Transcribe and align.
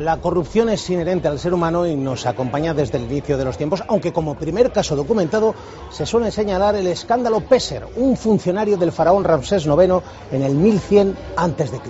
La 0.00 0.16
corrupción 0.16 0.70
es 0.70 0.88
inherente 0.88 1.28
al 1.28 1.38
ser 1.38 1.52
humano 1.52 1.86
y 1.86 1.94
nos 1.94 2.24
acompaña 2.24 2.72
desde 2.72 2.96
el 2.96 3.04
inicio 3.04 3.36
de 3.36 3.44
los 3.44 3.58
tiempos, 3.58 3.84
aunque 3.86 4.14
como 4.14 4.34
primer 4.34 4.72
caso 4.72 4.96
documentado 4.96 5.54
se 5.90 6.06
suele 6.06 6.30
señalar 6.30 6.74
el 6.74 6.86
escándalo 6.86 7.40
Peser, 7.42 7.86
un 7.96 8.16
funcionario 8.16 8.78
del 8.78 8.92
faraón 8.92 9.24
Ramsés 9.24 9.66
IX 9.66 10.02
en 10.32 10.42
el 10.42 10.54
1100 10.54 11.18
a.C. 11.36 11.80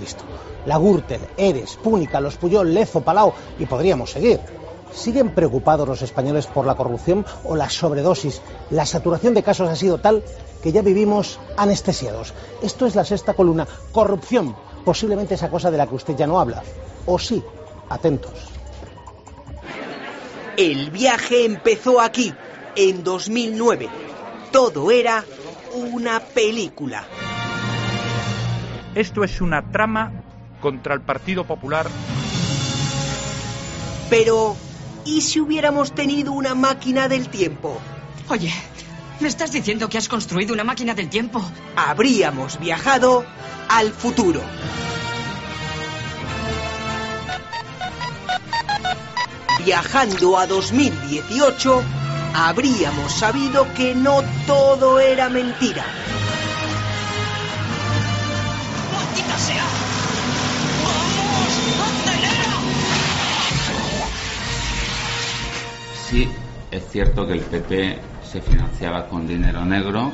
La 0.66 0.78
Gürtel, 0.78 1.20
Eres, 1.36 1.77
Púnica, 1.77 2.20
los 2.20 2.36
Puyol, 2.36 2.74
Lezo, 2.74 3.00
Palau 3.00 3.33
y 3.60 3.66
podríamos 3.66 4.11
seguir. 4.11 4.41
¿Siguen 4.92 5.33
preocupados 5.33 5.86
los 5.86 6.03
españoles 6.03 6.48
por 6.48 6.66
la 6.66 6.75
corrupción 6.75 7.25
o 7.44 7.55
la 7.55 7.70
sobredosis? 7.70 8.42
La 8.70 8.86
saturación 8.86 9.34
de 9.34 9.44
casos 9.44 9.69
ha 9.69 9.77
sido 9.77 9.98
tal 9.98 10.25
que 10.64 10.72
ya 10.72 10.83
vivimos 10.83 11.38
anestesiados. 11.56 12.34
Esto 12.61 12.86
es 12.86 12.97
la 12.97 13.05
sexta 13.05 13.34
columna. 13.34 13.69
Corrupción, 13.92 14.56
posiblemente 14.84 15.34
esa 15.34 15.48
cosa 15.48 15.70
de 15.70 15.78
la 15.78 15.86
que 15.86 15.94
usted 15.94 16.16
ya 16.16 16.27
no 16.27 16.41
habla. 16.41 16.64
¿O 17.06 17.16
sí? 17.16 17.44
Atentos. 17.91 18.33
El 20.56 20.91
viaje 20.91 21.44
empezó 21.44 22.00
aquí, 22.00 22.32
en 22.77 23.02
2009. 23.02 23.88
Todo 24.52 24.92
era 24.92 25.24
una 25.74 26.20
película. 26.20 27.05
Esto 28.94 29.24
es 29.24 29.41
una 29.41 29.72
trama 29.72 30.12
contra 30.60 30.94
el 30.94 31.00
Partido 31.00 31.44
Popular. 31.44 31.88
Pero, 34.08 34.56
¿y 35.04 35.22
si 35.22 35.41
hubiéramos 35.41 35.92
tenido 35.92 36.32
una 36.32 36.54
máquina 36.54 37.08
del 37.08 37.28
tiempo? 37.28 37.80
Oye, 38.28 38.52
¿me 39.19 39.27
estás 39.27 39.50
diciendo 39.50 39.88
que 39.88 39.98
has 39.98 40.08
construido 40.08 40.54
una 40.54 40.62
máquina 40.62 40.94
del 40.94 41.08
tiempo? 41.08 41.42
Habríamos 41.75 42.60
viajado 42.60 43.25
al 43.69 43.91
futuro. 43.91 44.42
Viajando 49.64 50.39
a 50.39 50.47
2018, 50.47 51.83
habríamos 52.34 53.12
sabido 53.12 53.66
que 53.75 53.94
no 53.94 54.22
todo 54.47 54.98
era 54.98 55.28
mentira. 55.28 55.84
¡Maldita 58.92 59.38
sea! 59.38 59.64
¡Vamos! 60.83 61.53
¡Acelera! 61.86 62.50
Sí, 66.08 66.28
es 66.70 66.83
cierto 66.91 67.27
que 67.27 67.34
el 67.34 67.41
PP 67.41 67.98
se 68.32 68.41
financiaba 68.41 69.09
con 69.09 69.27
dinero 69.27 69.65
negro. 69.65 70.12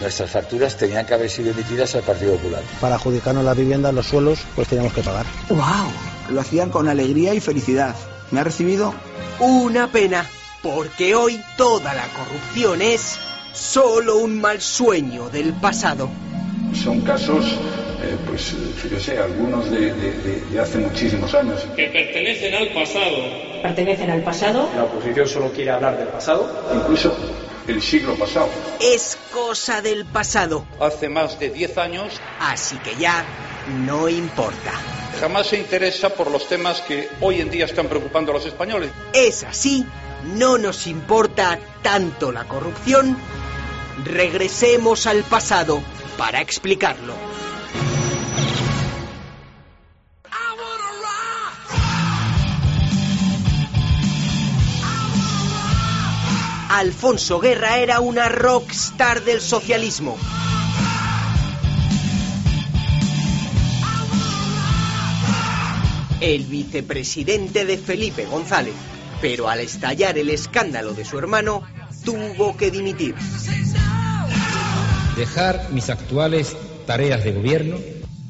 Nuestras 0.00 0.30
facturas 0.30 0.76
tenían 0.76 1.06
que 1.06 1.14
haber 1.14 1.30
sido 1.30 1.52
emitidas 1.52 1.94
al 1.94 2.02
Partido 2.02 2.34
Popular. 2.36 2.62
Para 2.82 2.96
adjudicarnos 2.96 3.44
la 3.44 3.54
vivienda, 3.54 3.90
los 3.92 4.06
suelos, 4.06 4.40
pues 4.54 4.68
teníamos 4.68 4.92
que 4.92 5.02
pagar. 5.02 5.24
¡Wow! 5.48 5.60
Lo 6.30 6.40
hacían 6.42 6.68
con 6.70 6.86
alegría 6.86 7.32
y 7.32 7.40
felicidad. 7.40 7.96
¿Me 8.30 8.40
ha 8.40 8.44
recibido? 8.44 8.94
Una 9.38 9.88
pena, 9.88 10.26
porque 10.62 11.14
hoy 11.14 11.40
toda 11.56 11.94
la 11.94 12.04
corrupción 12.08 12.82
es 12.82 13.18
solo 13.52 14.18
un 14.18 14.40
mal 14.40 14.60
sueño 14.60 15.28
del 15.28 15.52
pasado. 15.54 16.08
Son 16.74 17.00
casos, 17.02 17.44
eh, 18.02 18.16
pues 18.26 18.54
fíjese, 18.82 19.18
algunos 19.18 19.70
de, 19.70 19.92
de- 19.94 20.12
de- 20.18 20.40
de 20.50 20.60
hace 20.60 20.78
muchísimos 20.78 21.32
años. 21.34 21.66
que 21.76 21.86
pertenecen 21.88 22.54
al 22.54 22.68
pasado. 22.68 23.16
pertenecen 23.62 24.10
al 24.10 24.22
pasado. 24.22 24.68
La 24.76 24.84
oposición 24.84 25.26
solo 25.28 25.50
quiere 25.52 25.70
hablar 25.70 25.96
del 25.98 26.08
pasado. 26.08 26.50
Incluso 26.74 27.16
el 27.66 27.82
siglo 27.82 28.14
pasado. 28.16 28.48
Es 28.80 29.18
cosa 29.32 29.82
del 29.82 30.04
pasado, 30.04 30.64
Hace 30.80 31.08
más 31.08 31.38
de 31.38 31.50
10 31.50 31.78
años 31.78 32.20
así 32.40 32.76
que 32.78 32.96
ya 32.96 33.24
no 33.84 34.08
importa. 34.08 34.72
jamás 35.20 35.48
se 35.48 35.58
interesa 35.58 36.10
por 36.10 36.30
los 36.30 36.48
temas 36.48 36.80
que 36.82 37.08
hoy 37.20 37.40
en 37.40 37.50
día 37.50 37.64
están 37.64 37.88
preocupando 37.88 38.30
a 38.32 38.34
los 38.34 38.46
españoles. 38.46 38.90
Es 39.12 39.44
así, 39.44 39.84
no 40.34 40.58
nos 40.58 40.86
importa 40.86 41.58
tanto 41.82 42.32
la 42.32 42.44
corrupción. 42.44 43.16
Regresemos 44.04 45.06
al 45.06 45.22
pasado 45.24 45.82
para 46.18 46.40
explicarlo. 46.40 47.14
Alfonso 56.78 57.40
Guerra 57.40 57.78
era 57.78 58.00
una 58.00 58.28
rockstar 58.28 59.24
del 59.24 59.40
socialismo. 59.40 60.18
El 66.20 66.44
vicepresidente 66.44 67.64
de 67.64 67.78
Felipe 67.78 68.26
González. 68.26 68.74
Pero 69.22 69.48
al 69.48 69.60
estallar 69.60 70.18
el 70.18 70.28
escándalo 70.28 70.92
de 70.92 71.06
su 71.06 71.18
hermano, 71.18 71.62
tuvo 72.04 72.58
que 72.58 72.70
dimitir. 72.70 73.14
Dejar 75.16 75.72
mis 75.72 75.88
actuales 75.88 76.54
tareas 76.86 77.24
de 77.24 77.32
gobierno 77.32 77.78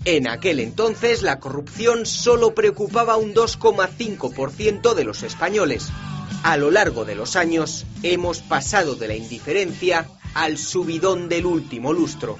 En 0.04 0.28
aquel 0.28 0.60
entonces 0.60 1.22
la 1.22 1.40
corrupción 1.40 2.06
solo 2.06 2.54
preocupaba 2.54 3.16
un 3.16 3.34
2,5% 3.34 4.94
de 4.94 5.02
los 5.02 5.24
españoles. 5.24 5.90
A 6.42 6.56
lo 6.56 6.70
largo 6.70 7.04
de 7.04 7.14
los 7.14 7.36
años 7.36 7.86
hemos 8.02 8.40
pasado 8.40 8.94
de 8.94 9.08
la 9.08 9.16
indiferencia 9.16 10.06
al 10.34 10.58
subidón 10.58 11.28
del 11.28 11.46
último 11.46 11.92
lustro. 11.92 12.36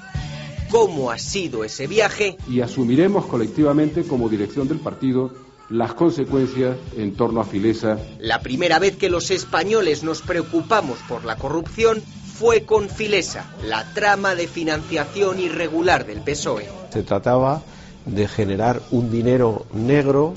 ¿Cómo 0.69 1.11
ha 1.11 1.17
sido 1.17 1.63
ese 1.63 1.87
viaje? 1.87 2.37
y 2.49 2.61
asumiremos 2.61 3.25
colectivamente 3.25 4.03
como 4.03 4.29
dirección 4.29 4.67
del 4.67 4.79
partido 4.79 5.31
las 5.69 5.93
consecuencias 5.93 6.77
en 6.95 7.15
torno 7.15 7.41
a 7.41 7.45
Filesa. 7.45 7.97
La 8.19 8.41
primera 8.41 8.79
vez 8.79 8.95
que 8.95 9.09
los 9.09 9.31
españoles 9.31 10.03
nos 10.03 10.21
preocupamos 10.21 10.99
por 11.09 11.25
la 11.25 11.35
corrupción 11.35 12.01
fue 12.37 12.63
con 12.63 12.89
Filesa, 12.89 13.45
la 13.63 13.93
trama 13.93 14.35
de 14.35 14.47
financiación 14.47 15.39
irregular 15.39 16.05
del 16.05 16.21
PSOE. 16.21 16.69
Se 16.93 17.03
trataba 17.03 17.63
de 18.05 18.27
generar 18.27 18.81
un 18.91 19.11
dinero 19.11 19.65
negro 19.73 20.35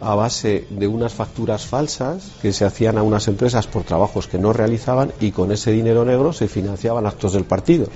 a 0.00 0.14
base 0.14 0.66
de 0.70 0.86
unas 0.86 1.12
facturas 1.12 1.66
falsas 1.66 2.32
que 2.40 2.52
se 2.52 2.64
hacían 2.64 2.98
a 2.98 3.02
unas 3.02 3.28
empresas 3.28 3.66
por 3.66 3.84
trabajos 3.84 4.26
que 4.26 4.38
no 4.38 4.52
realizaban 4.52 5.12
y 5.20 5.32
con 5.32 5.52
ese 5.52 5.72
dinero 5.72 6.04
negro 6.04 6.32
se 6.32 6.48
financiaban 6.48 7.06
actos 7.06 7.34
del 7.34 7.44
partido. 7.44 7.86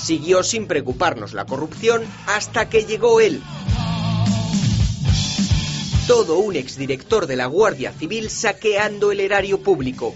Siguió 0.00 0.42
sin 0.42 0.66
preocuparnos 0.66 1.32
la 1.32 1.46
corrupción 1.46 2.02
hasta 2.26 2.68
que 2.68 2.84
llegó 2.84 3.20
él. 3.20 3.42
Todo 6.06 6.38
un 6.38 6.54
exdirector 6.56 7.26
de 7.26 7.36
la 7.36 7.46
Guardia 7.46 7.92
Civil 7.92 8.28
saqueando 8.28 9.10
el 9.10 9.20
erario 9.20 9.62
público, 9.62 10.14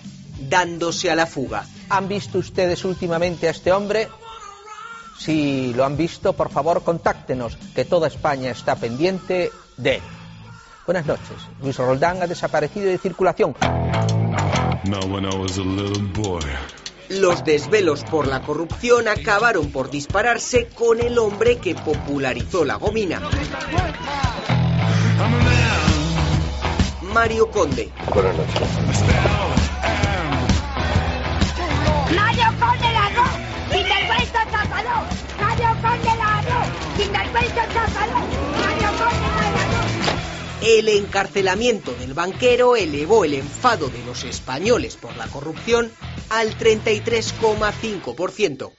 dándose 0.48 1.10
a 1.10 1.16
la 1.16 1.26
fuga. 1.26 1.64
¿Han 1.88 2.06
visto 2.06 2.38
ustedes 2.38 2.84
últimamente 2.84 3.48
a 3.48 3.52
este 3.52 3.72
hombre? 3.72 4.08
Si 5.18 5.72
lo 5.72 5.84
han 5.84 5.96
visto, 5.96 6.34
por 6.34 6.50
favor, 6.50 6.84
contáctenos, 6.84 7.56
que 7.74 7.86
toda 7.86 8.08
España 8.08 8.50
está 8.50 8.76
pendiente 8.76 9.50
de 9.78 9.96
él. 9.96 10.02
Buenas 10.84 11.06
noches. 11.06 11.36
Luis 11.62 11.76
Roldán 11.76 12.22
ha 12.22 12.26
desaparecido 12.26 12.86
de 12.86 12.98
circulación. 12.98 13.54
Now 14.84 15.04
when 15.06 15.25
I 15.25 15.34
was 15.34 15.58
a 15.58 15.62
little 15.62 16.02
boy. 16.14 16.42
Los 17.08 17.42
desvelos 17.44 18.04
por 18.04 18.26
la 18.26 18.42
corrupción 18.42 19.08
acabaron 19.08 19.70
por 19.70 19.90
dispararse 19.90 20.69
con 20.69 21.00
el 21.00 21.19
hombre 21.19 21.56
que 21.56 21.75
popularizó 21.75 22.64
la 22.64 22.75
gomina. 22.76 23.20
Mario 27.00 27.50
Conde. 27.50 27.90
Buenas 28.12 28.36
noches. 28.36 28.54
¡Mario 32.14 32.44
Conde 32.60 32.92
ladrón! 32.92 33.28
¡Sinvergüenza 33.70 34.42
atrapador! 34.42 35.04
¡Mario 35.40 35.69
Conde 35.82 36.16
ladrón! 36.16 36.78
El 36.98 38.57
encarcelamiento 41.08 41.93
del 41.94 42.14
banquero 42.14 42.76
elevó 42.76 43.25
el 43.25 43.34
enfado 43.34 43.88
de 43.88 44.05
los 44.05 44.22
españoles 44.25 44.96
por 44.96 45.16
la 45.16 45.26
corrupción 45.26 45.93
al 46.31 46.56
33,5%. 46.58 48.72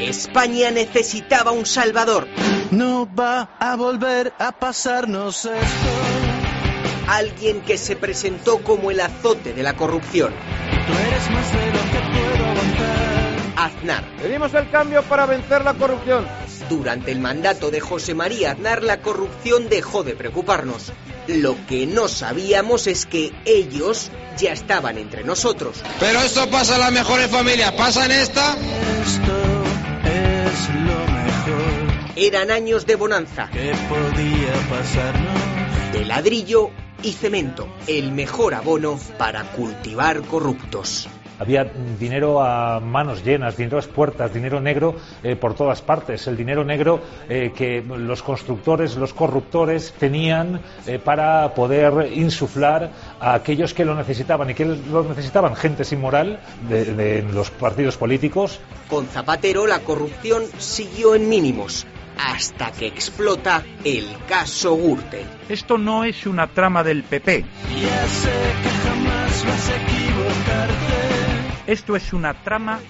España 0.00 0.70
necesitaba 0.70 1.50
un 1.52 1.66
salvador. 1.66 2.26
No 2.70 3.06
va 3.14 3.56
a 3.58 3.76
volver 3.76 4.32
a 4.38 4.52
pasarnos 4.52 5.44
esto. 5.44 5.90
Alguien 7.08 7.60
que 7.62 7.76
se 7.78 7.96
presentó 7.96 8.62
como 8.62 8.90
el 8.90 9.00
azote 9.00 9.52
de 9.52 9.62
la 9.62 9.76
corrupción. 9.76 10.32
Tú 10.32 10.92
eres 10.92 11.30
más 11.30 11.52
de 11.52 11.66
lo 11.66 11.82
que 11.90 12.00
puedo 12.12 12.46
aguantar. 12.50 13.04
Aznar. 13.56 14.04
Pedimos 14.20 14.52
el 14.54 14.68
cambio 14.70 15.02
para 15.02 15.26
vencer 15.26 15.62
la 15.64 15.74
corrupción. 15.74 16.26
Durante 16.68 17.10
el 17.10 17.20
mandato 17.20 17.70
de 17.70 17.80
José 17.80 18.14
María 18.14 18.52
Aznar 18.52 18.82
la 18.82 19.00
corrupción 19.00 19.68
dejó 19.68 20.02
de 20.02 20.14
preocuparnos. 20.14 20.92
Lo 21.26 21.56
que 21.66 21.86
no 21.86 22.08
sabíamos 22.08 22.86
es 22.86 23.06
que 23.06 23.32
ellos 23.44 24.10
ya 24.38 24.52
estaban 24.52 24.98
entre 24.98 25.24
nosotros. 25.24 25.82
Pero 26.00 26.20
esto 26.20 26.48
pasa 26.50 26.74
en 26.76 26.80
las 26.80 26.92
mejores 26.92 27.30
familias, 27.30 27.72
pasa 27.72 28.06
en 28.06 28.12
esta. 28.12 28.52
Esto 28.52 29.62
es 30.04 30.68
lo 30.74 31.12
mejor 31.12 32.12
Eran 32.16 32.50
años 32.50 32.86
de 32.86 32.96
bonanza, 32.96 33.50
que 33.52 33.72
podía 33.88 34.52
pasarnos. 34.70 35.92
de 35.92 36.04
ladrillo 36.04 36.70
y 37.02 37.12
cemento, 37.12 37.68
el 37.86 38.12
mejor 38.12 38.54
abono 38.54 38.98
para 39.18 39.44
cultivar 39.52 40.22
corruptos. 40.22 41.08
Había 41.44 41.64
dinero 42.00 42.40
a 42.40 42.80
manos 42.80 43.22
llenas, 43.22 43.54
dinero 43.54 43.78
a 43.78 43.82
puertas, 43.82 44.32
dinero 44.32 44.62
negro 44.62 44.96
eh, 45.22 45.36
por 45.36 45.52
todas 45.52 45.82
partes. 45.82 46.26
El 46.26 46.38
dinero 46.38 46.64
negro 46.64 47.02
eh, 47.28 47.52
que 47.54 47.82
los 47.82 48.22
constructores, 48.22 48.96
los 48.96 49.12
corruptores 49.12 49.92
tenían 49.98 50.62
eh, 50.86 50.98
para 50.98 51.52
poder 51.52 52.10
insuflar 52.14 52.90
a 53.20 53.34
aquellos 53.34 53.74
que 53.74 53.84
lo 53.84 53.94
necesitaban. 53.94 54.48
¿Y 54.48 54.54
que 54.54 54.64
lo 54.64 55.04
necesitaban? 55.04 55.54
Gente 55.54 55.84
sin 55.84 56.00
moral 56.00 56.40
de, 56.66 56.86
de 56.86 57.22
los 57.30 57.50
partidos 57.50 57.98
políticos. 57.98 58.58
Con 58.88 59.06
Zapatero 59.06 59.66
la 59.66 59.80
corrupción 59.80 60.44
siguió 60.56 61.14
en 61.14 61.28
mínimos, 61.28 61.86
hasta 62.16 62.72
que 62.72 62.86
explota 62.86 63.62
el 63.84 64.06
caso 64.26 64.78
Gürtel. 64.78 65.26
Esto 65.50 65.76
no 65.76 66.04
es 66.04 66.26
una 66.26 66.46
trama 66.46 66.82
del 66.82 67.02
PP. 67.02 67.44
Ya 67.82 68.06
sé 68.08 68.30
que 68.62 68.88
jamás 68.88 69.44
vas 69.44 69.68
a 69.68 69.76
equivocarte. 69.76 71.03
Esto 71.66 71.96
es 71.96 72.12
una 72.12 72.34
trama 72.42 72.80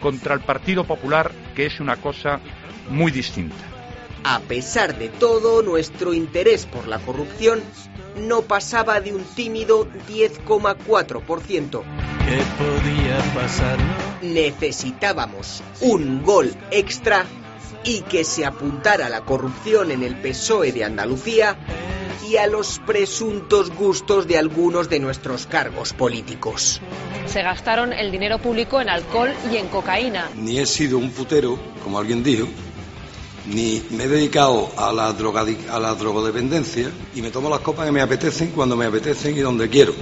contra 0.00 0.34
el 0.34 0.40
Partido 0.40 0.84
Popular, 0.84 1.30
que 1.54 1.66
es 1.66 1.80
una 1.80 1.96
cosa 1.96 2.40
muy 2.88 3.12
distinta. 3.12 3.56
A 4.24 4.40
pesar 4.40 4.98
de 4.98 5.08
todo, 5.08 5.62
nuestro 5.62 6.14
interés 6.14 6.66
por 6.66 6.86
la 6.86 6.98
corrupción 6.98 7.60
no 8.16 8.42
pasaba 8.42 9.00
de 9.00 9.12
un 9.12 9.24
tímido 9.24 9.88
10,4%. 10.08 11.82
¿Qué 12.24 12.42
podía 12.58 13.18
pasarnos? 13.34 13.96
Necesitábamos 14.22 15.62
un 15.80 16.22
gol 16.22 16.54
extra 16.70 17.24
y 17.84 18.02
que 18.02 18.24
se 18.24 18.46
apuntara 18.46 19.08
la 19.08 19.22
corrupción 19.22 19.90
en 19.90 20.02
el 20.02 20.14
PSOE 20.16 20.72
de 20.72 20.84
Andalucía 20.84 21.56
y 22.28 22.36
a 22.36 22.46
los 22.46 22.80
presuntos 22.80 23.70
gustos 23.70 24.26
de 24.26 24.38
algunos 24.38 24.88
de 24.88 25.00
nuestros 25.00 25.46
cargos 25.46 25.92
políticos. 25.92 26.80
Se 27.26 27.42
gastaron 27.42 27.92
el 27.92 28.10
dinero 28.10 28.38
público 28.38 28.80
en 28.80 28.88
alcohol 28.88 29.32
y 29.52 29.56
en 29.56 29.68
cocaína. 29.68 30.30
Ni 30.36 30.58
he 30.58 30.66
sido 30.66 30.98
un 30.98 31.10
putero, 31.10 31.58
como 31.82 31.98
alguien 31.98 32.22
dijo, 32.22 32.46
ni 33.46 33.82
me 33.90 34.04
he 34.04 34.08
dedicado 34.08 34.70
a 34.76 34.92
la, 34.92 35.08
a 35.08 35.80
la 35.80 35.94
drogodependencia 35.94 36.90
y 37.14 37.22
me 37.22 37.30
tomo 37.30 37.48
las 37.48 37.60
copas 37.60 37.86
que 37.86 37.92
me 37.92 38.00
apetecen 38.00 38.50
cuando 38.50 38.76
me 38.76 38.86
apetecen 38.86 39.36
y 39.36 39.40
donde 39.40 39.68
quiero. 39.68 39.94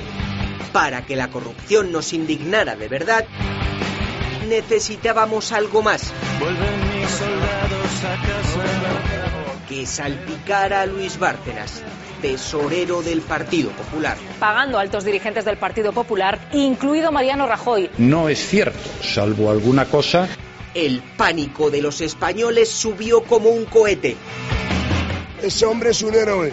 Para 0.73 1.05
que 1.05 1.17
la 1.17 1.31
corrupción 1.31 1.91
nos 1.91 2.12
indignara 2.12 2.77
de 2.77 2.89
verdad, 2.89 3.27
necesitábamos 4.49 5.53
algo 5.53 5.83
más 5.83 6.12
Vuelven 6.41 6.97
mis 6.97 7.11
soldados 7.11 8.05
a 8.05 8.27
casa. 8.27 9.30
Que 9.70 9.87
salpicara 9.87 10.82
a 10.82 10.87
Luis 10.87 11.17
Bárcenas, 11.17 11.81
tesorero 12.20 13.02
del 13.02 13.20
Partido 13.20 13.70
Popular. 13.70 14.17
Pagando 14.40 14.78
a 14.78 14.81
altos 14.81 15.05
dirigentes 15.05 15.44
del 15.44 15.58
Partido 15.58 15.93
Popular, 15.93 16.40
incluido 16.52 17.12
Mariano 17.12 17.46
Rajoy. 17.46 17.88
No 17.96 18.28
es 18.28 18.44
cierto, 18.44 18.90
salvo 19.00 19.49
alguna 19.49 19.84
cosa. 19.84 20.28
El 20.75 21.00
pánico 21.17 21.70
de 21.70 21.82
los 21.82 22.00
españoles 22.00 22.69
subió 22.69 23.22
como 23.22 23.50
un 23.50 23.64
cohete. 23.64 24.17
Ese 25.40 25.67
hombre 25.67 25.90
es 25.90 26.02
un 26.02 26.16
héroe. 26.16 26.52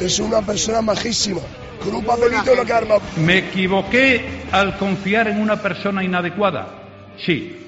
Es 0.00 0.18
una 0.18 0.42
persona 0.42 0.82
majísima. 0.82 1.40
Con 1.84 1.94
un 1.94 2.04
papelito 2.04 2.56
lo 2.56 2.64
que 2.64 2.72
arma. 2.72 2.96
¿Me 3.18 3.38
equivoqué 3.38 4.42
al 4.50 4.76
confiar 4.78 5.28
en 5.28 5.40
una 5.40 5.62
persona 5.62 6.02
inadecuada? 6.02 6.74
Sí. 7.24 7.67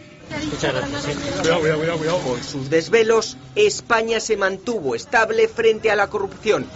Muchas 0.51 0.75
gracias. 0.75 1.17
Cuidado, 1.41 1.61
cuidado, 1.61 1.79
cuidado, 1.79 1.99
cuidado. 1.99 2.19
Con 2.21 2.43
sus 2.43 2.71
desvelos, 2.71 3.37
España 3.55 4.21
se 4.21 4.37
mantuvo 4.37 4.95
estable 4.95 5.49
frente 5.49 5.91
a 5.91 5.97
la 5.97 6.09
corrupción. 6.09 6.67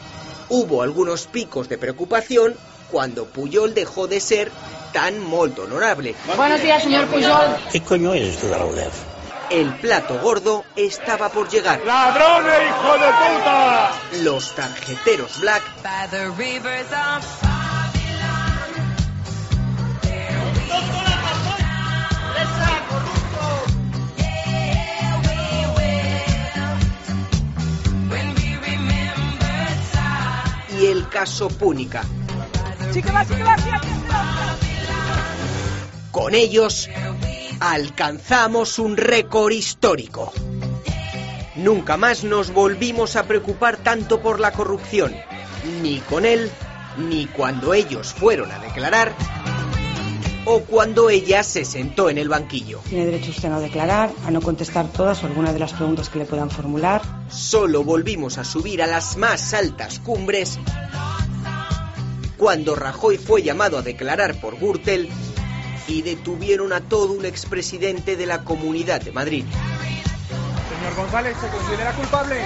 Hubo 0.48 0.82
algunos 0.82 1.26
picos 1.26 1.68
de 1.68 1.78
preocupación 1.78 2.54
cuando 2.90 3.26
Puyol 3.26 3.74
dejó 3.74 4.06
de 4.06 4.20
ser 4.20 4.50
tan 4.92 5.18
molto 5.20 5.64
honorable. 5.64 6.14
Buenos 6.36 6.62
días, 6.62 6.82
señor 6.82 7.06
Pujol. 7.06 7.56
¿Qué 7.72 7.80
coño 7.80 8.14
eres 8.14 8.38
tú 8.38 8.46
de 8.46 8.58
la 8.58 8.64
UDEF? 8.64 8.94
El 9.50 9.74
plato 9.74 10.18
gordo 10.20 10.64
estaba 10.76 11.28
por 11.28 11.48
llegar. 11.48 11.80
¡Ladrones, 11.84 12.60
hijo 12.68 12.92
de 12.92 13.06
puta! 13.06 13.92
Los 14.22 14.54
tarjeteros 14.54 15.40
Black 15.40 15.62
y 30.84 30.86
el 30.86 31.08
caso 31.08 31.48
Púnica. 31.48 32.04
Con 36.10 36.34
ellos 36.34 36.90
alcanzamos 37.60 38.78
un 38.78 38.96
récord 38.96 39.52
histórico. 39.52 40.32
Nunca 41.56 41.96
más 41.96 42.24
nos 42.24 42.52
volvimos 42.52 43.16
a 43.16 43.24
preocupar 43.24 43.78
tanto 43.78 44.20
por 44.20 44.40
la 44.40 44.52
corrupción, 44.52 45.14
ni 45.80 46.00
con 46.00 46.26
él, 46.26 46.50
ni 46.98 47.26
cuando 47.26 47.72
ellos 47.72 48.12
fueron 48.12 48.52
a 48.52 48.58
declarar, 48.58 49.14
o 50.46 50.60
cuando 50.60 51.10
ella 51.10 51.42
se 51.42 51.64
sentó 51.64 52.10
en 52.10 52.18
el 52.18 52.28
banquillo. 52.28 52.80
Tiene 52.88 53.06
derecho 53.06 53.30
usted 53.30 53.48
a 53.48 53.52
no 53.52 53.60
declarar, 53.60 54.10
a 54.26 54.30
no 54.30 54.40
contestar 54.40 54.90
todas 54.92 55.22
o 55.22 55.26
alguna 55.26 55.52
de 55.52 55.58
las 55.58 55.72
preguntas 55.72 56.08
que 56.08 56.18
le 56.18 56.26
puedan 56.26 56.50
formular. 56.50 57.02
Solo 57.30 57.82
volvimos 57.84 58.38
a 58.38 58.44
subir 58.44 58.82
a 58.82 58.86
las 58.86 59.16
más 59.16 59.54
altas 59.54 59.98
cumbres 59.98 60.58
cuando 62.36 62.74
Rajoy 62.74 63.16
fue 63.16 63.42
llamado 63.42 63.78
a 63.78 63.82
declarar 63.82 64.38
por 64.40 64.58
Gürtel 64.58 65.08
y 65.86 66.02
detuvieron 66.02 66.72
a 66.72 66.80
todo 66.80 67.12
un 67.12 67.24
expresidente 67.24 68.16
de 68.16 68.26
la 68.26 68.44
Comunidad 68.44 69.00
de 69.00 69.12
Madrid. 69.12 69.44
Señor 70.76 70.94
González, 70.96 71.36
¿se 71.40 71.48
considera 71.48 71.92
culpable? 71.92 72.36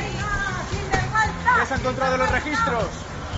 ¿Qué 1.59 1.67
se 1.67 1.75
ha 1.75 1.76
encontrado 1.76 2.14
en 2.14 2.21
los 2.21 2.31
registros? 2.31 2.85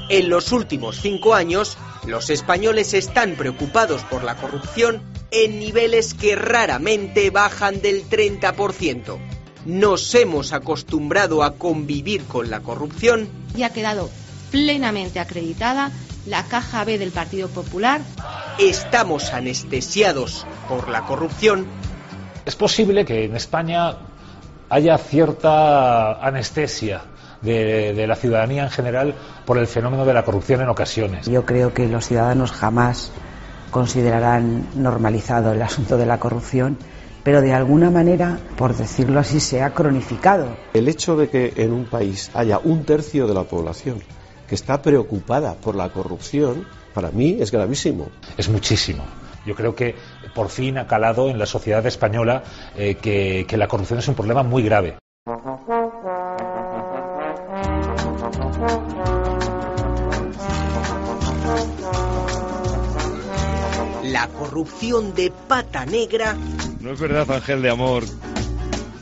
En 0.09 0.29
los 0.29 0.52
últimos 0.52 1.00
cinco 1.00 1.35
años, 1.35 1.79
los 2.07 2.30
españoles 2.30 2.95
están 2.95 3.35
preocupados 3.35 4.02
por 4.04 4.25
la 4.25 4.37
corrupción 4.37 5.02
en 5.30 5.59
niveles 5.59 6.14
que 6.14 6.35
raramente 6.35 7.30
bajan 7.30 7.83
del 7.83 8.09
30%. 8.09 9.19
Nos 9.66 10.14
hemos 10.14 10.52
acostumbrado 10.52 11.42
a 11.42 11.54
convivir 11.54 12.25
con 12.25 12.50
la 12.50 12.61
corrupción 12.61 13.28
y 13.54 13.62
ha 13.62 13.71
quedado 13.71 14.11
plenamente 14.50 15.21
acreditada 15.21 15.92
la 16.26 16.45
caja 16.45 16.85
B 16.85 16.99
del 16.99 17.12
Partido 17.12 17.49
Popular. 17.49 18.00
Estamos 18.59 19.33
anestesiados 19.33 20.47
por 20.69 20.88
la 20.88 21.02
corrupción. 21.02 21.66
Es 22.47 22.57
posible 22.57 23.04
que 23.04 23.25
en 23.25 23.37
España 23.37 23.99
haya 24.69 24.97
cierta 24.99 26.25
anestesia 26.26 27.02
de, 27.42 27.94
de, 27.94 28.06
la 28.06 28.16
ciudadanía 28.16 28.64
en 28.64 28.70
general 28.70 29.14
por 29.44 29.59
el 29.59 29.66
fenómeno 29.66 30.04
de 30.04 30.14
la 30.14 30.25
corrupción 30.25 30.61
en 30.61 30.68
ocasiones. 30.68 31.26
Yo 31.26 31.44
creo 31.47 31.73
que 31.73 31.88
los 31.88 32.06
ciudadanos 32.06 32.52
jamás 32.52 33.12
considerarán 33.70 34.66
normalizado 34.75 35.52
el 35.52 35.62
asunto 35.62 35.97
de 35.97 36.06
la 36.06 36.18
corrupción, 36.18 36.76
pero 37.23 37.40
de 37.40 37.52
alguna 37.52 37.90
manera, 37.90 38.38
por 38.56 38.75
decirlo 38.75 39.20
así, 39.20 39.40
se 39.40 39.62
ha 39.62 39.70
cronificado. 39.70 40.56
El 40.73 40.88
hecho 40.88 41.16
de 41.16 41.28
que 41.28 41.52
en 41.56 41.73
un 41.73 41.85
país 41.85 42.30
haya 42.35 42.59
un 42.59 42.85
tercio 42.85 43.26
de 43.26 43.35
la 43.35 43.44
población 43.44 44.02
que 44.49 44.54
está 44.54 44.82
preocupada 44.82 45.54
por 45.54 45.76
la 45.76 45.90
corrupción, 45.90 46.66
para 46.92 47.11
mí 47.11 47.37
es 47.40 47.52
gravísimo. 47.52 48.09
Es 48.37 48.49
muchísimo. 48.49 49.04
Yo 49.47 49.54
creo 49.54 49.75
que 49.75 49.94
por 50.35 50.49
fin 50.49 50.78
ha 50.78 50.87
calado 50.87 51.28
en 51.30 51.38
la 51.38 51.47
sociedad 51.47 51.85
española 51.87 52.42
eh, 52.76 52.97
que, 52.97 53.47
que 53.49 53.56
la 53.56 53.68
corrupción 53.68 54.00
es 54.00 54.09
un 54.09 54.14
problema 54.14 54.42
muy 54.42 54.62
grave. 54.62 54.97
Corrupción 64.50 65.14
de 65.14 65.30
pata 65.30 65.87
negra 65.87 66.37
No 66.80 66.90
es 66.90 66.99
verdad, 66.99 67.30
Ángel 67.30 67.62
de 67.62 67.71
Amor. 67.71 68.02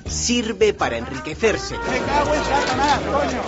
sirve 0.06 0.74
para 0.74 0.98
enriquecerse. 0.98 1.74
Me 1.74 1.98
cago 2.00 2.34
en 2.34 2.44
Satanás, 2.44 3.00
coño. 3.00 3.42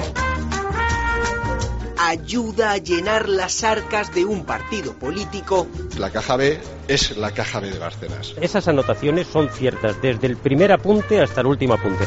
Ayuda 1.99 2.73
a 2.73 2.79
llenar 2.79 3.29
las 3.29 3.63
arcas 3.65 4.15
de 4.15 4.25
un 4.25 4.47
partido 4.47 4.95
político 4.95 5.67
La 5.99 6.09
caja 6.11 6.37
B 6.37 6.59
es 6.89 7.19
la 7.19 7.33
caja 7.33 7.61
B 7.61 7.71
de 7.71 7.79
Bárcenas. 7.79 8.35
Esas 8.41 8.67
anotaciones 8.67 9.27
son 9.27 9.51
ciertas 9.51 10.01
desde 10.01 10.27
el 10.27 10.39
primer 10.39 10.73
apunte 10.73 11.21
hasta 11.21 11.43
el 11.43 11.49
último 11.49 11.75
apunte. 11.75 12.05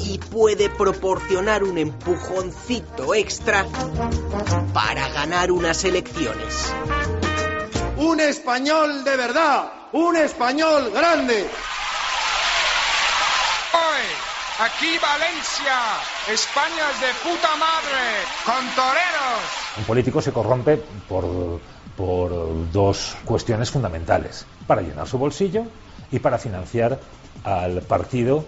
y 0.00 0.18
puede 0.18 0.70
proporcionar 0.70 1.64
un 1.64 1.76
empujoncito 1.76 3.16
extra 3.16 3.66
para 4.72 5.08
ganar 5.08 5.50
unas 5.50 5.84
elecciones. 5.84 6.72
Un 7.96 8.20
español 8.20 9.04
de 9.04 9.16
verdad, 9.16 9.72
un 9.92 10.16
español 10.16 10.90
grande. 10.92 11.46
Hoy, 13.72 14.02
aquí 14.58 14.98
Valencia, 14.98 15.78
España 16.30 16.90
es 16.92 17.00
de 17.00 17.30
puta 17.30 17.56
madre, 17.56 18.20
con 18.44 18.68
toreros. 18.74 19.40
Un 19.78 19.84
político 19.84 20.20
se 20.20 20.30
corrompe 20.30 20.76
por, 21.08 21.58
por 21.96 22.70
dos 22.70 23.16
cuestiones 23.24 23.70
fundamentales, 23.70 24.44
para 24.66 24.82
llenar 24.82 25.08
su 25.08 25.16
bolsillo 25.16 25.64
y 26.12 26.18
para 26.18 26.36
financiar 26.36 27.00
al 27.44 27.80
partido. 27.80 28.44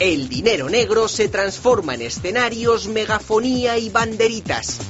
El 0.00 0.28
dinero 0.28 0.68
negro 0.68 1.06
se 1.06 1.28
transforma 1.28 1.94
en 1.94 2.02
escenarios, 2.02 2.88
megafonía 2.88 3.78
y 3.78 3.88
banderitas. 3.88 4.80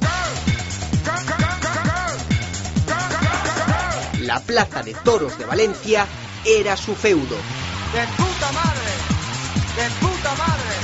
La 4.23 4.41
plaza 4.41 4.83
de 4.83 4.95
toros 4.95 5.37
de 5.39 5.45
Valencia 5.45 6.07
era 6.45 6.77
su 6.77 6.95
feudo. 6.95 7.37
De 7.93 8.07
puta 8.17 8.53
madre, 8.53 8.91
de 9.77 9.91
puta 10.07 10.35
madre, 10.37 10.75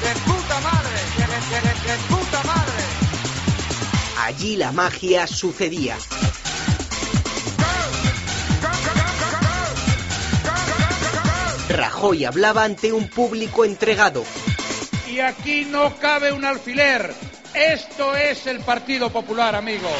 de 0.00 0.20
puta 0.20 0.60
madre, 0.60 0.98
de, 1.18 1.26
de- 1.26 1.60
de- 1.60 1.92
de 1.92 1.98
puta 2.08 2.42
madre. 2.44 2.84
Allí 4.18 4.56
la 4.56 4.72
magia 4.72 5.26
sucedía. 5.26 5.96
Rajoy 11.68 12.24
hablaba 12.24 12.64
ante 12.64 12.92
un 12.92 13.08
público 13.08 13.64
entregado. 13.64 14.24
Y 15.10 15.20
aquí 15.20 15.64
no 15.64 15.96
cabe 15.98 16.32
un 16.32 16.44
alfiler. 16.44 17.14
Esto 17.54 18.14
es 18.16 18.46
el 18.46 18.60
Partido 18.60 19.10
Popular, 19.10 19.54
amigos. 19.54 19.92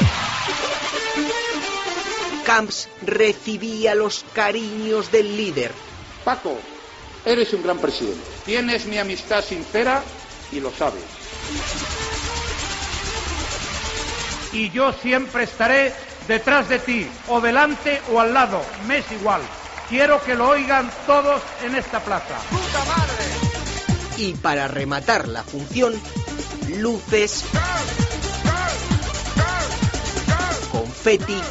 Camps 2.45 2.87
recibía 3.01 3.95
los 3.95 4.23
cariños 4.33 5.11
del 5.11 5.35
líder. 5.35 5.71
Paco, 6.23 6.55
eres 7.25 7.51
un 7.53 7.63
gran 7.63 7.79
presidente. 7.79 8.21
Tienes 8.45 8.85
mi 8.85 8.99
amistad 8.99 9.43
sincera 9.43 10.03
y 10.51 10.59
lo 10.59 10.71
sabes. 10.71 11.01
Y 14.53 14.69
yo 14.69 14.93
siempre 14.93 15.43
estaré 15.45 15.91
detrás 16.27 16.69
de 16.69 16.79
ti, 16.79 17.07
o 17.27 17.41
delante 17.41 18.01
o 18.11 18.19
al 18.19 18.33
lado, 18.33 18.61
me 18.87 18.99
es 18.99 19.11
igual. 19.11 19.41
Quiero 19.89 20.23
que 20.23 20.35
lo 20.35 20.49
oigan 20.49 20.89
todos 21.07 21.41
en 21.63 21.75
esta 21.75 21.99
plaza. 21.99 22.37
Y 24.17 24.33
para 24.35 24.67
rematar 24.67 25.27
la 25.27 25.43
función, 25.43 25.93
luces, 26.77 27.43
confeti 30.71 31.41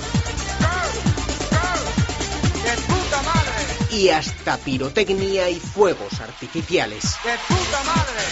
y 3.90 4.08
hasta 4.10 4.56
pirotecnia 4.58 5.48
y 5.48 5.60
fuegos 5.60 6.20
artificiales. 6.20 7.02
De 7.24 7.38
puta 7.48 7.84
madre, 7.84 8.22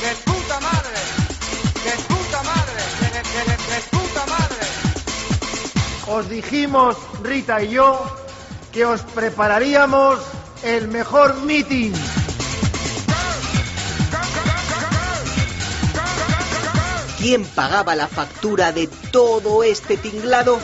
de 0.00 0.32
puta 0.32 0.60
madre, 0.60 0.98
de 1.84 2.02
puta 2.14 2.42
madre, 2.42 2.82
de, 3.00 3.06
de- 3.06 3.22
de- 3.22 3.44
de- 3.44 3.74
de 3.74 3.80
puta 3.90 4.26
madre. 4.26 4.66
Os 6.06 6.28
dijimos, 6.30 6.96
Rita 7.22 7.62
y 7.62 7.70
yo, 7.70 8.16
que 8.72 8.86
os 8.86 9.02
prepararíamos 9.02 10.20
el 10.62 10.88
mejor 10.88 11.36
meeting. 11.42 11.92
¿Quién 17.18 17.44
pagaba 17.44 17.94
la 17.96 18.06
factura 18.08 18.72
de 18.72 18.86
todo 18.86 19.64
este 19.64 19.96
tinglado? 19.96 20.60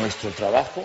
Nuestro 0.00 0.30
trabajo 0.30 0.84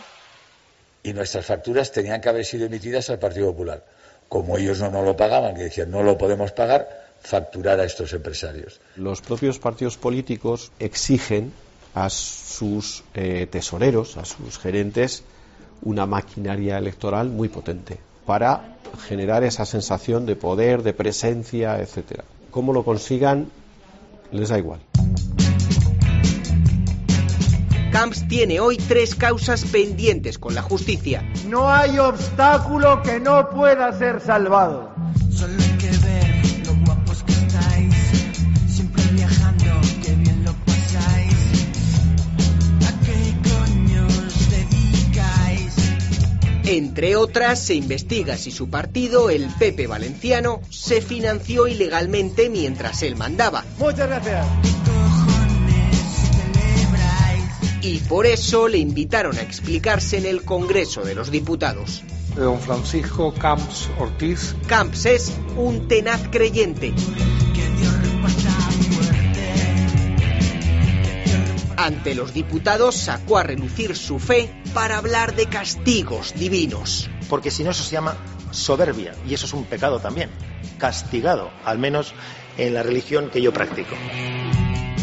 y 1.02 1.14
nuestras 1.14 1.46
facturas 1.46 1.92
tenían 1.92 2.20
que 2.20 2.30
haber 2.30 2.46
sido 2.46 2.66
emitidas 2.66 3.10
al 3.10 3.20
Partido 3.20 3.48
Popular. 3.48 3.84
Como 4.28 4.58
ellos 4.58 4.80
no 4.80 4.92
nos 4.92 5.06
lo 5.06 5.16
pagaban, 5.16 5.56
que 5.56 5.64
decían 5.64 5.92
no 5.92 6.04
lo 6.04 6.18
podemos 6.18 6.52
pagar, 6.52 6.90
facturar 7.22 7.80
a 7.80 7.86
estos 7.86 8.12
empresarios. 8.14 8.80
Los 8.96 9.22
propios 9.22 9.60
partidos 9.60 9.98
políticos 9.98 10.72
exigen 10.80 11.54
a 11.94 12.10
sus 12.10 13.04
eh, 13.14 13.48
tesoreros, 13.50 14.18
a 14.18 14.26
sus 14.26 14.60
gerentes, 14.60 15.24
una 15.82 16.06
maquinaria 16.06 16.78
electoral 16.78 17.30
muy 17.30 17.50
potente 17.50 18.00
para 18.26 18.78
generar 19.08 19.44
esa 19.44 19.66
sensación 19.66 20.26
de 20.26 20.36
poder, 20.36 20.84
de 20.84 20.94
presencia, 20.94 21.80
etcétera. 21.80 22.24
Cómo 22.52 22.74
lo 22.74 22.84
consigan, 22.84 23.50
les 24.32 24.50
da 24.50 24.58
igual. 24.58 24.80
Camps 27.96 28.28
tiene 28.28 28.60
hoy 28.60 28.76
tres 28.76 29.16
causas 29.16 29.64
pendientes 29.64 30.38
con 30.38 30.54
la 30.54 30.62
justicia. 30.62 31.24
No 31.48 31.72
hay 31.72 31.98
obstáculo 31.98 33.02
que 33.02 33.22
no 33.22 33.50
pueda 33.52 33.98
ser 33.98 34.20
salvado. 34.20 34.94
Solo 35.32 35.54
hay 35.54 35.78
que 35.78 35.88
ver 36.06 36.68
lo 36.68 36.76
guapos 36.86 37.24
que 37.24 37.32
estáis. 37.32 37.96
Siempre 38.68 39.02
viajando, 39.14 39.64
que 40.04 40.12
bien 40.12 40.44
lo 40.44 40.52
pasáis. 40.66 41.34
¿A 42.86 43.06
qué 43.06 43.34
coño 43.50 44.08
os 44.08 44.50
dedicáis? 44.50 45.74
Entre 46.66 47.16
otras, 47.16 47.62
se 47.62 47.76
investiga 47.76 48.36
si 48.36 48.52
su 48.52 48.70
partido, 48.70 49.30
el 49.30 49.48
PP 49.58 49.88
Valenciano, 49.88 50.60
se 50.70 51.00
financió 51.00 51.66
ilegalmente 51.66 52.50
mientras 52.50 53.04
él 53.04 53.16
mandaba. 53.16 53.64
Muchas 53.80 54.10
gracias. 54.10 54.75
Y 57.86 58.00
por 58.00 58.26
eso 58.26 58.68
le 58.68 58.80
invitaron 58.80 59.38
a 59.38 59.44
explicarse 59.44 60.18
en 60.18 60.26
el 60.26 60.44
Congreso 60.44 61.04
de 61.04 61.14
los 61.14 61.30
Diputados. 61.30 62.02
Don 62.36 62.60
Francisco 62.60 63.32
Camps 63.32 63.92
Ortiz. 64.00 64.56
Camps 64.66 65.06
es 65.06 65.32
un 65.56 65.88
tenaz 65.88 66.28
creyente. 66.32 66.96
Ante 71.78 72.16
los 72.16 72.34
diputados 72.34 72.96
sacó 72.96 73.38
a 73.38 73.44
relucir 73.44 73.96
su 73.96 74.18
fe 74.18 74.50
para 74.74 74.98
hablar 74.98 75.36
de 75.36 75.46
castigos 75.46 76.34
divinos. 76.34 77.08
porque 77.30 77.52
si 77.52 77.64
no 77.64 77.70
eso 77.70 77.84
se 77.84 77.92
llama 77.92 78.18
soberbia 78.50 79.14
y 79.28 79.36
eso 79.36 79.46
es 79.46 79.54
un 79.54 79.66
pecado 79.66 80.00
también, 80.00 80.32
castigado, 80.80 81.52
al 81.64 81.78
menos 81.78 82.16
en 82.58 82.74
la 82.74 82.82
religión 82.82 83.30
que 83.30 83.44
yo 83.44 83.54
practico. 83.54 83.96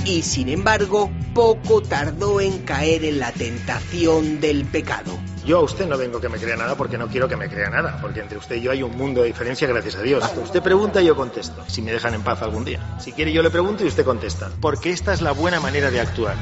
Y 0.05 0.23
sin 0.23 0.49
embargo, 0.49 1.11
poco 1.33 1.81
tardó 1.81 2.41
en 2.41 2.59
caer 2.61 3.05
en 3.05 3.21
la 3.21 3.31
tentación 3.31 4.41
del 4.41 4.65
pecado. 4.65 5.17
Yo 5.47 5.59
a 5.59 5.63
usted 5.63 5.87
no 5.87 5.97
vengo 5.97 6.21
que 6.21 6.29
me 6.29 6.39
crea 6.39 6.57
nada 6.57 6.77
porque 6.77 6.99
no 6.99 7.09
quiero 7.09 7.29
que 7.29 7.37
me 7.37 7.49
crea 7.49 7.71
nada, 7.71 7.99
porque 8.01 8.21
entre 8.21 8.39
usted 8.39 8.57
y 8.57 8.63
yo 8.63 8.71
hay 8.73 8.83
un 8.83 8.97
mundo 8.97 9.23
de 9.23 9.29
diferencia, 9.29 9.67
gracias 9.69 9.97
a 9.97 10.03
Dios. 10.03 10.25
Usted 10.43 10.63
pregunta 10.63 11.03
y 11.03 11.07
yo 11.07 11.17
contesto, 11.17 11.65
si 11.69 11.83
me 11.83 11.93
dejan 11.93 12.15
en 12.15 12.23
paz 12.23 12.43
algún 12.43 12.65
día. 12.65 12.97
Si 13.01 13.13
quiere 13.13 13.33
yo 13.33 13.43
le 13.43 13.51
pregunto 13.51 13.85
y 13.85 13.89
usted 13.89 14.05
contesta, 14.05 14.51
porque 14.61 14.91
esta 14.91 15.13
es 15.13 15.21
la 15.21 15.33
buena 15.33 15.61
manera 15.61 15.91
de 15.91 16.01
actuar. 16.01 16.37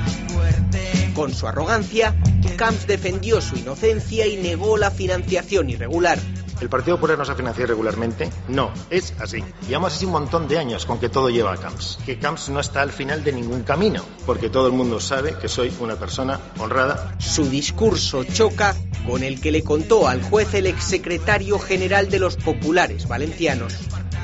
Con 1.15 1.35
su 1.35 1.47
arrogancia, 1.47 2.15
Camps 2.57 2.87
defendió 2.87 3.41
su 3.41 3.57
inocencia 3.57 4.27
y 4.27 4.37
negó 4.37 4.77
la 4.77 4.91
financiación 4.91 5.71
irregular. 5.71 6.19
¿El 6.61 6.69
Partido 6.69 6.97
Popular 6.97 7.17
nos 7.17 7.31
ha 7.31 7.35
financiado 7.35 7.69
regularmente? 7.69 8.29
No, 8.49 8.71
es 8.91 9.15
así. 9.19 9.43
Llevamos 9.67 9.95
así 9.95 10.05
un 10.05 10.13
montón 10.13 10.47
de 10.47 10.59
años 10.59 10.85
con 10.85 10.99
que 10.99 11.09
todo 11.09 11.31
lleva 11.31 11.55
a 11.55 11.57
Camps. 11.57 11.99
Que 12.05 12.19
Camps 12.19 12.51
no 12.51 12.61
está 12.61 12.83
al 12.83 12.91
final 12.91 13.25
de 13.25 13.33
ningún 13.33 13.63
camino, 13.63 14.05
porque 14.27 14.51
todo 14.51 14.67
el 14.67 14.75
mundo 14.75 15.01
sabe 15.01 15.37
que 15.41 15.49
soy 15.49 15.73
una 15.81 15.97
persona 15.97 16.39
honrada. 16.59 17.15
Su 17.19 17.49
discurso 17.49 18.25
choca 18.25 18.75
con 19.07 19.23
el 19.23 19.41
que 19.41 19.51
le 19.51 19.65
contó 19.65 20.07
al 20.07 20.23
juez 20.23 20.53
el 20.53 20.67
exsecretario 20.67 21.59
general 21.59 22.11
de 22.11 22.19
los 22.19 22.37
populares 22.37 23.09
valencianos, 23.09 23.75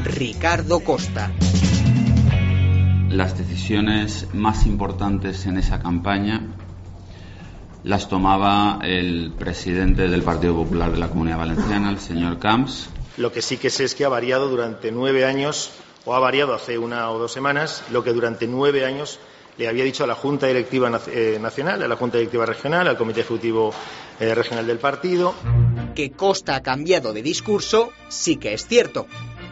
Ricardo 0.05 0.81
Costa. 0.81 1.33
Las 3.09 3.39
decisiones 3.39 4.27
más 4.35 4.67
importantes 4.67 5.47
en 5.47 5.57
esa 5.57 5.81
campaña 5.81 6.55
las 7.87 8.09
tomaba 8.09 8.81
el 8.83 9.33
presidente 9.39 10.09
del 10.09 10.23
Partido 10.23 10.55
Popular 10.55 10.91
de 10.91 10.99
la 10.99 11.09
Comunidad 11.09 11.39
Valenciana, 11.39 11.89
el 11.89 12.01
señor 12.01 12.41
Camps. 12.41 12.89
Lo 13.17 13.31
que 13.31 13.41
sí 13.41 13.59
que 13.59 13.71
sé 13.71 13.85
es 13.85 13.95
que 13.95 14.05
ha 14.05 14.09
variado 14.09 14.49
durante 14.49 14.91
nueve 14.91 15.25
años 15.25 15.71
o 16.05 16.13
ha 16.17 16.19
variado 16.19 16.53
hace 16.53 16.79
una 16.79 17.09
o 17.13 17.19
dos 17.21 17.33
semanas 17.33 17.85
lo 17.93 18.03
que 18.03 18.13
durante 18.13 18.49
nueve 18.49 18.85
años 18.85 19.21
le 19.57 19.69
había 19.69 19.85
dicho 19.85 20.03
a 20.03 20.09
la 20.09 20.17
Junta 20.17 20.49
Directiva 20.49 21.01
eh, 21.07 21.39
Nacional, 21.41 21.81
a 21.81 21.87
la 21.87 21.95
Junta 21.95 22.19
Directiva 22.19 22.45
Regional, 22.45 22.89
al 22.89 22.99
Comité 22.99 23.21
Ejecutivo 23.21 23.73
eh, 24.19 24.35
Regional 24.35 24.67
del 24.67 24.79
Partido. 24.79 25.33
Que 25.95 26.11
Costa 26.11 26.57
ha 26.57 26.63
cambiado 26.65 27.13
de 27.13 27.23
discurso, 27.23 27.93
sí 28.09 28.37
que 28.37 28.53
es 28.53 28.67
cierto. 28.67 29.07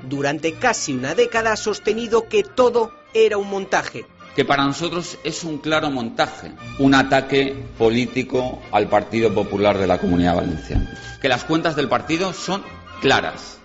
Durante 0.09 0.55
casi 0.55 0.93
una 0.93 1.14
década 1.14 1.53
ha 1.53 1.57
sostenido 1.57 2.29
que 2.29 2.43
todo 2.43 2.91
era 3.14 3.38
un 3.38 3.49
montaje. 3.49 4.07
Que 4.35 4.45
para 4.45 4.64
nosotros 4.64 5.19
es 5.25 5.45
un 5.45 5.59
claro 5.59 5.91
montaje, 5.91 6.53
un 6.79 6.95
ataque 6.95 7.55
político 7.79 8.61
al 8.73 8.88
Partido 8.88 9.33
Popular 9.33 9.79
de 9.79 9.87
la 9.87 9.99
Comunidad 9.99 10.37
Valenciana. 10.37 10.91
Que 11.21 11.29
las 11.29 11.45
cuentas 11.45 11.76
del 11.76 11.88
partido 11.88 12.33
son 12.33 12.62
claras. 13.00 13.61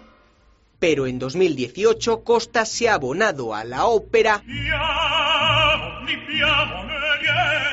Pero 0.79 1.07
en 1.07 1.19
2018 1.19 2.23
Costa 2.23 2.65
se 2.65 2.87
ha 2.87 2.93
abonado 2.93 3.53
a 3.53 3.63
la 3.63 3.85
ópera 3.85 4.43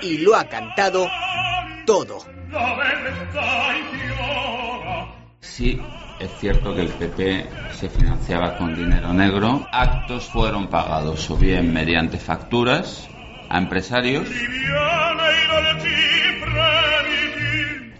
y 0.03 0.19
lo 0.19 0.35
ha 0.35 0.49
cantado 0.49 1.09
todo. 1.85 2.19
Sí, 5.41 5.81
es 6.19 6.31
cierto 6.39 6.75
que 6.75 6.83
el 6.83 6.89
PP 6.89 7.47
se 7.73 7.89
financiaba 7.89 8.57
con 8.57 8.75
dinero 8.75 9.13
negro. 9.13 9.67
Actos 9.71 10.27
fueron 10.27 10.69
pagados 10.69 11.31
o 11.31 11.37
bien 11.37 11.73
mediante 11.73 12.19
facturas 12.19 13.09
a 13.49 13.59
empresarios. 13.59 14.29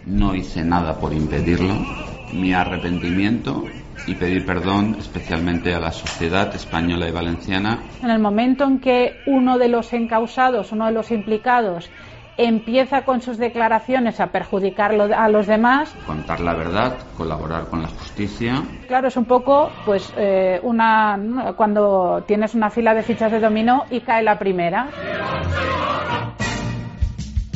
No 0.05 0.35
hice 0.35 0.63
nada 0.63 0.99
por 0.99 1.13
impedirlo. 1.13 1.75
Mi 2.33 2.53
arrepentimiento 2.53 3.65
y 4.07 4.15
pedir 4.15 4.45
perdón 4.45 4.95
especialmente 4.99 5.73
a 5.73 5.79
la 5.79 5.91
sociedad 5.91 6.53
española 6.55 7.09
y 7.09 7.11
valenciana 7.11 7.79
En 8.01 8.09
el 8.09 8.19
momento 8.19 8.63
en 8.63 8.79
que 8.79 9.21
uno 9.25 9.57
de 9.57 9.67
los 9.67 9.91
encausados, 9.91 10.71
uno 10.71 10.85
de 10.85 10.93
los 10.93 11.11
implicados, 11.11 11.89
empieza 12.37 13.03
con 13.03 13.21
sus 13.21 13.37
declaraciones 13.37 14.19
a 14.19 14.27
perjudicar 14.27 14.91
a 14.93 15.29
los 15.29 15.47
demás, 15.47 15.89
contar 16.05 16.39
la 16.39 16.53
verdad, 16.53 16.95
colaborar 17.17 17.65
con 17.65 17.81
la 17.81 17.89
justicia. 17.89 18.63
claro, 18.87 19.07
es 19.07 19.17
un 19.17 19.25
poco 19.25 19.71
pues 19.85 20.13
eh, 20.17 20.59
una 20.63 21.53
cuando 21.55 22.23
tienes 22.27 22.53
una 22.53 22.69
fila 22.69 22.93
de 22.93 23.03
fichas 23.03 23.31
de 23.31 23.39
dominó 23.39 23.85
y 23.89 24.01
cae 24.01 24.23
la 24.23 24.37
primera. 24.37 24.89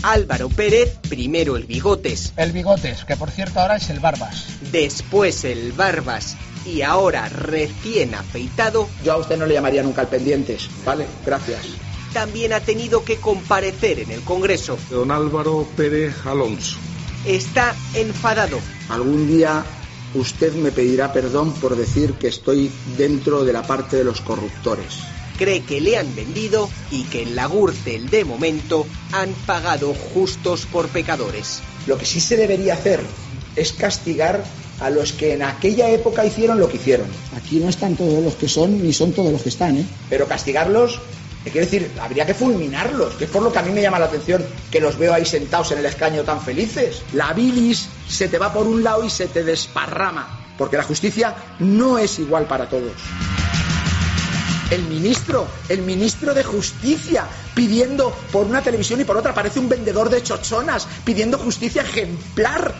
Álvaro 0.03 0.49
Pérez, 0.49 0.97
primero 1.07 1.55
el 1.55 1.65
Bigotes, 1.65 2.33
El 2.35 2.51
Bigotes, 2.51 3.05
que 3.05 3.15
por 3.15 3.29
cierto 3.29 3.59
ahora 3.59 3.75
es 3.75 3.89
el 3.91 3.99
Barbas. 3.99 4.57
después 4.71 5.45
el 5.45 5.73
Barbas 5.73 6.35
y 6.65 6.81
ahora 6.81 7.29
recién 7.29 8.15
afeitado, 8.15 8.87
Yo 9.03 9.13
a 9.13 9.17
usted 9.17 9.37
no 9.37 9.45
le 9.45 9.53
llamaría 9.53 9.83
nunca 9.83 10.01
al 10.01 10.07
pendientes, 10.07 10.69
¿vale? 10.85 11.05
Gracias. 11.25 11.90
También 12.13 12.53
ha 12.53 12.59
tenido 12.59 13.03
que 13.03 13.17
comparecer 13.17 13.99
en 13.99 14.11
el 14.11 14.21
Congreso. 14.21 14.77
Don 14.89 15.11
Álvaro 15.11 15.67
Pérez 15.75 16.25
Alonso. 16.25 16.77
Está 17.25 17.75
enfadado. 17.93 18.59
Algún 18.89 19.27
día 19.27 19.63
usted 20.13 20.53
me 20.53 20.71
pedirá 20.71 21.13
perdón 21.13 21.53
por 21.53 21.75
decir 21.75 22.13
que 22.13 22.27
estoy 22.27 22.71
dentro 22.97 23.45
de 23.45 23.53
la 23.53 23.63
parte 23.63 23.97
de 23.97 24.03
los 24.03 24.21
corruptores. 24.21 24.99
Cree 25.37 25.63
que 25.63 25.81
le 25.81 25.97
han 25.97 26.13
vendido 26.15 26.69
y 26.91 27.03
que 27.03 27.23
en 27.23 27.35
la 27.35 27.47
Gürtel 27.47 28.09
de 28.09 28.25
momento 28.25 28.85
han 29.11 29.31
pagado 29.45 29.93
justos 30.13 30.65
por 30.65 30.87
pecadores. 30.89 31.61
Lo 31.87 31.97
que 31.97 32.05
sí 32.05 32.19
se 32.19 32.37
debería 32.37 32.73
hacer 32.73 32.99
es 33.55 33.71
castigar 33.71 34.43
a 34.79 34.89
los 34.89 35.13
que 35.13 35.33
en 35.33 35.43
aquella 35.43 35.89
época 35.89 36.25
hicieron 36.25 36.59
lo 36.59 36.67
que 36.67 36.77
hicieron. 36.77 37.07
Aquí 37.35 37.59
no 37.59 37.69
están 37.69 37.95
todos 37.95 38.23
los 38.23 38.35
que 38.35 38.47
son 38.47 38.83
ni 38.83 38.93
son 38.93 39.13
todos 39.13 39.31
los 39.31 39.43
que 39.43 39.49
están, 39.49 39.77
¿eh? 39.77 39.85
Pero 40.09 40.27
castigarlos, 40.27 40.99
quiero 41.49 41.65
decir, 41.65 41.91
habría 41.99 42.25
que 42.25 42.33
fulminarlos, 42.35 43.15
que 43.15 43.25
es 43.25 43.29
por 43.31 43.41
lo 43.41 43.51
que 43.51 43.59
a 43.59 43.63
mí 43.63 43.71
me 43.71 43.81
llama 43.81 43.97
la 43.97 44.05
atención 44.05 44.45
que 44.69 44.79
los 44.79 44.97
veo 44.97 45.13
ahí 45.13 45.25
sentados 45.25 45.71
en 45.71 45.79
el 45.79 45.85
escaño 45.85 46.23
tan 46.23 46.41
felices. 46.41 47.01
La 47.13 47.33
bilis 47.33 47.89
se 48.07 48.27
te 48.27 48.37
va 48.37 48.53
por 48.53 48.67
un 48.67 48.83
lado 48.83 49.03
y 49.03 49.09
se 49.09 49.27
te 49.27 49.43
desparrama, 49.43 50.53
porque 50.57 50.77
la 50.77 50.83
justicia 50.83 51.35
no 51.59 51.97
es 51.97 52.19
igual 52.19 52.45
para 52.45 52.69
todos. 52.69 52.93
El 54.69 54.83
ministro, 54.83 55.47
el 55.67 55.81
ministro 55.81 56.33
de 56.33 56.45
Justicia, 56.45 57.25
pidiendo 57.53 58.15
por 58.31 58.45
una 58.45 58.61
televisión 58.61 59.01
y 59.01 59.03
por 59.03 59.17
otra, 59.17 59.33
parece 59.33 59.59
un 59.59 59.67
vendedor 59.67 60.09
de 60.09 60.23
chochonas, 60.23 60.87
pidiendo 61.03 61.37
justicia 61.37 61.81
ejemplar. 61.81 62.73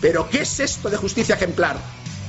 ¿Pero 0.00 0.28
qué 0.30 0.42
es 0.42 0.60
esto 0.60 0.90
de 0.90 0.96
justicia 0.96 1.34
ejemplar? 1.34 1.78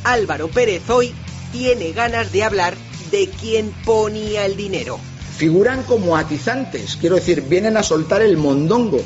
Álvaro 0.04 0.48
Pérez 0.48 0.90
hoy 0.90 1.14
tiene 1.52 1.92
ganas 1.92 2.32
de 2.32 2.44
hablar 2.44 2.76
de 3.12 3.30
quién 3.30 3.72
ponía 3.86 4.46
el 4.46 4.56
dinero. 4.58 5.00
Figuran 5.38 5.84
como 5.84 6.16
atizantes, 6.16 6.96
quiero 6.96 7.16
decir, 7.16 7.42
vienen 7.42 7.76
a 7.76 7.84
soltar 7.84 8.22
el 8.22 8.38
mondongo. 8.38 9.02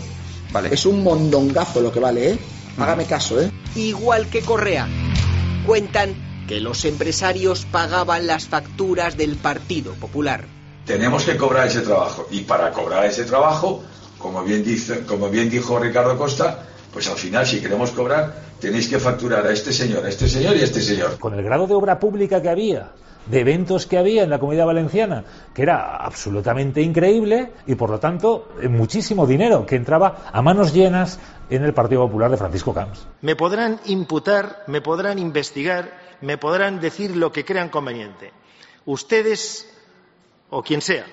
Vale. 0.51 0.69
Es 0.71 0.85
un 0.85 1.03
mondongazo 1.03 1.81
lo 1.81 1.91
que 1.91 1.99
vale, 1.99 2.31
¿eh? 2.31 2.39
Hágame 2.77 3.05
caso, 3.05 3.41
¿eh? 3.41 3.51
Igual 3.75 4.27
que 4.27 4.41
Correa. 4.41 4.87
Cuentan 5.65 6.45
que 6.47 6.59
los 6.59 6.85
empresarios 6.85 7.65
pagaban 7.65 8.27
las 8.27 8.47
facturas 8.47 9.17
del 9.17 9.37
Partido 9.37 9.93
Popular. 9.93 10.45
Tenemos 10.85 11.23
que 11.23 11.35
cobrar 11.35 11.67
ese 11.67 11.81
trabajo 11.81 12.27
y 12.29 12.41
para 12.41 12.71
cobrar 12.71 13.05
ese 13.05 13.23
trabajo, 13.23 13.83
como 14.19 14.43
bien, 14.43 14.63
dice, 14.63 15.05
como 15.05 15.29
bien 15.29 15.49
dijo 15.49 15.79
Ricardo 15.79 16.15
Costa, 16.15 16.63
pues 16.93 17.07
al 17.07 17.17
final 17.17 17.47
si 17.47 17.59
queremos 17.59 17.89
cobrar 17.89 18.49
tenéis 18.59 18.87
que 18.87 18.99
facturar 18.99 19.47
a 19.47 19.51
este 19.51 19.73
señor, 19.73 20.05
a 20.05 20.09
este 20.09 20.27
señor 20.27 20.55
y 20.57 20.61
a 20.61 20.65
este 20.65 20.81
señor. 20.81 21.17
Con 21.17 21.33
el 21.33 21.43
grado 21.43 21.65
de 21.65 21.73
obra 21.73 21.99
pública 21.99 22.41
que 22.41 22.49
había, 22.49 22.91
de 23.25 23.39
eventos 23.39 23.85
que 23.85 23.97
había 23.97 24.23
en 24.23 24.29
la 24.29 24.39
comunidad 24.39 24.65
valenciana, 24.65 25.23
que 25.53 25.61
era 25.61 25.97
absolutamente 25.97 26.81
increíble 26.81 27.51
y 27.67 27.75
por 27.75 27.89
lo 27.89 27.99
tanto 27.99 28.49
eh, 28.61 28.67
muchísimo 28.67 29.27
dinero 29.27 29.65
que 29.65 29.75
entraba 29.75 30.29
a 30.31 30.41
manos 30.41 30.73
llenas 30.73 31.19
en 31.49 31.63
el 31.63 31.73
Partido 31.73 32.05
Popular 32.05 32.31
de 32.31 32.37
Francisco 32.37 32.73
Camps. 32.73 33.07
Me 33.21 33.35
podrán 33.35 33.79
imputar, 33.85 34.63
me 34.67 34.81
podrán 34.81 35.19
investigar, 35.19 35.91
me 36.21 36.37
podrán 36.37 36.79
decir 36.79 37.15
lo 37.15 37.31
que 37.31 37.45
crean 37.45 37.69
conveniente. 37.69 38.31
Ustedes 38.85 39.67
o 40.49 40.63
quien 40.63 40.81
sea. 40.81 41.05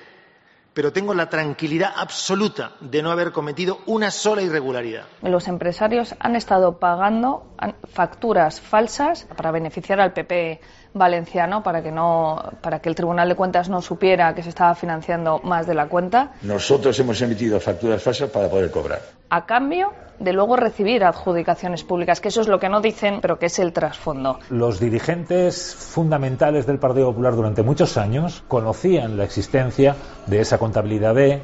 Pero 0.75 0.93
tengo 0.93 1.15
la 1.15 1.31
tranquilidad 1.31 1.91
absoluta 1.97 2.73
de 2.81 3.03
no 3.03 3.11
haber 3.11 3.33
cometido 3.33 3.79
una 3.87 4.11
sola 4.11 4.43
irregularidad. 4.43 5.07
Los 5.23 5.49
empresarios 5.49 6.15
han 6.19 6.37
estado 6.37 6.79
pagando 6.79 7.47
facturas 7.95 8.61
falsas 8.61 9.27
para 9.37 9.53
beneficiar 9.53 10.01
al 10.01 10.13
PP 10.13 10.61
valenciano 10.97 11.63
para 11.63 11.83
que 11.83 11.93
no 11.93 12.53
para 12.61 12.81
que 12.81 12.89
el 12.89 12.95
Tribunal 12.95 13.29
de 13.29 13.35
Cuentas 13.35 13.69
no 13.69 13.83
supiera 13.83 14.35
que 14.35 14.43
se 14.43 14.49
estaba 14.49 14.75
financiando 14.75 15.41
más 15.45 15.67
de 15.67 15.75
la 15.75 15.87
cuenta 15.89 16.33
Nosotros 16.43 16.99
hemos 16.99 17.21
emitido 17.23 17.61
facturas 17.61 18.03
falsas 18.03 18.31
para 18.31 18.49
poder 18.49 18.71
cobrar. 18.71 19.01
a 19.31 19.47
cambio 19.47 19.93
de 20.19 20.33
luego 20.33 20.57
recibir 20.57 21.05
adjudicaciones 21.05 21.85
públicas, 21.85 22.21
que 22.21 22.29
eso 22.29 22.41
es 22.41 22.49
lo 22.49 22.59
que 22.59 22.69
no 22.69 22.81
dicen, 22.81 23.21
pero 23.21 23.39
que 23.39 23.47
es 23.47 23.59
el 23.59 23.73
trasfondo. 23.73 24.39
Los 24.51 24.81
dirigentes 24.81 25.75
fundamentales 25.75 26.67
del 26.67 26.79
Partido 26.79 27.09
Popular 27.09 27.35
durante 27.35 27.63
muchos 27.63 27.97
años 27.99 28.43
conocían 28.49 29.19
la 29.19 29.25
existencia 29.25 29.97
de 30.27 30.41
esa 30.41 30.59
contabilidad 30.59 31.15
B, 31.15 31.43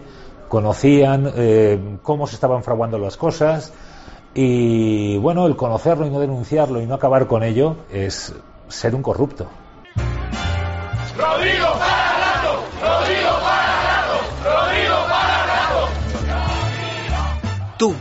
conocían 0.49 1.31
eh, 1.37 1.99
cómo 2.03 2.27
se 2.27 2.35
estaban 2.35 2.62
fraguando 2.62 2.99
las 2.99 3.17
cosas 3.17 3.73
y 4.35 5.19
bueno, 5.19 5.47
el 5.47 5.57
conocerlo 5.57 6.07
y 6.07 6.11
no 6.11 6.21
denunciarlo 6.21 6.81
y 6.81 6.87
no 6.87 6.95
acabar 6.95 7.27
con 7.27 7.43
ello 7.43 7.77
es 7.93 8.35
ser 8.73 8.95
un 8.95 9.03
corrupto. 9.03 9.49
Rodrigo 11.17 11.73
para 11.79 12.19
rato, 12.19 12.65
Rodrigo 12.81 13.31
para 13.41 13.83
rato, 13.83 14.17
Rodrigo 14.45 14.97
para 15.09 15.47
rato. 15.47 15.89
Tú, 17.79 17.95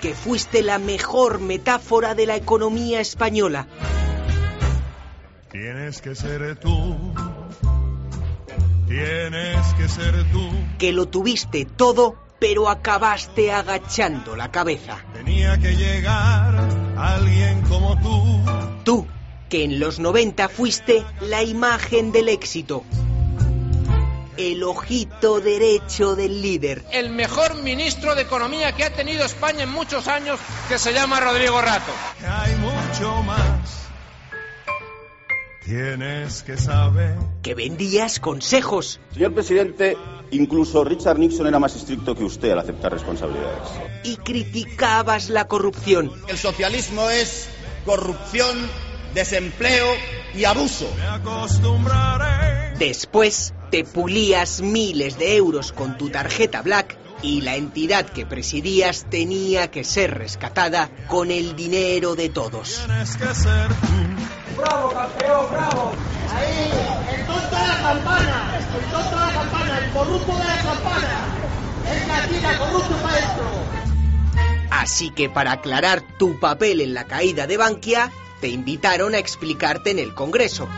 que 0.00 0.14
fuiste 0.14 0.62
la 0.62 0.78
mejor 0.78 1.40
metáfora 1.40 2.14
de 2.14 2.26
la 2.26 2.36
economía 2.36 3.00
española. 3.00 3.66
Tienes 5.50 6.00
que 6.00 6.14
ser 6.14 6.56
tú. 6.58 7.12
Tienes 8.86 9.74
que 9.74 9.88
ser 9.88 10.30
tú. 10.30 10.48
Que 10.78 10.92
lo 10.92 11.08
tuviste 11.08 11.64
todo, 11.64 12.16
pero 12.38 12.68
acabaste 12.68 13.52
agachando 13.52 14.36
la 14.36 14.50
cabeza. 14.50 15.04
Tenía 15.12 15.58
que 15.58 15.74
llegar 15.76 16.68
alguien 16.96 17.62
como 17.62 17.98
tú. 18.00 18.40
Tú, 18.84 19.06
que 19.52 19.64
en 19.64 19.78
los 19.78 19.98
90 19.98 20.48
fuiste 20.48 21.04
la 21.20 21.42
imagen 21.42 22.10
del 22.10 22.30
éxito. 22.30 22.84
El 24.38 24.62
ojito 24.62 25.42
derecho 25.42 26.16
del 26.16 26.40
líder. 26.40 26.82
El 26.90 27.10
mejor 27.10 27.56
ministro 27.56 28.14
de 28.14 28.22
Economía 28.22 28.72
que 28.72 28.84
ha 28.84 28.94
tenido 28.94 29.26
España 29.26 29.64
en 29.64 29.70
muchos 29.70 30.08
años, 30.08 30.40
que 30.70 30.78
se 30.78 30.94
llama 30.94 31.20
Rodrigo 31.20 31.60
Rato. 31.60 31.92
Hay 32.26 32.54
mucho 32.54 33.22
más. 33.24 33.88
Tienes 35.66 36.42
que 36.44 36.56
saber. 36.56 37.18
Que 37.42 37.54
vendías 37.54 38.20
consejos. 38.20 39.00
Señor 39.12 39.34
presidente, 39.34 39.98
incluso 40.30 40.82
Richard 40.82 41.18
Nixon 41.18 41.46
era 41.46 41.58
más 41.58 41.76
estricto 41.76 42.14
que 42.14 42.24
usted 42.24 42.52
al 42.52 42.60
aceptar 42.60 42.90
responsabilidades. 42.90 43.68
Y 44.02 44.16
criticabas 44.16 45.28
la 45.28 45.46
corrupción. 45.46 46.10
El 46.26 46.38
socialismo 46.38 47.10
es 47.10 47.50
corrupción, 47.84 48.56
desempleo 49.14 49.86
y 50.34 50.44
abuso. 50.44 50.92
Me 50.96 51.06
acostumbraré 51.06 52.52
Después 52.82 53.54
te 53.70 53.84
pulías 53.84 54.60
miles 54.60 55.16
de 55.16 55.36
euros 55.36 55.70
con 55.70 55.96
tu 55.96 56.08
tarjeta 56.10 56.62
Black 56.62 56.96
y 57.22 57.42
la 57.42 57.54
entidad 57.54 58.06
que 58.06 58.26
presidías 58.26 59.06
tenía 59.08 59.70
que 59.70 59.84
ser 59.84 60.18
rescatada 60.18 60.90
con 61.06 61.30
el 61.30 61.54
dinero 61.54 62.16
de 62.16 62.28
todos. 62.28 62.84
¡Bravo, 64.56 64.92
campeón, 64.92 65.46
bravo! 65.52 65.92
Ahí, 66.34 66.72
el 67.14 67.26
tonto 67.26 67.56
de 67.56 67.68
la 67.68 67.82
campana, 67.82 68.58
el 68.58 68.90
tonto 68.90 69.10
de 69.10 69.26
la 69.26 69.32
campana, 69.32 69.78
el 69.78 69.90
corrupto 69.92 70.32
de 70.32 70.44
la 70.44 70.56
campana. 70.56 71.24
Es 71.88 72.08
la 72.08 72.26
tira 72.26 72.58
corrupto 72.58 72.96
maestro. 73.04 73.44
Así 74.70 75.10
que 75.10 75.30
para 75.30 75.52
aclarar 75.52 76.02
tu 76.18 76.40
papel 76.40 76.80
en 76.80 76.94
la 76.94 77.04
caída 77.04 77.46
de 77.46 77.56
Bankia, 77.56 78.10
te 78.42 78.48
invitaron 78.48 79.14
a 79.14 79.18
explicarte 79.18 79.92
en 79.92 80.00
el 80.00 80.14
Congreso. 80.14 80.68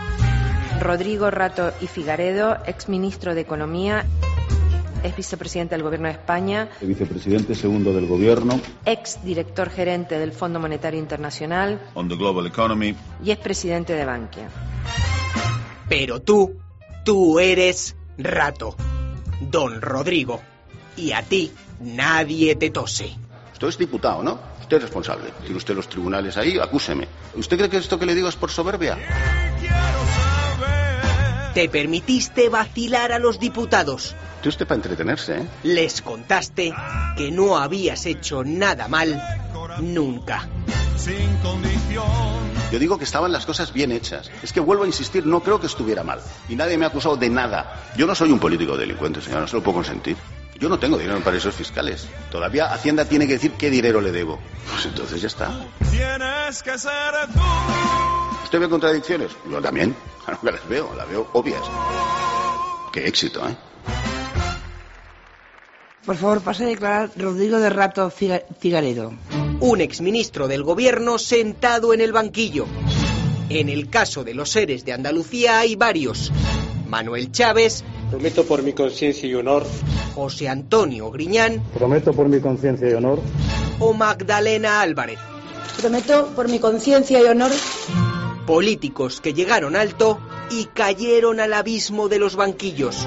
Rodrigo 0.81 1.31
Rato 1.31 1.73
y 1.81 1.87
Figaredo, 1.87 2.59
exministro 2.67 3.35
de 3.35 3.41
Economía, 3.41 4.05
ex 5.03 5.17
vicepresidente 5.17 5.75
del 5.75 5.83
Gobierno 5.83 6.09
de 6.09 6.13
España, 6.13 6.69
Vicepresidente 6.83 7.55
segundo 7.55 7.95
del 7.95 8.07
Gobierno. 8.07 8.61
ex 8.85 9.25
director 9.25 9.71
gerente 9.71 10.19
del 10.19 10.33
Fondo 10.33 10.61
Monetario 10.61 11.01
Internacional 11.01 11.81
On 11.95 12.07
the 12.07 12.17
global 12.17 12.47
economy. 12.47 12.95
y 13.25 13.31
ex 13.31 13.41
presidente 13.43 13.95
de 13.95 14.05
Bankia. 14.05 14.49
Pero 15.89 16.21
tú, 16.21 16.59
tú 17.03 17.41
eres 17.41 17.97
Rato, 18.19 18.77
don 19.41 19.81
Rodrigo. 19.81 20.43
Y 20.99 21.13
a 21.13 21.23
ti 21.23 21.51
nadie 21.81 22.57
te 22.57 22.69
tose. 22.69 23.17
Usted 23.55 23.69
es 23.69 23.79
diputado, 23.79 24.23
¿no? 24.23 24.39
Usted 24.75 24.87
es 24.87 24.91
responsable. 24.91 25.33
Tiene 25.43 25.57
usted 25.57 25.77
los 25.77 25.89
tribunales 25.89 26.37
ahí, 26.37 26.59
acúseme. 26.59 27.07
¿Usted 27.37 27.57
cree 27.57 27.71
que 27.71 27.77
esto 27.77 27.97
que 27.97 28.07
le 28.07 28.15
digo 28.15 28.29
es 28.29 28.35
por 28.35 28.51
soberbia? 28.51 28.99
Te 31.55 31.69
permitiste 31.69 32.49
vacilar 32.49 33.13
a 33.13 33.21
los 33.21 33.39
diputados. 33.39 34.17
Tiene 34.41 34.49
usted 34.49 34.67
para 34.67 34.77
entretenerse, 34.77 35.37
¿eh? 35.37 35.47
Les 35.63 36.03
contaste 36.03 36.75
que 37.17 37.31
no 37.31 37.57
habías 37.57 38.05
hecho 38.07 38.43
nada 38.43 38.89
mal 38.89 39.23
nunca. 39.81 40.49
Sin 40.97 41.37
condición. 41.37 42.05
Yo 42.73 42.79
digo 42.81 42.99
que 42.99 43.05
estaban 43.05 43.31
las 43.31 43.47
cosas 43.47 43.73
bien 43.73 43.93
hechas. 43.93 44.29
Es 44.43 44.53
que 44.53 44.59
vuelvo 44.59 44.83
a 44.83 44.87
insistir, 44.89 45.25
no 45.25 45.41
creo 45.41 45.61
que 45.61 45.69
estuviera 45.69 46.03
mal. 46.03 46.19
Y 46.49 46.57
nadie 46.57 46.77
me 46.77 46.85
ha 46.85 46.89
acusado 46.89 47.17
de 47.17 47.31
nada. 47.31 47.81
Yo 47.97 48.09
no 48.09 48.15
soy 48.17 48.33
un 48.33 48.41
político 48.41 48.77
delincuente, 48.77 49.21
señor, 49.21 49.43
no 49.43 49.47
se 49.47 49.55
lo 49.55 49.63
puedo 49.63 49.77
consentir. 49.77 50.17
Yo 50.59 50.69
no 50.69 50.79
tengo 50.79 50.97
dinero 50.97 51.17
en 51.17 51.23
paraísos 51.23 51.55
fiscales. 51.55 52.07
Todavía 52.31 52.73
Hacienda 52.73 53.05
tiene 53.05 53.27
que 53.27 53.35
decir 53.35 53.53
qué 53.53 53.71
dinero 53.71 54.01
le 54.01 54.13
debo. 54.13 54.39
Pues 54.71 54.87
entonces 54.87 55.21
ya 55.21 55.27
está. 55.27 55.67
Tienes 55.91 56.63
que 56.63 56.79
ser 56.79 57.13
tú. 57.33 57.41
¿Usted 58.45 58.61
ve 58.61 58.69
contradicciones? 58.69 59.33
Yo 59.51 59.61
también. 59.61 59.95
Claro 60.25 60.41
que 60.41 60.53
las 60.53 60.69
veo, 60.69 60.95
las 60.97 61.07
veo 61.07 61.29
obvias. 61.35 61.61
Qué 62.91 63.07
éxito, 63.07 63.47
¿eh? 63.47 63.55
Por 66.07 66.17
favor, 66.17 66.41
pase 66.41 66.65
a 66.65 66.69
declarar 66.69 67.11
Rodrigo 67.17 67.59
de 67.59 67.69
Rato 67.69 68.11
Figaredo. 68.11 69.13
Un 69.61 69.81
exministro 69.81 70.49
del 70.49 70.63
gobierno 70.63 71.19
sentado 71.19 71.93
en 71.93 72.01
el 72.01 72.13
banquillo. 72.13 72.67
En 73.49 73.69
el 73.69 73.91
caso 73.91 74.25
de 74.25 74.35
los 74.35 74.51
seres 74.51 74.85
de 74.85 74.93
Andalucía 74.93 75.59
hay 75.59 75.77
varios. 75.77 76.33
Manuel 76.89 77.33
Chávez, 77.33 77.85
Prometo 78.15 78.45
por 78.45 78.63
mi 78.63 78.73
conciencia 78.73 79.29
y 79.29 79.35
honor. 79.35 79.67
José 80.15 80.49
Antonio 80.49 81.11
Griñán 81.11 81.61
Prometo 81.75 82.13
por 82.13 82.29
mi 82.29 82.39
conciencia 82.39 82.89
y 82.89 82.93
honor. 82.93 83.21
o 83.81 83.93
Magdalena 83.93 84.81
Álvarez. 84.83 85.19
Prometo 85.81 86.29
por 86.37 86.49
mi 86.49 86.61
conciencia 86.61 87.21
y 87.21 87.25
honor 87.25 87.51
Políticos 88.47 89.21
que 89.21 89.35
llegaron 89.35 89.75
alto 89.75 90.21
y 90.53 90.67
cayeron 90.67 91.41
al 91.41 91.55
abismo 91.55 92.09
de 92.09 92.21
los 92.21 92.37
banquillos. 92.37 93.05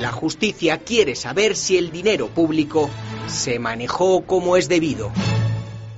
La 0.00 0.10
justicia 0.10 0.78
quiere 0.78 1.14
saber 1.14 1.54
si 1.54 1.76
el 1.76 1.90
dinero 1.90 2.28
público 2.28 2.88
se 3.26 3.58
manejó 3.58 4.24
como 4.24 4.56
es 4.56 4.70
debido. 4.70 5.12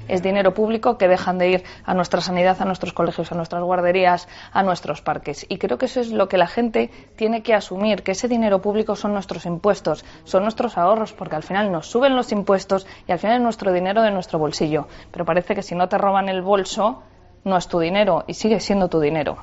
Es 0.08 0.22
dinero 0.22 0.54
público 0.54 0.98
que 0.98 1.08
dejan 1.08 1.38
de 1.38 1.50
ir 1.50 1.64
a 1.84 1.94
nuestra 1.94 2.20
sanidad, 2.20 2.60
a 2.60 2.64
nuestros 2.64 2.92
colegios, 2.92 3.32
a 3.32 3.34
nuestras 3.34 3.62
guarderías, 3.62 4.28
a 4.52 4.62
nuestros 4.62 5.02
parques. 5.02 5.46
Y 5.48 5.58
creo 5.58 5.78
que 5.78 5.86
eso 5.86 6.00
es 6.00 6.10
lo 6.10 6.28
que 6.28 6.38
la 6.38 6.46
gente 6.46 6.90
tiene 7.16 7.42
que 7.42 7.54
asumir, 7.54 8.02
que 8.02 8.12
ese 8.12 8.28
dinero 8.28 8.62
público 8.62 8.96
son 8.96 9.12
nuestros 9.12 9.46
impuestos, 9.46 10.04
son 10.24 10.42
nuestros 10.42 10.78
ahorros, 10.78 11.12
porque 11.12 11.36
al 11.36 11.42
final 11.42 11.72
nos 11.72 11.86
suben 11.88 12.14
los 12.14 12.32
impuestos 12.32 12.86
y 13.06 13.12
al 13.12 13.18
final 13.18 13.36
es 13.36 13.42
nuestro 13.42 13.72
dinero 13.72 14.02
de 14.02 14.10
nuestro 14.10 14.38
bolsillo. 14.38 14.88
Pero 15.10 15.24
parece 15.24 15.54
que 15.54 15.62
si 15.62 15.74
no 15.74 15.88
te 15.88 15.98
roban 15.98 16.28
el 16.28 16.42
bolso, 16.42 17.02
no 17.44 17.56
es 17.56 17.68
tu 17.68 17.78
dinero 17.78 18.24
y 18.26 18.34
sigue 18.34 18.60
siendo 18.60 18.88
tu 18.88 19.00
dinero. 19.00 19.38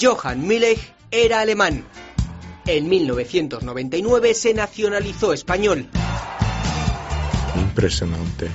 Johann 0.00 0.46
Müller 0.46 0.78
era 1.10 1.40
alemán. 1.40 1.84
En 2.66 2.88
1999 2.88 4.34
se 4.34 4.54
nacionalizó 4.54 5.32
español. 5.32 5.88
Impresionante. 7.78 8.50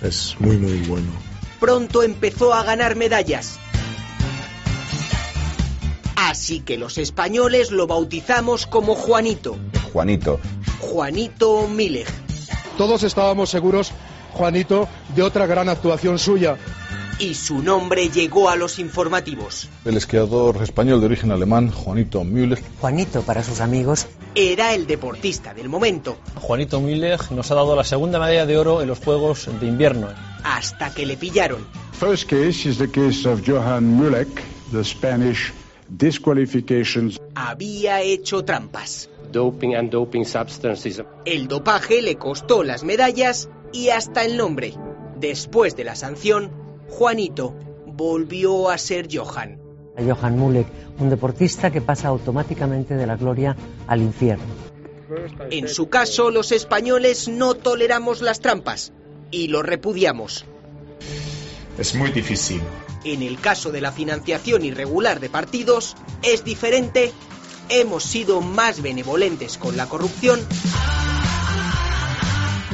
Es 0.00 0.36
muy, 0.38 0.56
muy 0.56 0.78
bueno. 0.88 1.12
Pronto 1.60 2.02
empezó 2.02 2.54
a 2.54 2.62
ganar 2.62 2.96
medallas. 2.96 3.58
Así 6.16 6.60
que 6.60 6.78
los 6.78 6.96
españoles 6.96 7.72
lo 7.72 7.86
bautizamos 7.86 8.66
como 8.66 8.94
Juanito. 8.94 9.58
Juanito. 9.92 10.40
Juanito 10.80 11.68
Müller. 11.68 12.06
Todos 12.78 13.02
estábamos 13.02 13.50
seguros, 13.50 13.92
Juanito, 14.32 14.88
de 15.14 15.22
otra 15.22 15.44
gran 15.44 15.68
actuación 15.68 16.18
suya. 16.18 16.56
Y 17.18 17.34
su 17.34 17.62
nombre 17.62 18.08
llegó 18.08 18.50
a 18.50 18.56
los 18.56 18.78
informativos. 18.78 19.68
El 19.84 19.96
esquiador 19.96 20.62
español 20.62 21.00
de 21.00 21.06
origen 21.06 21.30
alemán, 21.30 21.70
Juanito 21.70 22.24
Müller. 22.24 22.60
Juanito 22.80 23.22
para 23.22 23.42
sus 23.42 23.60
amigos. 23.60 24.06
Era 24.34 24.74
el 24.74 24.86
deportista 24.86 25.54
del 25.54 25.68
momento, 25.68 26.16
Juanito 26.34 26.80
Müller 26.80 27.20
nos 27.30 27.50
ha 27.50 27.54
dado 27.54 27.76
la 27.76 27.84
segunda 27.84 28.18
medalla 28.18 28.46
de 28.46 28.58
oro 28.58 28.82
en 28.82 28.88
los 28.88 28.98
Juegos 28.98 29.48
de 29.60 29.66
Invierno. 29.66 30.08
hasta 30.44 30.92
que 30.94 31.06
le 31.06 31.16
pillaron. 31.16 31.66
First 31.92 32.28
case 32.28 32.68
is 32.68 32.78
the 32.78 32.88
case 32.88 33.26
of 33.28 33.42
Johann 33.44 33.96
Mulek, 33.96 34.28
the 34.70 34.84
Spanish 34.84 35.52
disqualifications. 35.88 37.20
Había 37.34 38.02
hecho 38.02 38.44
trampas. 38.44 39.08
Doping 39.32 39.74
and 39.74 39.90
doping 39.90 40.24
substances. 40.24 41.02
El 41.24 41.48
dopaje 41.48 42.02
le 42.02 42.16
costó 42.16 42.62
las 42.62 42.84
medallas 42.84 43.48
y 43.72 43.88
hasta 43.88 44.24
el 44.24 44.36
nombre. 44.36 44.74
Después 45.18 45.74
de 45.76 45.84
la 45.84 45.96
sanción, 45.96 46.50
Juanito 46.96 47.52
volvió 47.86 48.70
a 48.70 48.78
ser 48.78 49.08
Johan. 49.12 49.58
Johan 49.98 50.38
Mulek, 50.38 50.68
un 51.00 51.10
deportista 51.10 51.72
que 51.72 51.80
pasa 51.80 52.06
automáticamente 52.06 52.94
de 52.94 53.04
la 53.04 53.16
gloria 53.16 53.56
al 53.88 54.00
infierno. 54.00 54.44
En 55.50 55.68
su 55.68 55.88
caso, 55.88 56.30
los 56.30 56.52
españoles 56.52 57.28
no 57.28 57.54
toleramos 57.54 58.22
las 58.22 58.38
trampas 58.38 58.92
y 59.32 59.48
lo 59.48 59.64
repudiamos. 59.64 60.44
Es 61.78 61.96
muy 61.96 62.12
difícil. 62.12 62.60
En 63.04 63.22
el 63.22 63.40
caso 63.40 63.72
de 63.72 63.80
la 63.80 63.90
financiación 63.90 64.64
irregular 64.64 65.18
de 65.18 65.30
partidos, 65.30 65.96
es 66.22 66.44
diferente. 66.44 67.12
Hemos 67.70 68.04
sido 68.04 68.40
más 68.40 68.82
benevolentes 68.82 69.58
con 69.58 69.76
la 69.76 69.86
corrupción 69.88 70.40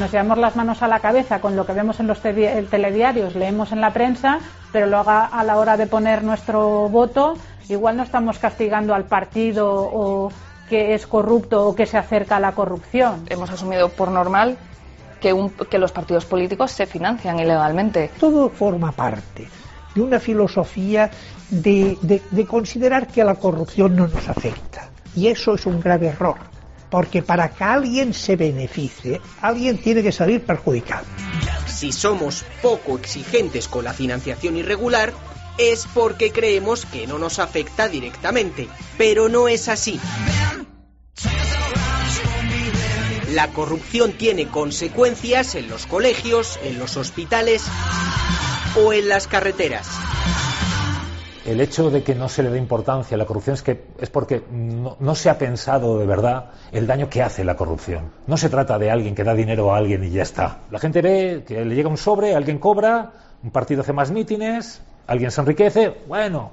Nos 0.00 0.10
llevamos 0.10 0.38
las 0.38 0.56
manos 0.56 0.82
a 0.82 0.88
la 0.88 0.98
cabeza 1.00 1.40
con 1.40 1.54
lo 1.56 1.66
que 1.66 1.74
vemos 1.74 2.00
en 2.00 2.06
los 2.06 2.20
te- 2.20 2.62
telediarios, 2.70 3.34
leemos 3.36 3.70
en 3.70 3.80
la 3.82 3.92
prensa, 3.92 4.38
pero 4.72 4.86
luego 4.86 5.10
a 5.10 5.26
a 5.26 5.44
la 5.44 5.58
hora 5.58 5.76
de 5.76 5.86
poner 5.86 6.24
nuestro 6.24 6.88
voto, 6.88 7.34
igual 7.68 7.98
no 7.98 8.02
estamos 8.02 8.38
castigando 8.38 8.94
al 8.94 9.04
partido 9.04 9.70
o 9.70 10.32
que 10.70 10.94
es 10.94 11.06
corrupto 11.06 11.66
o 11.68 11.74
que 11.74 11.84
se 11.84 11.98
acerca 11.98 12.36
a 12.36 12.40
la 12.40 12.52
corrupción. 12.52 13.26
Hemos 13.28 13.50
asumido 13.50 13.90
por 13.90 14.10
normal 14.10 14.56
que, 15.20 15.32
un- 15.34 15.50
que 15.50 15.78
los 15.78 15.92
partidos 15.92 16.24
políticos 16.24 16.70
se 16.70 16.86
financian 16.86 17.38
ilegalmente. 17.38 18.10
Todo 18.18 18.48
forma 18.48 18.92
parte 18.92 19.48
de 19.94 20.00
una 20.00 20.18
filosofía 20.18 21.10
de, 21.50 21.98
de- 22.00 22.22
de 22.30 22.46
considerar 22.46 23.06
que 23.06 23.22
la 23.22 23.34
corrupción 23.34 23.96
no 23.96 24.06
nos 24.08 24.28
afecta. 24.28 24.88
Y 25.14 25.26
eso 25.26 25.54
es 25.56 25.66
un 25.66 25.80
grave 25.80 26.06
error, 26.06 26.36
porque 26.90 27.22
para 27.22 27.50
que 27.50 27.64
alguien 27.64 28.12
se 28.12 28.36
beneficie, 28.36 29.20
alguien 29.40 29.78
tiene 29.78 30.02
que 30.02 30.12
salir 30.12 30.44
perjudicado. 30.44 31.06
Si 31.66 31.92
somos 31.92 32.44
poco 32.60 32.98
exigentes 32.98 33.68
con 33.68 33.84
la 33.84 33.92
financiación 33.92 34.56
irregular, 34.56 35.12
es 35.56 35.86
porque 35.92 36.32
creemos 36.32 36.86
que 36.86 37.06
no 37.06 37.18
nos 37.18 37.38
afecta 37.38 37.88
directamente, 37.88 38.68
pero 38.98 39.28
no 39.28 39.48
es 39.48 39.68
así. 39.68 40.00
La 43.32 43.48
corrupción 43.48 44.12
tiene 44.12 44.48
consecuencias 44.48 45.54
en 45.54 45.68
los 45.68 45.86
colegios, 45.86 46.58
en 46.64 46.78
los 46.78 46.96
hospitales 46.96 47.62
o 48.74 48.92
en 48.92 49.08
las 49.08 49.28
carreteras. 49.28 49.86
El 51.46 51.60
hecho 51.60 51.90
de 51.90 52.02
que 52.02 52.14
no 52.14 52.28
se 52.28 52.42
le 52.42 52.50
dé 52.50 52.58
importancia 52.58 53.14
a 53.14 53.18
la 53.18 53.24
corrupción 53.24 53.54
es 53.54 53.62
que 53.62 53.84
es 53.98 54.10
porque 54.10 54.42
no, 54.50 54.96
no 55.00 55.14
se 55.14 55.30
ha 55.30 55.38
pensado 55.38 55.98
de 55.98 56.06
verdad 56.06 56.50
el 56.70 56.86
daño 56.86 57.08
que 57.08 57.22
hace 57.22 57.44
la 57.44 57.56
corrupción. 57.56 58.10
No 58.26 58.36
se 58.36 58.50
trata 58.50 58.78
de 58.78 58.90
alguien 58.90 59.14
que 59.14 59.24
da 59.24 59.34
dinero 59.34 59.72
a 59.72 59.78
alguien 59.78 60.04
y 60.04 60.10
ya 60.10 60.22
está. 60.22 60.60
La 60.70 60.78
gente 60.78 61.00
ve 61.00 61.44
que 61.46 61.64
le 61.64 61.74
llega 61.74 61.88
un 61.88 61.96
sobre, 61.96 62.34
alguien 62.34 62.58
cobra, 62.58 63.12
un 63.42 63.50
partido 63.50 63.80
hace 63.80 63.94
más 63.94 64.10
mítines, 64.10 64.82
Alguien 65.10 65.32
se 65.32 65.40
enriquece, 65.40 65.92
bueno, 66.06 66.52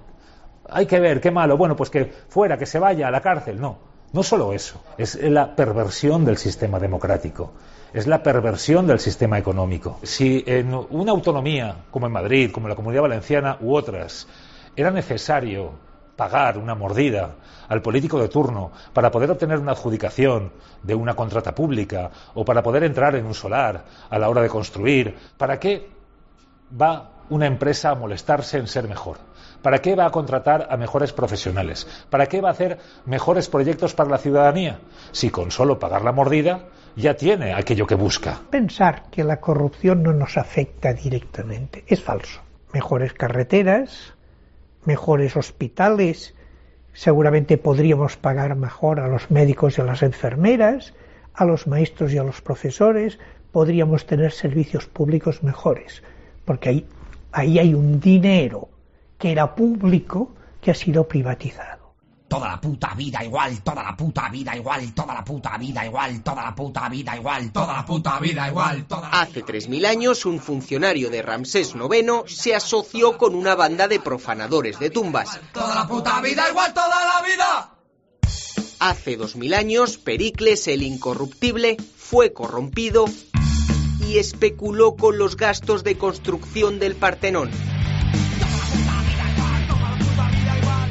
hay 0.67 0.87
que 0.87 0.99
ver, 0.99 1.21
qué 1.21 1.29
malo, 1.29 1.57
bueno, 1.57 1.75
pues 1.75 1.91
que 1.91 2.05
fuera, 2.05 2.57
que 2.57 2.65
se 2.65 2.79
vaya 2.79 3.07
a 3.07 3.11
la 3.11 3.21
cárcel. 3.21 3.61
No, 3.61 3.77
no 4.13 4.23
solo 4.23 4.51
eso, 4.51 4.81
es 4.97 5.13
la 5.21 5.55
perversión 5.55 6.25
del 6.25 6.37
sistema 6.37 6.79
democrático, 6.79 7.53
es 7.93 8.07
la 8.07 8.23
perversión 8.23 8.87
del 8.87 8.99
sistema 8.99 9.37
económico. 9.37 9.99
Si 10.01 10.43
en 10.47 10.73
una 10.73 11.11
autonomía, 11.11 11.85
como 11.91 12.07
en 12.07 12.13
Madrid, 12.13 12.49
como 12.51 12.65
en 12.65 12.69
la 12.69 12.75
Comunidad 12.75 13.03
Valenciana 13.03 13.59
u 13.61 13.75
otras, 13.75 14.27
era 14.77 14.91
necesario 14.91 15.71
pagar 16.15 16.57
una 16.57 16.75
mordida 16.75 17.35
al 17.67 17.81
político 17.81 18.19
de 18.19 18.29
turno 18.29 18.71
para 18.93 19.11
poder 19.11 19.31
obtener 19.31 19.59
una 19.59 19.71
adjudicación 19.71 20.51
de 20.83 20.95
una 20.95 21.15
contrata 21.15 21.53
pública 21.53 22.11
o 22.35 22.45
para 22.45 22.63
poder 22.63 22.83
entrar 22.83 23.15
en 23.15 23.25
un 23.25 23.33
solar 23.33 23.83
a 24.09 24.19
la 24.19 24.29
hora 24.29 24.41
de 24.41 24.49
construir, 24.49 25.15
¿para 25.37 25.59
qué 25.59 25.89
va 26.79 27.11
una 27.29 27.47
empresa 27.47 27.89
a 27.89 27.95
molestarse 27.95 28.57
en 28.57 28.67
ser 28.67 28.87
mejor? 28.87 29.17
¿Para 29.61 29.79
qué 29.79 29.95
va 29.95 30.05
a 30.05 30.11
contratar 30.11 30.67
a 30.69 30.77
mejores 30.77 31.11
profesionales? 31.11 31.87
¿Para 32.09 32.27
qué 32.27 32.39
va 32.39 32.49
a 32.49 32.51
hacer 32.51 32.77
mejores 33.05 33.49
proyectos 33.49 33.95
para 33.95 34.11
la 34.11 34.19
ciudadanía? 34.19 34.79
Si 35.11 35.31
con 35.31 35.49
solo 35.49 35.79
pagar 35.79 36.03
la 36.03 36.11
mordida 36.11 36.65
ya 36.95 37.15
tiene 37.15 37.53
aquello 37.53 37.87
que 37.87 37.95
busca. 37.95 38.41
Pensar 38.51 39.09
que 39.09 39.23
la 39.23 39.39
corrupción 39.39 40.03
no 40.03 40.13
nos 40.13 40.37
afecta 40.37 40.93
directamente 40.93 41.83
es 41.87 42.01
falso. 42.01 42.41
Mejores 42.73 43.13
carreteras, 43.13 44.13
mejores 44.87 45.35
hospitales, 45.35 46.33
seguramente 46.93 47.57
podríamos 47.57 48.17
pagar 48.17 48.55
mejor 48.55 48.99
a 48.99 49.07
los 49.07 49.29
médicos 49.29 49.77
y 49.77 49.81
a 49.81 49.83
las 49.83 50.01
enfermeras, 50.01 50.93
a 51.33 51.45
los 51.45 51.67
maestros 51.67 52.13
y 52.13 52.17
a 52.17 52.23
los 52.23 52.41
profesores, 52.41 53.19
podríamos 53.51 54.07
tener 54.07 54.31
servicios 54.31 54.87
públicos 54.87 55.43
mejores, 55.43 56.01
porque 56.45 56.69
ahí, 57.31 57.59
hay 57.59 57.73
un 57.73 57.99
dinero 57.99 58.69
que 59.19 59.31
era 59.31 59.53
público 59.53 60.33
que 60.61 60.71
ha 60.71 60.75
sido 60.75 61.07
privatizado. 61.07 61.86
Toda 62.27 62.49
la 62.49 62.59
puta 62.59 62.93
vida 62.93 63.23
igual, 63.23 63.63
toda 63.63 63.83
la 63.83 63.95
puta 63.95 64.27
vida 64.29 64.55
igual, 64.55 64.93
toda 64.93 65.13
la 65.13 65.23
puta 65.23 65.57
vida 65.57 65.85
igual, 65.85 66.21
toda 66.21 66.43
la 66.43 66.53
puta 66.53 66.89
vida 66.89 67.15
igual, 67.15 67.51
toda 67.53 67.73
la 67.73 67.85
puta 67.85 68.19
vida 68.19 68.47
igual, 68.49 68.85
toda 68.85 69.09
Hace 69.09 69.45
3.000 69.45 69.85
años, 69.85 70.25
un 70.25 70.39
funcionario 70.39 71.09
de 71.09 71.21
Ramsés 71.21 71.73
IX 71.73 72.23
se 72.27 72.53
asoció 72.53 73.17
con 73.17 73.33
una 73.33 73.55
banda 73.55 73.87
de 73.87 74.01
profanadores 74.01 74.77
de 74.77 74.89
tumbas. 74.89 75.39
Toda 75.53 75.73
la 75.73 75.87
puta 75.87 76.19
vida 76.19 76.49
igual, 76.49 76.73
toda 76.73 76.89
la 76.89 77.25
vida. 77.25 77.73
Hace 78.79 79.17
2.000 79.17 79.55
años, 79.55 79.97
Pericles 79.97 80.67
el 80.67 80.83
Incorruptible 80.83 81.77
fue 81.95 82.33
corrompido 82.33 83.05
y 84.05 84.17
especuló 84.17 84.95
con 84.95 85.17
los 85.17 85.37
gastos 85.37 85.83
de 85.83 85.97
construcción 85.97 86.77
del 86.77 86.95
Partenón. 86.95 87.49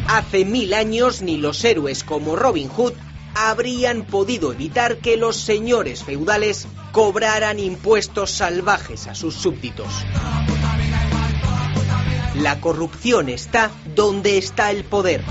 Hace 0.09 0.45
mil 0.45 0.73
años 0.73 1.21
ni 1.21 1.37
los 1.37 1.65
héroes 1.65 2.05
como 2.05 2.37
Robin 2.37 2.69
Hood 2.69 2.93
habrían 3.35 4.05
podido 4.05 4.53
evitar 4.53 4.99
que 4.99 5.17
los 5.17 5.37
señores 5.37 6.05
feudales 6.05 6.69
cobraran 6.93 7.59
impuestos 7.59 8.31
salvajes 8.31 9.09
a 9.09 9.17
sus 9.17 9.35
súbditos. 9.35 10.07
La 12.37 12.61
corrupción 12.61 13.29
está 13.29 13.71
donde 13.97 14.39
está 14.39 14.71
el 14.71 14.85
poder. 14.85 15.23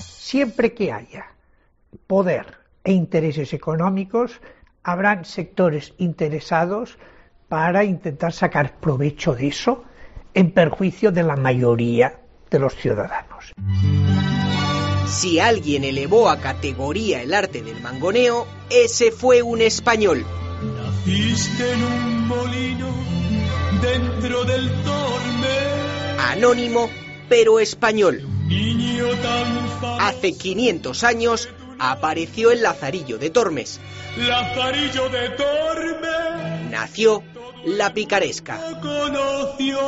Siempre 0.00 0.72
que 0.72 0.90
haya 0.90 1.26
poder 2.06 2.58
e 2.82 2.92
intereses 2.92 3.52
económicos, 3.52 4.40
habrán 4.82 5.26
sectores 5.26 5.92
interesados 5.98 6.98
para 7.48 7.84
intentar 7.84 8.32
sacar 8.32 8.80
provecho 8.80 9.34
de 9.34 9.48
eso 9.48 9.84
en 10.32 10.50
perjuicio 10.50 11.12
de 11.12 11.22
la 11.22 11.36
mayoría 11.36 12.23
de 12.54 12.60
los 12.60 12.74
ciudadanos. 12.76 13.52
Si 15.08 15.40
alguien 15.40 15.82
elevó 15.82 16.30
a 16.30 16.38
categoría 16.38 17.20
el 17.20 17.34
arte 17.34 17.62
del 17.62 17.80
mangoneo, 17.80 18.46
ese 18.70 19.10
fue 19.10 19.42
un 19.42 19.60
español. 19.60 20.24
Naciste 20.62 21.72
en 21.72 21.82
un 21.82 22.28
molino 22.28 22.94
dentro 23.82 24.44
del 24.44 24.70
torme. 24.84 26.20
Anónimo, 26.30 26.88
pero 27.28 27.58
español. 27.58 28.22
Niño 28.46 29.06
tan 29.20 30.00
Hace 30.00 30.36
500 30.36 31.02
años 31.02 31.48
apareció 31.80 32.52
el 32.52 32.62
Lazarillo 32.62 33.18
de 33.18 33.30
Tormes. 33.30 33.80
Lazarillo 34.16 35.08
de 35.08 35.30
Torme 35.30 36.70
Nació 36.70 37.24
la 37.64 37.92
picaresca. 37.92 38.60
conoció. 38.80 39.78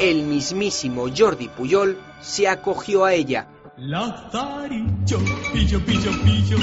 El 0.00 0.24
mismísimo 0.24 1.06
Jordi 1.16 1.48
Puyol 1.48 1.98
se 2.20 2.46
acogió 2.46 3.06
a 3.06 3.14
ella. 3.14 3.48
Lazarillo, 3.78 5.18
pillo, 5.54 5.80
pillo, 5.86 6.10
pillo, 6.22 6.58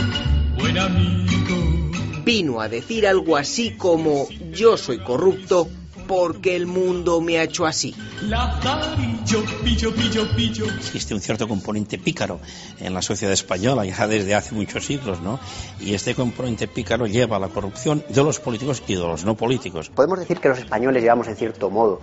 buen 0.59 0.77
amigo. 0.77 2.21
Vino 2.23 2.61
a 2.61 2.69
decir 2.69 3.07
algo 3.07 3.35
así 3.35 3.75
como 3.75 4.27
yo 4.51 4.77
soy 4.77 4.99
corrupto 4.99 5.67
porque 6.07 6.55
el 6.55 6.67
mundo 6.67 7.21
me 7.21 7.39
ha 7.39 7.43
hecho 7.43 7.65
así. 7.65 7.95
Lazarillo, 8.21 9.43
pillo, 9.63 9.95
pillo, 9.95 10.35
pillo. 10.35 10.65
Existe 10.65 11.15
un 11.15 11.21
cierto 11.21 11.47
componente 11.47 11.97
pícaro 11.97 12.39
en 12.79 12.93
la 12.93 13.01
sociedad 13.01 13.33
española 13.33 13.83
ya 13.83 14.07
desde 14.07 14.35
hace 14.35 14.53
muchos 14.53 14.85
siglos, 14.85 15.21
¿no? 15.21 15.39
Y 15.79 15.95
este 15.95 16.13
componente 16.13 16.67
pícaro 16.67 17.07
lleva 17.07 17.37
a 17.37 17.39
la 17.39 17.47
corrupción 17.47 18.03
de 18.09 18.23
los 18.23 18.39
políticos 18.39 18.83
y 18.85 18.93
de 18.93 19.01
los 19.01 19.25
no 19.25 19.35
políticos. 19.35 19.89
Podemos 19.89 20.19
decir 20.19 20.39
que 20.39 20.49
los 20.49 20.59
españoles 20.59 21.01
llevamos 21.01 21.27
en 21.27 21.35
cierto 21.35 21.71
modo 21.71 21.99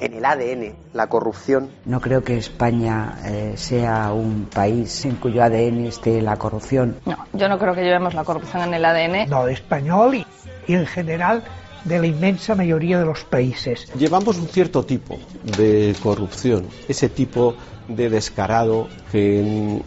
en 0.00 0.14
el 0.14 0.24
ADN 0.24 0.74
la 0.92 1.06
corrupción. 1.08 1.70
No 1.84 2.00
creo 2.00 2.22
que 2.22 2.36
España 2.36 3.18
eh, 3.24 3.54
sea 3.56 4.12
un 4.12 4.46
país 4.52 5.04
en 5.04 5.16
cuyo 5.16 5.42
ADN 5.42 5.86
esté 5.86 6.20
la 6.22 6.36
corrupción. 6.36 6.96
No, 7.06 7.16
yo 7.32 7.48
no 7.48 7.58
creo 7.58 7.74
que 7.74 7.82
llevemos 7.82 8.14
la 8.14 8.24
corrupción 8.24 8.62
en 8.62 8.74
el 8.74 8.84
ADN. 8.84 9.28
No, 9.28 9.46
de 9.46 9.52
español 9.52 10.14
y, 10.16 10.26
y 10.66 10.74
en 10.74 10.86
general 10.86 11.42
de 11.84 11.98
la 12.00 12.06
inmensa 12.06 12.54
mayoría 12.56 12.98
de 12.98 13.04
los 13.06 13.24
países. 13.24 13.86
Llevamos 13.96 14.36
un 14.38 14.48
cierto 14.48 14.84
tipo 14.84 15.18
de 15.56 15.94
corrupción, 16.02 16.66
ese 16.88 17.08
tipo 17.08 17.54
de 17.86 18.10
descarado 18.10 18.88
que, 19.12 19.40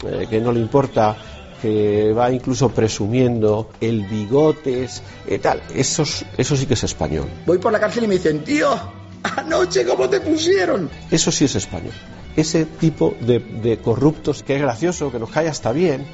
eh, 0.08 0.28
que 0.30 0.40
no 0.40 0.54
le 0.54 0.62
importa 0.62 1.18
que 1.62 2.14
va 2.14 2.32
incluso 2.32 2.70
presumiendo 2.70 3.70
el 3.82 4.06
bigotes, 4.06 5.04
eh, 5.28 5.40
tal. 5.40 5.62
Eso, 5.76 6.04
es- 6.04 6.26
eso 6.38 6.56
sí 6.56 6.66
que 6.66 6.76
es 6.76 6.84
español. 6.86 7.26
Voy 7.46 7.58
por 7.58 7.74
la 7.74 7.82
cárcel 7.82 8.06
y 8.06 8.08
me 8.08 8.14
dicen, 8.14 8.46
tío, 8.46 8.70
anoche 9.24 9.86
cómo 9.86 10.10
te 10.10 10.22
pusieron. 10.22 10.90
Eso 11.12 11.32
sí 11.32 11.46
es 11.46 11.56
español. 11.56 11.94
Ese 12.36 12.66
tipo 12.66 13.16
de, 13.20 13.40
de 13.40 13.78
corruptos 13.80 14.44
que 14.44 14.56
es 14.56 14.62
gracioso, 14.62 15.12
que 15.12 15.20
nos 15.20 15.30
cae 15.30 15.48
hasta 15.48 15.72
bien. 15.72 16.08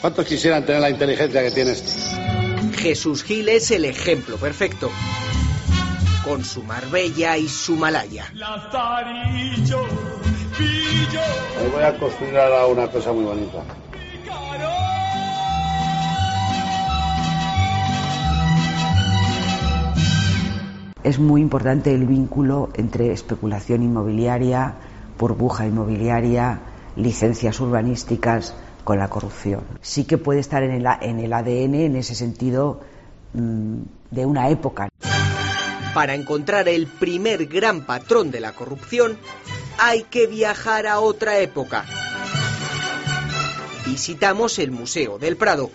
¿Cuántos 0.00 0.26
quisieran 0.26 0.64
tener 0.64 0.80
la 0.80 0.90
inteligencia 0.90 1.42
que 1.42 1.50
tienes? 1.50 1.82
Jesús 2.78 3.22
Gil 3.22 3.48
es 3.48 3.70
el 3.70 3.84
ejemplo 3.84 4.36
perfecto. 4.36 4.90
Con 6.24 6.44
su 6.44 6.62
Marbella 6.62 7.36
y 7.36 7.48
su 7.48 7.76
Malaya. 7.76 8.30
Lazarillo, 8.34 9.84
pillo. 10.56 11.20
Hoy 11.60 11.70
voy 11.72 11.82
a 11.82 11.98
construir 11.98 12.36
ahora 12.36 12.66
una 12.66 12.88
cosa 12.88 13.12
muy 13.12 13.24
bonita. 13.24 13.62
Es 21.02 21.18
muy 21.18 21.40
importante 21.40 21.94
el 21.94 22.04
vínculo 22.04 22.68
entre 22.74 23.12
especulación 23.12 23.82
inmobiliaria, 23.82 24.74
burbuja 25.18 25.66
inmobiliaria, 25.66 26.60
licencias 26.96 27.58
urbanísticas 27.58 28.54
con 28.84 28.98
la 28.98 29.08
corrupción. 29.08 29.62
Sí 29.80 30.04
que 30.04 30.18
puede 30.18 30.40
estar 30.40 30.62
en 30.62 30.72
el, 30.72 30.86
ADN 30.86 31.74
en 31.74 31.96
ese 31.96 32.14
sentido 32.14 32.80
mm, 33.32 33.80
de 34.10 34.26
una 34.26 34.50
época. 34.50 34.88
Para 35.94 36.14
encontrar 36.14 36.68
el 36.68 36.86
primer 36.86 37.46
gran 37.46 37.86
patrón 37.86 38.30
de 38.30 38.40
la 38.40 38.52
corrupción, 38.52 39.16
hay 39.78 40.02
que 40.02 40.26
viajar 40.26 40.86
a 40.86 41.00
otra 41.00 41.38
época. 41.38 41.86
Visitamos 43.86 44.58
el 44.58 44.70
Museo 44.70 45.18
del 45.18 45.36
Prado. 45.36 45.70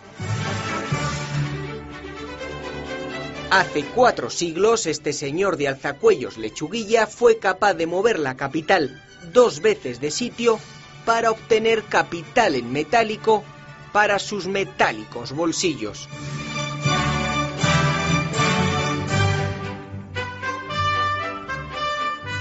Hace 3.55 3.85
cuatro 3.85 4.29
siglos, 4.29 4.85
este 4.85 5.13
señor 5.13 5.55
de 5.55 5.69
alzacuellos 5.69 6.37
lechuguilla 6.37 7.07
fue 7.07 7.39
capaz 7.39 7.73
de 7.73 7.87
mover 7.87 8.19
la 8.19 8.35
capital 8.35 9.01
dos 9.31 9.61
veces 9.61 10.01
de 10.01 10.11
sitio 10.11 10.59
para 11.05 11.31
obtener 11.31 11.83
capital 11.83 12.55
en 12.55 12.73
metálico 12.73 13.45
para 13.93 14.19
sus 14.19 14.47
metálicos 14.47 15.31
bolsillos. 15.31 16.09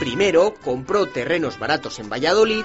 Primero 0.01 0.55
compró 0.65 1.07
terrenos 1.07 1.61
baratos 1.61 2.01
en 2.01 2.11
Valladolid, 2.11 2.65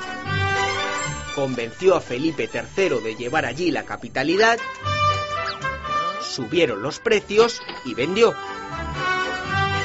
convenció 1.35 1.95
a 1.95 2.01
Felipe 2.01 2.49
III 2.51 2.99
de 3.03 3.15
llevar 3.15 3.45
allí 3.45 3.69
la 3.69 3.83
capitalidad, 3.83 4.57
subieron 6.29 6.81
los 6.81 6.99
precios 6.99 7.61
y 7.85 7.93
vendió. 7.93 8.33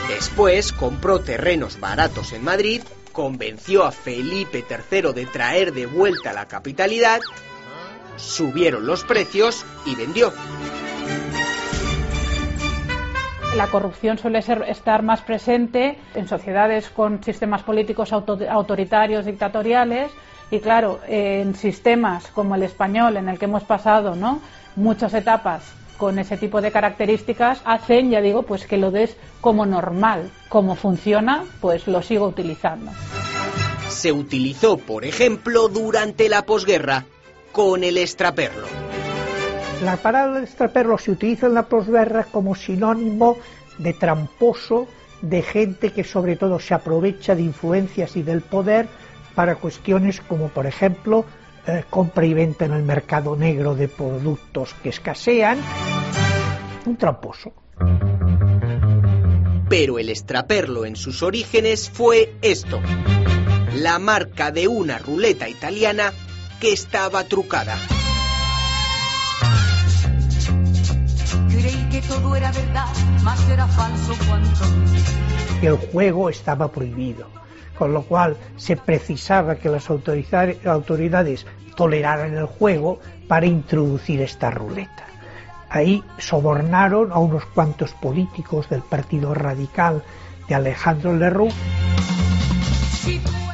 Después 0.08 0.72
compró 0.72 1.20
terrenos 1.20 1.80
baratos 1.80 2.32
en 2.32 2.44
Madrid, 2.44 2.82
convenció 3.12 3.84
a 3.84 3.92
Felipe 3.92 4.64
III 4.68 5.12
de 5.12 5.26
traer 5.26 5.72
de 5.72 5.86
vuelta 5.86 6.32
la 6.32 6.46
capitalidad, 6.46 7.20
subieron 8.16 8.86
los 8.86 9.04
precios 9.04 9.64
y 9.86 9.94
vendió. 9.94 10.32
La 13.56 13.68
corrupción 13.68 14.18
suele 14.18 14.42
ser, 14.42 14.64
estar 14.68 15.02
más 15.02 15.20
presente 15.20 15.96
en 16.14 16.26
sociedades 16.26 16.90
con 16.90 17.22
sistemas 17.22 17.62
políticos 17.62 18.12
auto- 18.12 18.38
autoritarios, 18.50 19.24
dictatoriales, 19.24 20.10
y 20.50 20.58
claro, 20.58 21.00
en 21.06 21.54
sistemas 21.54 22.26
como 22.34 22.56
el 22.56 22.64
español, 22.64 23.16
en 23.16 23.28
el 23.28 23.38
que 23.38 23.44
hemos 23.46 23.62
pasado 23.64 24.14
¿no? 24.16 24.40
muchas 24.76 25.14
etapas 25.14 25.62
con 25.96 26.18
ese 26.18 26.36
tipo 26.36 26.60
de 26.60 26.70
características, 26.70 27.60
hacen, 27.64 28.10
ya 28.10 28.20
digo, 28.20 28.42
pues 28.42 28.66
que 28.66 28.76
lo 28.76 28.90
des 28.90 29.16
como 29.40 29.66
normal, 29.66 30.30
como 30.48 30.74
funciona, 30.74 31.44
pues 31.60 31.86
lo 31.86 32.02
sigo 32.02 32.26
utilizando. 32.26 32.92
Se 33.88 34.12
utilizó, 34.12 34.76
por 34.76 35.04
ejemplo, 35.04 35.68
durante 35.68 36.28
la 36.28 36.42
posguerra 36.42 37.04
con 37.52 37.84
el 37.84 37.98
extraperlo. 37.98 38.66
La 39.82 39.96
palabra 39.96 40.42
extraperlo 40.42 40.98
se 40.98 41.10
utiliza 41.10 41.46
en 41.46 41.54
la 41.54 41.64
posguerra 41.64 42.24
como 42.24 42.54
sinónimo 42.54 43.36
de 43.78 43.92
tramposo, 43.92 44.86
de 45.20 45.42
gente 45.42 45.90
que 45.90 46.04
sobre 46.04 46.36
todo 46.36 46.58
se 46.58 46.74
aprovecha 46.74 47.34
de 47.34 47.42
influencias 47.42 48.16
y 48.16 48.22
del 48.22 48.40
poder 48.40 48.88
para 49.34 49.56
cuestiones 49.56 50.20
como, 50.20 50.48
por 50.48 50.66
ejemplo, 50.66 51.24
eh, 51.66 51.84
compra 51.88 52.26
y 52.26 52.34
venta 52.34 52.66
en 52.66 52.72
el 52.72 52.82
mercado 52.82 53.36
negro 53.36 53.74
de 53.74 53.88
productos 53.88 54.74
que 54.82 54.90
escasean. 54.90 55.58
Un 56.86 56.96
tramposo. 56.96 57.52
Pero 59.68 59.98
el 59.98 60.10
extraperlo 60.10 60.84
en 60.84 60.94
sus 60.94 61.22
orígenes 61.22 61.90
fue 61.90 62.34
esto, 62.42 62.80
la 63.74 63.98
marca 63.98 64.50
de 64.50 64.68
una 64.68 64.98
ruleta 64.98 65.48
italiana 65.48 66.12
que 66.60 66.72
estaba 66.72 67.24
trucada. 67.24 67.76
Creí 71.48 71.88
que 71.90 72.02
todo 72.02 72.36
era 72.36 72.52
verdad, 72.52 72.92
mas 73.22 73.48
era 73.48 73.66
falso 73.66 74.14
cuanto 74.26 74.64
El 75.62 75.76
juego 75.76 76.28
estaba 76.28 76.70
prohibido, 76.70 77.26
con 77.78 77.92
lo 77.92 78.02
cual 78.02 78.36
se 78.56 78.76
precisaba 78.76 79.56
que 79.56 79.68
las 79.68 79.90
autoridades 79.90 81.46
toleraran 81.76 82.34
el 82.34 82.46
juego 82.46 83.00
para 83.28 83.46
introducir 83.46 84.20
esta 84.20 84.50
ruleta. 84.50 85.06
Ahí 85.68 86.04
sobornaron 86.18 87.10
a 87.10 87.18
unos 87.18 87.44
cuantos 87.46 87.92
políticos 87.94 88.68
del 88.68 88.82
Partido 88.82 89.34
Radical 89.34 90.02
de 90.48 90.54
Alejandro 90.54 91.14
Lerroux 91.16 91.52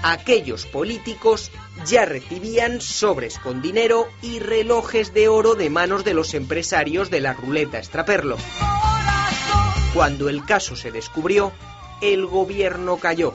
Aquellos 0.02 0.66
políticos 0.66 1.50
ya 1.86 2.04
recibían 2.04 2.80
sobres 2.80 3.38
con 3.38 3.60
dinero 3.60 4.06
y 4.22 4.38
relojes 4.38 5.12
de 5.12 5.28
oro 5.28 5.54
de 5.54 5.70
manos 5.70 6.04
de 6.04 6.14
los 6.14 6.34
empresarios 6.34 7.10
de 7.10 7.20
la 7.20 7.34
ruleta 7.34 7.78
extraperlo. 7.78 8.36
Cuando 9.92 10.28
el 10.28 10.44
caso 10.44 10.74
se 10.74 10.90
descubrió, 10.90 11.52
el 12.00 12.26
gobierno 12.26 12.96
cayó. 12.96 13.34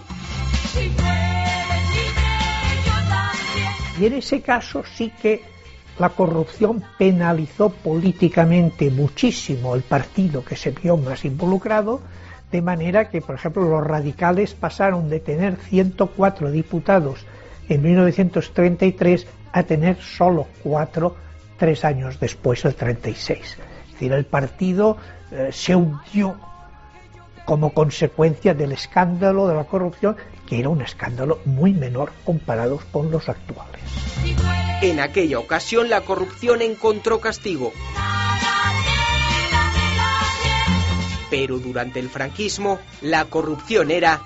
Y 4.00 4.06
en 4.06 4.14
ese 4.14 4.42
caso 4.42 4.84
sí 4.96 5.12
que 5.22 5.42
la 6.00 6.10
corrupción 6.10 6.84
penalizó 6.98 7.70
políticamente 7.70 8.90
muchísimo 8.90 9.76
el 9.76 9.84
partido 9.84 10.44
que 10.44 10.58
se 10.58 10.72
vio 10.72 10.98
más 10.98 11.24
involucrado, 11.24 12.02
de 12.52 12.62
manera 12.62 13.10
que, 13.10 13.22
por 13.22 13.36
ejemplo, 13.36 13.64
los 13.64 13.86
radicales 13.86 14.54
pasaron 14.54 15.10
de 15.10 15.22
tener 15.22 15.56
104 15.56 16.52
diputados 16.52 17.26
en 17.70 17.82
1933 17.82 19.26
a 19.54 19.64
tener 19.64 19.98
solo 20.02 20.48
4 20.64 21.16
tres 21.58 21.86
años 21.86 22.20
después, 22.20 22.66
el 22.66 22.76
36. 22.76 23.40
Es 23.40 23.92
decir, 23.94 24.12
el 24.12 24.26
partido 24.26 24.98
eh, 25.32 25.50
se 25.52 25.76
hundió 25.76 26.36
como 27.46 27.74
consecuencia 27.74 28.54
del 28.54 28.72
escándalo 28.72 29.48
de 29.48 29.56
la 29.56 29.66
corrupción, 29.66 30.16
que 30.48 30.60
era 30.60 30.70
un 30.70 30.82
escándalo 30.82 31.40
muy 31.46 31.74
menor 31.74 32.12
comparado 32.24 32.80
con 32.92 33.12
los 33.12 33.28
actuales. 33.30 33.82
En 34.82 35.00
aquella 35.00 35.40
ocasión 35.40 35.90
la 35.90 36.02
corrupción 36.02 36.62
encontró 36.62 37.20
castigo. 37.20 37.72
Pero 41.30 41.60
durante 41.60 42.00
el 42.00 42.10
franquismo 42.10 42.80
la 43.02 43.26
corrupción 43.26 43.92
era 43.92 44.22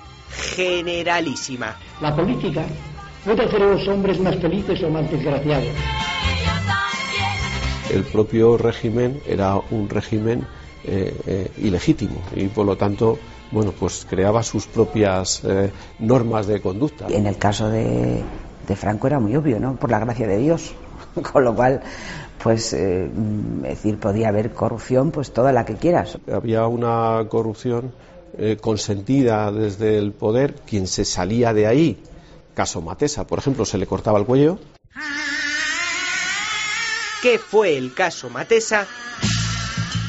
generalísima. 0.54 1.76
La 2.00 2.14
política 2.14 2.64
puede 3.24 3.44
hacer 3.44 3.62
a 3.62 3.66
los 3.66 3.88
hombres 3.88 4.18
más 4.20 4.36
felices 4.36 4.82
o 4.82 4.90
más 4.90 5.10
desgraciados. 5.10 5.68
El 7.90 8.04
propio 8.04 8.56
régimen 8.56 9.20
era 9.26 9.56
un 9.70 9.88
régimen 9.88 10.46
eh, 10.84 11.14
eh, 11.26 11.50
ilegítimo 11.58 12.22
y 12.34 12.46
por 12.46 12.64
lo 12.64 12.76
tanto 12.76 13.18
bueno 13.50 13.72
pues 13.72 14.06
creaba 14.08 14.42
sus 14.42 14.66
propias 14.66 15.42
eh, 15.44 15.70
normas 15.98 16.46
de 16.46 16.60
conducta. 16.60 17.06
En 17.08 17.26
el 17.26 17.36
caso 17.36 17.68
de, 17.68 18.22
de 18.66 18.76
Franco 18.76 19.06
era 19.06 19.18
muy 19.18 19.34
obvio, 19.36 19.58
¿no? 19.58 19.76
Por 19.76 19.90
la 19.90 19.98
gracia 19.98 20.26
de 20.26 20.38
Dios. 20.38 20.74
Con 21.32 21.44
lo 21.44 21.54
cual, 21.54 21.82
pues, 22.42 22.72
eh, 22.72 23.10
mm, 23.12 23.64
es 23.64 23.70
decir, 23.70 23.98
podía 23.98 24.28
haber 24.28 24.52
corrupción, 24.52 25.10
pues 25.10 25.32
toda 25.32 25.52
la 25.52 25.64
que 25.64 25.74
quieras. 25.74 26.18
Había 26.32 26.66
una 26.66 27.26
corrupción 27.28 27.92
eh, 28.38 28.56
consentida 28.60 29.50
desde 29.50 29.98
el 29.98 30.12
poder, 30.12 30.54
quien 30.66 30.86
se 30.86 31.04
salía 31.04 31.52
de 31.52 31.66
ahí, 31.66 32.02
caso 32.54 32.80
Matesa, 32.80 33.26
por 33.26 33.38
ejemplo, 33.38 33.64
se 33.64 33.78
le 33.78 33.86
cortaba 33.86 34.18
el 34.18 34.26
cuello. 34.26 34.58
¿Qué 37.22 37.38
fue 37.38 37.76
el 37.76 37.92
caso 37.92 38.30
Matesa? 38.30 38.86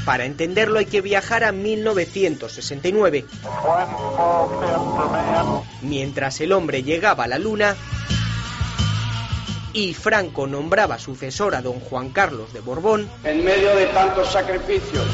Para 0.05 0.25
entenderlo 0.25 0.79
hay 0.79 0.85
que 0.85 1.01
viajar 1.01 1.43
a 1.43 1.51
1969. 1.51 3.25
Mientras 5.81 6.41
el 6.41 6.51
hombre 6.53 6.83
llegaba 6.83 7.25
a 7.25 7.27
la 7.27 7.39
luna 7.39 7.75
y 9.73 9.93
Franco 9.93 10.47
nombraba 10.47 10.99
sucesor 10.99 11.55
a 11.55 11.61
don 11.61 11.79
Juan 11.79 12.09
Carlos 12.09 12.51
de 12.53 12.59
Borbón, 12.59 13.09
En 13.23 13.43
medio 13.43 13.75
de 13.75 13.85
tantos 13.87 14.31
sacrificios, 14.31 15.05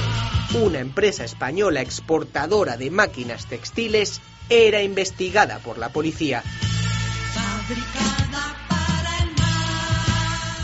una 0.56 0.80
empresa 0.80 1.24
española 1.24 1.82
exportadora 1.82 2.78
de 2.78 2.90
máquinas 2.90 3.46
textiles 3.46 4.22
era 4.50 4.82
investigada 4.82 5.60
por 5.60 5.78
la 5.78 5.90
policía. 5.90 6.44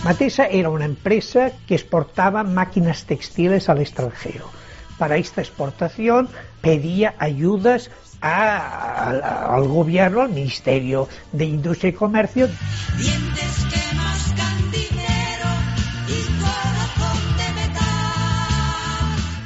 Matesa 0.03 0.47
era 0.47 0.69
una 0.69 0.85
empresa 0.85 1.51
que 1.67 1.75
exportaba 1.75 2.43
máquinas 2.43 3.05
textiles 3.05 3.69
al 3.69 3.79
extranjero. 3.79 4.49
Para 4.97 5.15
esta 5.17 5.41
exportación 5.41 6.27
pedía 6.61 7.15
ayudas 7.19 7.89
a- 8.21 9.07
al- 9.09 9.23
al 9.23 9.67
gobierno, 9.67 10.21
al 10.21 10.29
Ministerio 10.29 11.07
de 11.31 11.45
Industria 11.45 11.89
y 11.89 11.93
Comercio, 11.93 12.49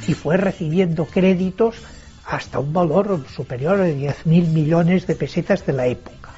y 0.06 0.14
fue 0.14 0.36
recibiendo 0.36 1.04
créditos 1.06 1.76
hasta 2.26 2.58
un 2.58 2.72
valor 2.72 3.24
superior 3.34 3.80
a 3.80 3.84
10.000 3.84 4.48
millones 4.48 5.06
de 5.06 5.14
pesetas 5.14 5.64
de 5.66 5.72
la 5.72 5.86
época. 5.86 6.30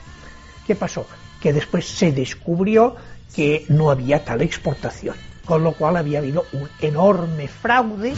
¿Qué 0.67 0.75
pasó? 0.75 1.07
Que 1.41 1.53
después 1.53 1.87
se 1.89 2.13
descubrió 2.13 2.97
que 3.35 3.65
no 3.69 3.91
había 3.91 4.25
tal 4.25 4.43
exportación, 4.43 5.17
con 5.45 5.63
lo 5.63 5.73
cual 5.73 5.97
había 5.97 6.19
habido 6.19 6.47
un 6.53 6.69
enorme 6.81 7.49
fraude 7.49 8.15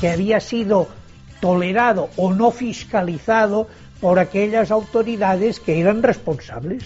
que 0.00 0.10
había 0.10 0.40
sido 0.40 0.88
tolerado 1.40 2.10
o 2.16 2.32
no 2.32 2.50
fiscalizado 2.50 3.68
por 4.00 4.18
aquellas 4.18 4.70
autoridades 4.70 5.60
que 5.60 5.80
eran 5.80 6.02
responsables. 6.02 6.84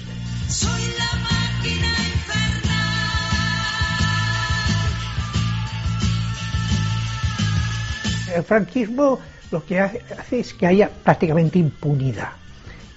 El 8.34 8.44
franquismo 8.44 9.18
lo 9.50 9.64
que 9.64 9.80
hace 9.80 10.04
hace 10.16 10.40
es 10.40 10.54
que 10.54 10.66
haya 10.66 10.88
prácticamente 10.88 11.58
impunidad. 11.58 12.30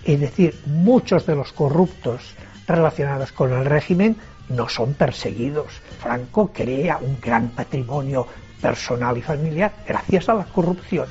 Es 0.04 0.20
decir, 0.20 0.60
muchos 0.66 1.26
de 1.26 1.36
los 1.36 1.52
corruptos 1.54 2.22
relacionados 2.68 3.32
con 3.32 3.52
el 3.54 3.66
régimen 3.66 4.16
no 4.50 4.70
son 4.70 4.94
perseguidos. 4.94 5.68
Franco 6.02 6.52
crea 6.54 6.98
un 7.02 7.20
gran 7.22 7.50
patrimonio 7.50 8.28
personal 8.62 9.18
y 9.18 9.22
familiar 9.22 9.74
gracias 9.88 10.30
a 10.30 10.34
la 10.34 10.46
corrupción. 10.46 11.08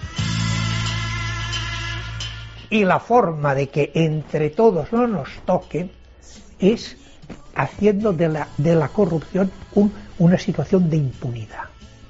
Y 2.70 2.84
la 2.84 3.00
forma 3.00 3.55
de 3.55 3.68
que 3.68 3.90
entre 3.94 4.48
todos 4.50 4.92
no 4.92 5.07
nos 5.07 5.28
toquen 5.44 5.90
es 6.59 6.96
haciendo 7.55 8.12
de 8.14 8.28
la, 8.30 8.48
de 8.57 8.74
la 8.74 8.88
corrupción 8.88 9.50
un- 9.74 9.92
una 10.18 10.38
situación 10.38 10.88
de 10.88 10.96
impunidad. 10.96 11.64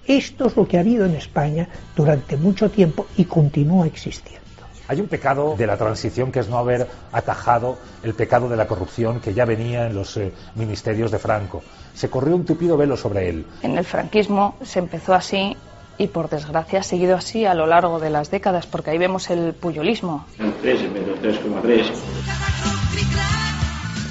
Esto 0.07 0.47
es 0.47 0.57
lo 0.57 0.66
que 0.68 0.76
ha 0.76 0.80
habido 0.80 1.05
en 1.05 1.14
España 1.16 1.68
durante 1.97 2.36
mucho 2.36 2.70
tiempo 2.70 3.07
y 3.16 3.24
continúa 3.24 3.86
existiendo. 3.86 4.41
Hay 4.89 5.01
un 5.01 5.09
pecado 5.09 5.55
de 5.57 5.66
la 5.66 5.76
transición 5.76 6.33
que 6.33 6.41
es 6.41 6.49
no 6.49 6.59
haber 6.59 6.89
atajado 7.12 7.78
el 8.03 8.14
pecado 8.14 8.49
de 8.49 8.57
la 8.57 8.66
corrupción 8.66 9.20
que 9.20 9.33
ya 9.33 9.45
venía 9.45 9.87
en 9.87 9.95
los 9.95 10.16
eh, 10.16 10.33
ministerios 10.55 11.11
de 11.11 11.18
Franco. 11.18 11.62
Se 11.95 12.11
corrió 12.11 12.35
un 12.35 12.45
tupido 12.45 12.76
velo 12.76 12.97
sobre 12.97 13.28
él. 13.28 13.47
En 13.62 13.78
el 13.78 13.85
franquismo 13.85 14.57
se 14.62 14.80
empezó 14.80 15.14
así 15.14 15.57
y 15.99 16.09
por 16.09 16.28
desgracia 16.28 16.80
ha 16.80 16.83
seguido 16.83 17.16
así 17.16 17.47
a 17.47 17.55
lo 17.55 17.66
largo 17.66 18.01
de 18.01 18.11
las 18.11 18.30
décadas, 18.30 18.66
porque 18.66 18.91
ahí 18.91 18.99
vemos 18.99 19.30
el 19.30 19.55
puyolismo. 19.55 20.26
3 20.62 20.80
en 20.83 20.95
vez 20.95 21.07
de 21.07 21.33
3,3. 21.33 21.93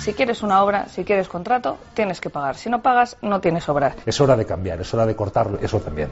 Si 0.01 0.13
quieres 0.13 0.41
una 0.41 0.63
obra, 0.63 0.88
si 0.88 1.03
quieres 1.03 1.28
contrato, 1.28 1.78
tienes 1.93 2.19
que 2.19 2.30
pagar. 2.30 2.55
Si 2.55 2.69
no 2.69 2.82
pagas, 2.82 3.17
no 3.22 3.39
tienes 3.39 3.69
obra. 3.69 3.95
Es 4.05 4.19
hora 4.19 4.36
de 4.36 4.45
cambiar, 4.45 4.82
es 4.82 4.91
hora 4.93 5.05
de 5.05 5.15
cortar 5.15 5.59
eso 5.61 5.80
también. 5.80 6.09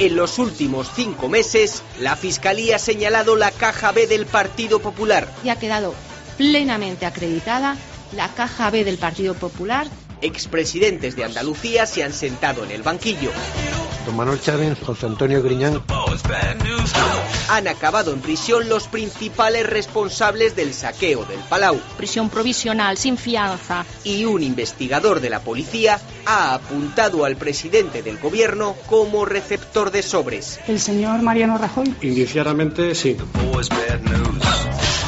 En 0.00 0.16
los 0.16 0.38
últimos 0.38 0.90
cinco 0.96 1.28
meses, 1.28 1.82
la 1.98 2.16
Fiscalía 2.16 2.76
ha 2.76 2.78
señalado 2.78 3.36
la 3.36 3.50
caja 3.50 3.92
B 3.92 4.06
del 4.06 4.24
Partido 4.24 4.80
Popular. 4.80 5.30
Y 5.44 5.50
ha 5.50 5.56
quedado 5.56 5.94
plenamente 6.38 7.04
acreditada 7.04 7.76
la 8.16 8.28
caja 8.28 8.70
B 8.70 8.82
del 8.84 8.96
Partido 8.96 9.34
Popular. 9.34 9.88
Expresidentes 10.22 11.16
de 11.16 11.24
Andalucía 11.24 11.86
se 11.86 12.02
han 12.02 12.12
sentado 12.12 12.64
en 12.64 12.70
el 12.70 12.82
banquillo. 12.82 13.30
Don 14.06 14.16
Manuel 14.16 14.40
Chávez, 14.40 14.78
José 14.84 15.06
Antonio 15.06 15.42
Griñán. 15.42 15.82
Han 17.48 17.68
acabado 17.68 18.12
en 18.12 18.20
prisión 18.20 18.68
los 18.68 18.86
principales 18.86 19.66
responsables 19.66 20.56
del 20.56 20.72
saqueo 20.72 21.24
del 21.24 21.40
Palau. 21.40 21.78
Prisión 21.96 22.30
provisional, 22.30 22.96
sin 22.96 23.16
fianza. 23.16 23.84
Y 24.04 24.24
un 24.24 24.42
investigador 24.42 25.20
de 25.20 25.30
la 25.30 25.40
policía 25.40 26.00
ha 26.26 26.54
apuntado 26.54 27.24
al 27.24 27.36
presidente 27.36 28.02
del 28.02 28.18
gobierno 28.18 28.76
como 28.86 29.24
receptor 29.24 29.90
de 29.90 30.02
sobres. 30.02 30.60
¿El 30.68 30.80
señor 30.80 31.22
Mariano 31.22 31.58
Rajoy? 31.58 31.94
Indiciadamente, 32.02 32.94
sí. 32.94 33.16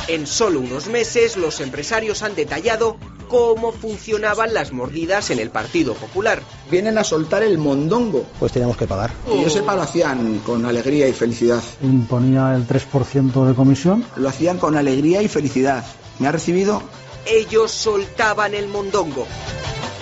En 0.09 0.27
solo 0.27 0.61
unos 0.61 0.89
meses, 0.89 1.37
los 1.37 1.61
empresarios 1.61 2.23
han 2.23 2.35
detallado 2.35 2.99
cómo 3.33 3.73
funcionaban 3.73 4.53
las 4.53 4.73
mordidas 4.73 5.31
en 5.31 5.39
el 5.39 5.49
Partido 5.49 5.95
Popular. 5.95 6.43
Vienen 6.71 6.99
a 6.99 7.03
soltar 7.03 7.43
el 7.43 7.57
mondongo. 7.57 8.27
Pues 8.39 8.53
teníamos 8.53 8.77
que 8.77 8.87
pagar. 8.87 9.11
Y 9.27 9.43
yo 9.43 9.49
sepa, 9.49 9.75
lo 9.75 9.81
hacían 9.81 10.41
con 10.41 10.67
alegría 10.67 11.09
y 11.09 11.15
felicidad. 11.15 11.63
Imponía 11.83 12.55
el 12.55 12.69
3% 12.69 13.47
de 13.47 13.55
comisión. 13.55 14.05
Lo 14.17 14.29
hacían 14.29 14.59
con 14.59 14.77
alegría 14.77 15.23
y 15.23 15.29
felicidad. 15.29 15.83
¿Me 16.19 16.29
ha 16.29 16.33
recibido? 16.33 16.83
Ellos 17.25 17.73
soltaban 17.73 18.53
el 18.53 18.69
mondongo. 18.69 19.27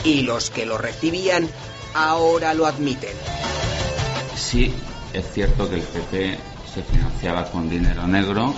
Y 0.02 0.22
los 0.22 0.50
que 0.50 0.66
lo 0.66 0.76
recibían 0.76 1.48
ahora 1.94 2.52
lo 2.52 2.66
admiten. 2.66 3.14
Sí, 4.34 4.74
es 5.12 5.24
cierto 5.32 5.70
que 5.70 5.76
el 5.76 5.82
PP 5.82 6.38
se 6.72 6.82
financiaba 6.82 7.44
con 7.50 7.68
dinero 7.68 8.06
negro. 8.06 8.54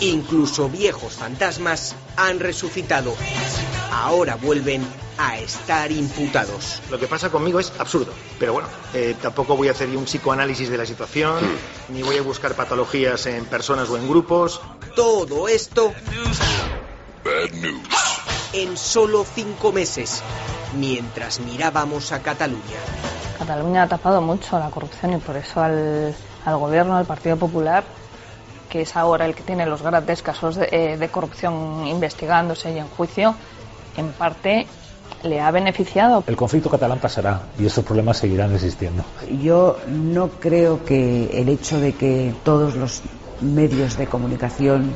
Incluso 0.00 0.68
viejos 0.68 1.14
fantasmas 1.14 1.94
han 2.16 2.38
resucitado. 2.38 3.14
Ahora 3.92 4.36
vuelven 4.36 4.86
a 5.18 5.38
estar 5.38 5.90
imputados. 5.90 6.80
Lo 6.90 6.98
que 6.98 7.08
pasa 7.08 7.30
conmigo 7.30 7.58
es 7.58 7.72
absurdo, 7.78 8.12
pero 8.38 8.52
bueno, 8.52 8.68
eh, 8.94 9.16
tampoco 9.20 9.56
voy 9.56 9.68
a 9.68 9.72
hacer 9.72 9.88
un 9.88 10.04
psicoanálisis 10.04 10.68
de 10.70 10.78
la 10.78 10.86
situación, 10.86 11.38
ni 11.88 12.02
voy 12.02 12.18
a 12.18 12.22
buscar 12.22 12.54
patologías 12.54 13.26
en 13.26 13.44
personas 13.46 13.88
o 13.88 13.96
en 13.96 14.08
grupos. 14.08 14.60
Todo 14.94 15.48
esto 15.48 15.92
en 18.52 18.76
solo 18.76 19.24
cinco 19.24 19.72
meses, 19.72 20.22
mientras 20.76 21.40
mirábamos 21.40 22.12
a 22.12 22.22
Cataluña. 22.22 22.62
Cataluña 23.38 23.84
ha 23.84 23.88
tapado 23.88 24.20
mucho 24.20 24.58
la 24.58 24.70
corrupción 24.70 25.14
y 25.14 25.16
por 25.18 25.36
eso 25.36 25.60
al, 25.60 26.14
al 26.48 26.56
gobierno, 26.56 26.96
al 26.96 27.06
Partido 27.06 27.36
Popular, 27.36 27.84
que 28.68 28.82
es 28.82 28.96
ahora 28.96 29.26
el 29.26 29.34
que 29.34 29.42
tiene 29.42 29.66
los 29.66 29.82
grandes 29.82 30.22
casos 30.22 30.56
de, 30.56 30.68
eh, 30.70 30.96
de 30.96 31.08
corrupción 31.08 31.86
investigándose 31.86 32.72
y 32.72 32.78
en 32.78 32.88
juicio, 32.88 33.34
en 33.96 34.12
parte 34.12 34.66
le 35.22 35.40
ha 35.40 35.50
beneficiado. 35.50 36.22
El 36.26 36.36
conflicto 36.36 36.70
catalán 36.70 36.98
pasará 36.98 37.42
y 37.58 37.66
estos 37.66 37.84
problemas 37.84 38.18
seguirán 38.18 38.54
existiendo. 38.54 39.04
Yo 39.42 39.78
no 39.88 40.28
creo 40.28 40.84
que 40.84 41.40
el 41.40 41.48
hecho 41.48 41.80
de 41.80 41.94
que 41.94 42.34
todos 42.44 42.76
los 42.76 43.02
medios 43.40 43.96
de 43.96 44.06
comunicación 44.06 44.92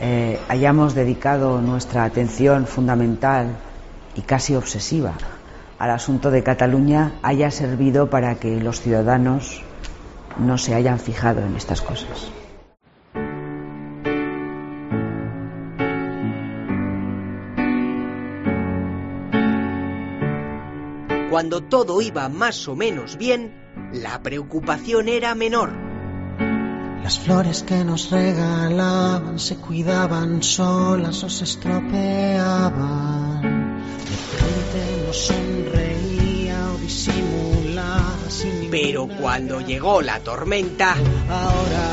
eh, 0.00 0.40
hayamos 0.48 0.94
dedicado 0.94 1.60
nuestra 1.60 2.04
atención 2.04 2.66
fundamental 2.66 3.56
y 4.16 4.22
casi 4.22 4.54
obsesiva 4.54 5.12
al 5.78 5.90
asunto 5.90 6.30
de 6.30 6.42
Cataluña 6.42 7.14
haya 7.22 7.50
servido 7.50 8.08
para 8.08 8.36
que 8.36 8.60
los 8.60 8.80
ciudadanos 8.80 9.62
no 10.38 10.58
se 10.58 10.74
hayan 10.74 10.98
fijado 10.98 11.40
en 11.40 11.56
estas 11.56 11.82
cosas. 11.82 12.30
Cuando 21.30 21.62
todo 21.62 22.02
iba 22.02 22.28
más 22.28 22.68
o 22.68 22.76
menos 22.76 23.16
bien, 23.16 23.54
la 23.92 24.22
preocupación 24.22 25.08
era 25.08 25.34
menor. 25.34 25.72
Las 27.02 27.18
flores 27.18 27.62
que 27.62 27.84
nos 27.84 28.10
regalaban 28.10 29.38
se 29.38 29.56
cuidaban 29.56 30.42
solas 30.42 31.24
o 31.24 31.30
se 31.30 31.44
estropeaban. 31.44 33.42
De 34.72 35.06
nos 35.06 35.51
Pero 38.72 39.06
cuando 39.20 39.60
llegó 39.60 40.00
la 40.00 40.20
tormenta, 40.20 40.94
Ahora 41.28 41.90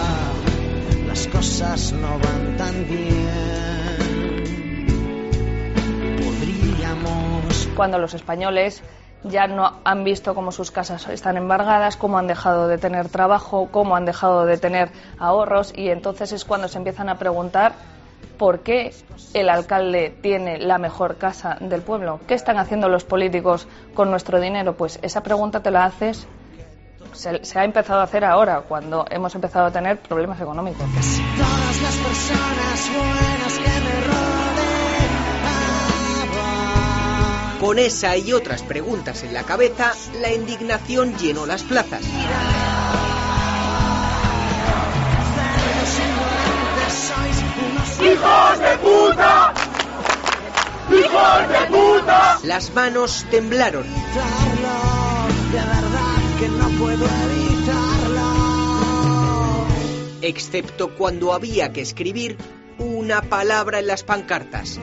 las 1.10 1.28
cosas 1.28 1.92
no 1.92 2.08
van 2.08 2.56
tan 2.56 2.88
bien. 2.88 3.28
Podríamos 6.24 7.68
Cuando 7.76 7.98
los 7.98 8.14
españoles 8.14 8.82
ya 9.26 9.48
no 9.48 9.82
han 9.84 10.06
visto 10.06 10.34
cómo 10.34 10.54
sus 10.54 10.72
casas 10.72 11.10
están 11.10 11.36
embargadas, 11.36 11.98
cómo 11.98 12.18
han 12.18 12.28
dejado 12.28 12.70
de 12.70 12.78
tener 12.78 13.10
trabajo, 13.10 13.68
cómo 13.70 13.98
han 13.98 14.06
dejado 14.06 14.46
de 14.46 14.58
tener 14.58 14.90
ahorros 15.18 15.74
y 15.76 15.90
entonces 15.90 16.32
es 16.32 16.46
cuando 16.46 16.70
se 16.70 16.78
empiezan 16.78 17.10
a 17.10 17.18
preguntar 17.18 17.74
por 18.38 18.62
qué 18.62 18.94
el 19.34 19.50
alcalde 19.50 20.16
tiene 20.22 20.60
la 20.60 20.78
mejor 20.78 21.18
casa 21.18 21.58
del 21.60 21.82
pueblo. 21.82 22.22
¿Qué 22.26 22.36
están 22.36 22.58
haciendo 22.58 22.88
los 22.88 23.04
políticos 23.04 23.68
con 23.94 24.10
nuestro 24.10 24.40
dinero? 24.40 24.78
Pues 24.78 24.98
esa 25.02 25.24
pregunta 25.24 25.62
te 25.62 25.72
la 25.72 25.84
haces. 25.84 26.26
Se, 27.14 27.44
se 27.44 27.60
ha 27.60 27.64
empezado 27.64 28.02
a 28.02 28.04
hacer 28.04 28.24
ahora, 28.26 28.62
cuando 28.62 29.06
hemos 29.10 29.34
empezado 29.36 29.68
a 29.68 29.72
tener 29.72 30.00
problemas 30.00 30.40
económicos. 30.40 30.86
todas 30.86 31.82
las 31.82 31.96
personas 31.96 32.92
buenas 32.96 33.58
que 33.58 33.82
me 33.82 34.02
rodeaban. 34.08 34.40
con 37.60 37.78
esa 37.78 38.16
y 38.16 38.32
otras 38.32 38.64
preguntas 38.64 39.24
en 39.24 39.34
la 39.34 39.44
cabeza, 39.44 39.92
la 40.22 40.32
indignación 40.32 41.16
llenó 41.18 41.46
las 41.46 41.64
plazas. 41.64 42.02
¡Hijos 48.02 48.60
de 48.60 48.78
puta! 48.78 49.54
¡Hijos 50.90 51.50
de 51.50 51.68
puta! 51.68 52.40
Las 52.44 52.74
manos 52.74 53.26
temblaron. 53.30 53.86
Que 56.40 56.48
no 56.48 56.70
puedo 56.80 57.06
evitarlo. 57.06 58.30
excepto 60.22 60.96
cuando 60.96 61.34
había 61.34 61.72
que 61.74 61.82
escribir 61.82 62.38
una 62.78 63.22
palabra 63.22 63.80
en 63.80 63.88
las 63.88 64.04
pancartas. 64.04 64.80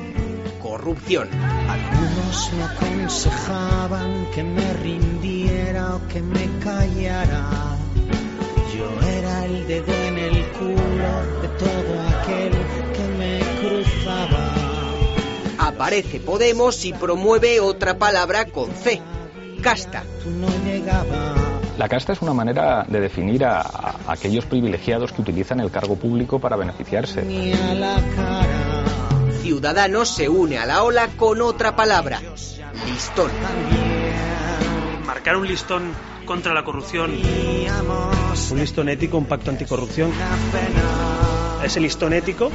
Corrupción. 0.62 1.28
Algunos 1.32 2.52
me 2.52 2.62
aconsejaban 2.64 4.26
que 4.34 4.42
me 4.42 4.72
rindiera 4.74 5.96
o 5.96 6.08
que 6.08 6.20
me 6.20 6.46
callara. 6.62 7.78
Yo 8.76 9.08
era 9.08 9.44
el 9.46 9.66
dedo 9.66 9.94
en 9.94 10.18
el 10.18 10.44
culo 10.52 11.40
de 11.40 11.48
todo 11.58 12.02
aquel 12.08 12.52
que 12.94 13.08
me 13.18 13.40
cruzaba. 13.60 14.54
Aparece 15.58 16.20
Podemos 16.20 16.84
y 16.84 16.92
promueve 16.92 17.60
otra 17.60 17.98
palabra 17.98 18.46
con 18.46 18.70
C. 18.72 19.00
Casta. 19.62 20.04
Tú 20.22 20.30
no 20.30 20.48
llegabas. 20.64 21.45
La 21.78 21.88
casta 21.88 22.12
es 22.14 22.22
una 22.22 22.32
manera 22.32 22.84
de 22.88 23.00
definir 23.00 23.44
a, 23.44 23.60
a 23.60 23.96
aquellos 24.08 24.46
privilegiados 24.46 25.12
que 25.12 25.20
utilizan 25.20 25.60
el 25.60 25.70
cargo 25.70 25.96
público 25.96 26.38
para 26.38 26.56
beneficiarse. 26.56 27.22
Ciudadanos 29.42 30.08
se 30.08 30.28
une 30.28 30.58
a 30.58 30.64
la 30.64 30.82
ola 30.82 31.08
con 31.16 31.42
otra 31.42 31.76
palabra. 31.76 32.20
Listón. 32.86 33.30
Marcar 35.06 35.36
un 35.36 35.46
listón 35.46 35.92
contra 36.24 36.54
la 36.54 36.64
corrupción. 36.64 37.12
Un 38.50 38.58
listón 38.58 38.88
ético, 38.88 39.18
un 39.18 39.26
pacto 39.26 39.50
anticorrupción. 39.50 40.10
Ese 41.62 41.80
listón 41.80 42.12
ético, 42.12 42.50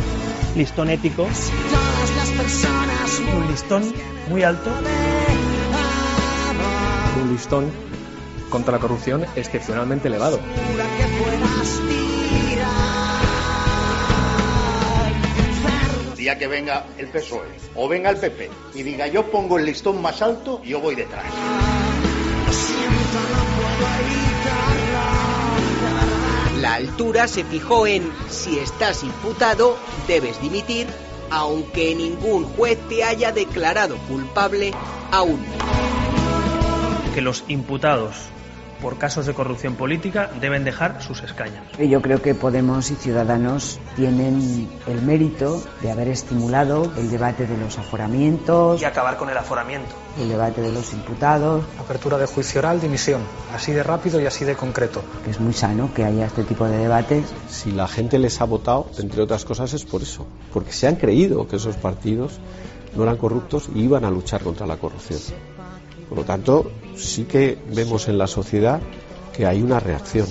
listón 0.56 0.90
ético, 0.90 1.24
Todas 1.24 2.16
las 2.16 2.30
personas 2.30 3.22
un 3.36 3.48
listón 3.52 3.94
muy 4.30 4.44
alto. 4.44 4.72
un 7.24 7.32
listón 7.32 7.91
contra 8.52 8.74
la 8.74 8.80
corrupción 8.80 9.26
excepcionalmente 9.36 10.10
elevado. 10.10 10.40
El 16.12 16.18
día 16.18 16.38
que 16.38 16.46
venga 16.46 16.86
el 17.00 17.08
PSOE 17.08 17.48
o 17.74 17.88
venga 17.88 18.12
el 18.12 18.18
PP 18.18 18.52
y 18.76 18.84
diga 18.84 19.08
yo 19.08 19.32
pongo 19.32 19.58
el 19.58 19.66
listón 19.66 20.00
más 20.04 20.22
alto, 20.22 20.62
yo 20.64 20.80
voy 20.80 20.94
detrás. 20.94 21.26
La 26.62 26.76
altura 26.76 27.28
se 27.28 27.44
fijó 27.44 27.88
en 27.88 28.12
si 28.30 28.60
estás 28.60 29.04
imputado, 29.04 29.78
debes 30.08 30.40
dimitir, 30.40 30.86
aunque 31.32 31.96
ningún 31.96 32.44
juez 32.44 32.78
te 32.88 33.04
haya 33.04 33.32
declarado 33.32 33.98
culpable 34.08 34.72
aún. 35.12 35.44
Que 37.16 37.22
los 37.22 37.44
imputados 37.48 38.30
por 38.82 38.98
casos 38.98 39.26
de 39.26 39.34
corrupción 39.34 39.76
política 39.76 40.30
deben 40.42 40.64
dejar 40.64 41.02
sus 41.02 41.22
escaños. 41.24 41.64
Yo 41.80 42.02
creo 42.02 42.22
que 42.22 42.34
Podemos 42.36 42.90
y 42.92 42.96
Ciudadanos 42.96 43.80
tienen 43.96 44.68
el 44.88 45.02
mérito 45.02 45.62
de 45.82 45.92
haber 45.92 46.08
estimulado 46.08 46.92
el 46.98 47.10
debate 47.12 47.46
de 47.46 47.58
los 47.58 47.78
aforamientos, 47.78 48.82
Y 48.82 48.86
acabar 48.86 49.18
con 49.18 49.30
el 49.30 49.38
aforamiento. 49.38 49.94
el 50.20 50.30
debate 50.30 50.62
de 50.62 50.72
los 50.72 50.92
imputados, 50.94 51.64
Apertura 51.80 52.18
de 52.18 52.26
juicio 52.26 52.60
oral, 52.60 52.82
dimisión. 52.82 53.22
Así 53.54 53.72
de 53.72 53.84
rápido 53.84 54.20
y 54.20 54.26
así 54.26 54.46
de 54.46 54.56
concreto. 54.56 55.02
que 55.24 55.32
es 55.32 55.40
muy 55.40 55.54
sano 55.54 55.92
que 55.94 56.04
haya 56.04 56.26
este 56.26 56.44
tipo 56.44 56.66
de 56.66 56.78
debates. 56.78 57.26
Si 57.50 57.72
la 57.72 57.88
gente 57.88 58.18
les 58.20 58.42
ha 58.42 58.46
votado, 58.46 58.88
entre 58.98 59.22
otras 59.22 59.46
cosas, 59.46 59.74
es 59.74 59.86
por 59.86 60.02
eso. 60.02 60.26
Porque 60.54 60.72
se 60.72 60.88
han 60.88 60.96
creído 60.96 61.48
que 61.48 61.58
esos 61.58 61.76
partidos 61.76 62.40
no 62.96 63.04
eran 63.04 63.18
corruptos 63.18 63.70
y 63.74 63.82
iban 63.84 64.04
a 64.06 64.10
luchar 64.12 64.42
contra 64.42 64.66
la 64.66 64.78
corrupción. 64.78 65.20
Por 66.12 66.18
lo 66.18 66.26
tanto, 66.26 66.70
sí 66.98 67.24
que 67.24 67.58
vemos 67.74 68.10
en 68.10 68.18
la 68.18 68.28
sociedad 68.28 68.82
que 69.32 69.46
hay 69.46 69.62
una 69.62 69.80
reacción. 69.80 70.28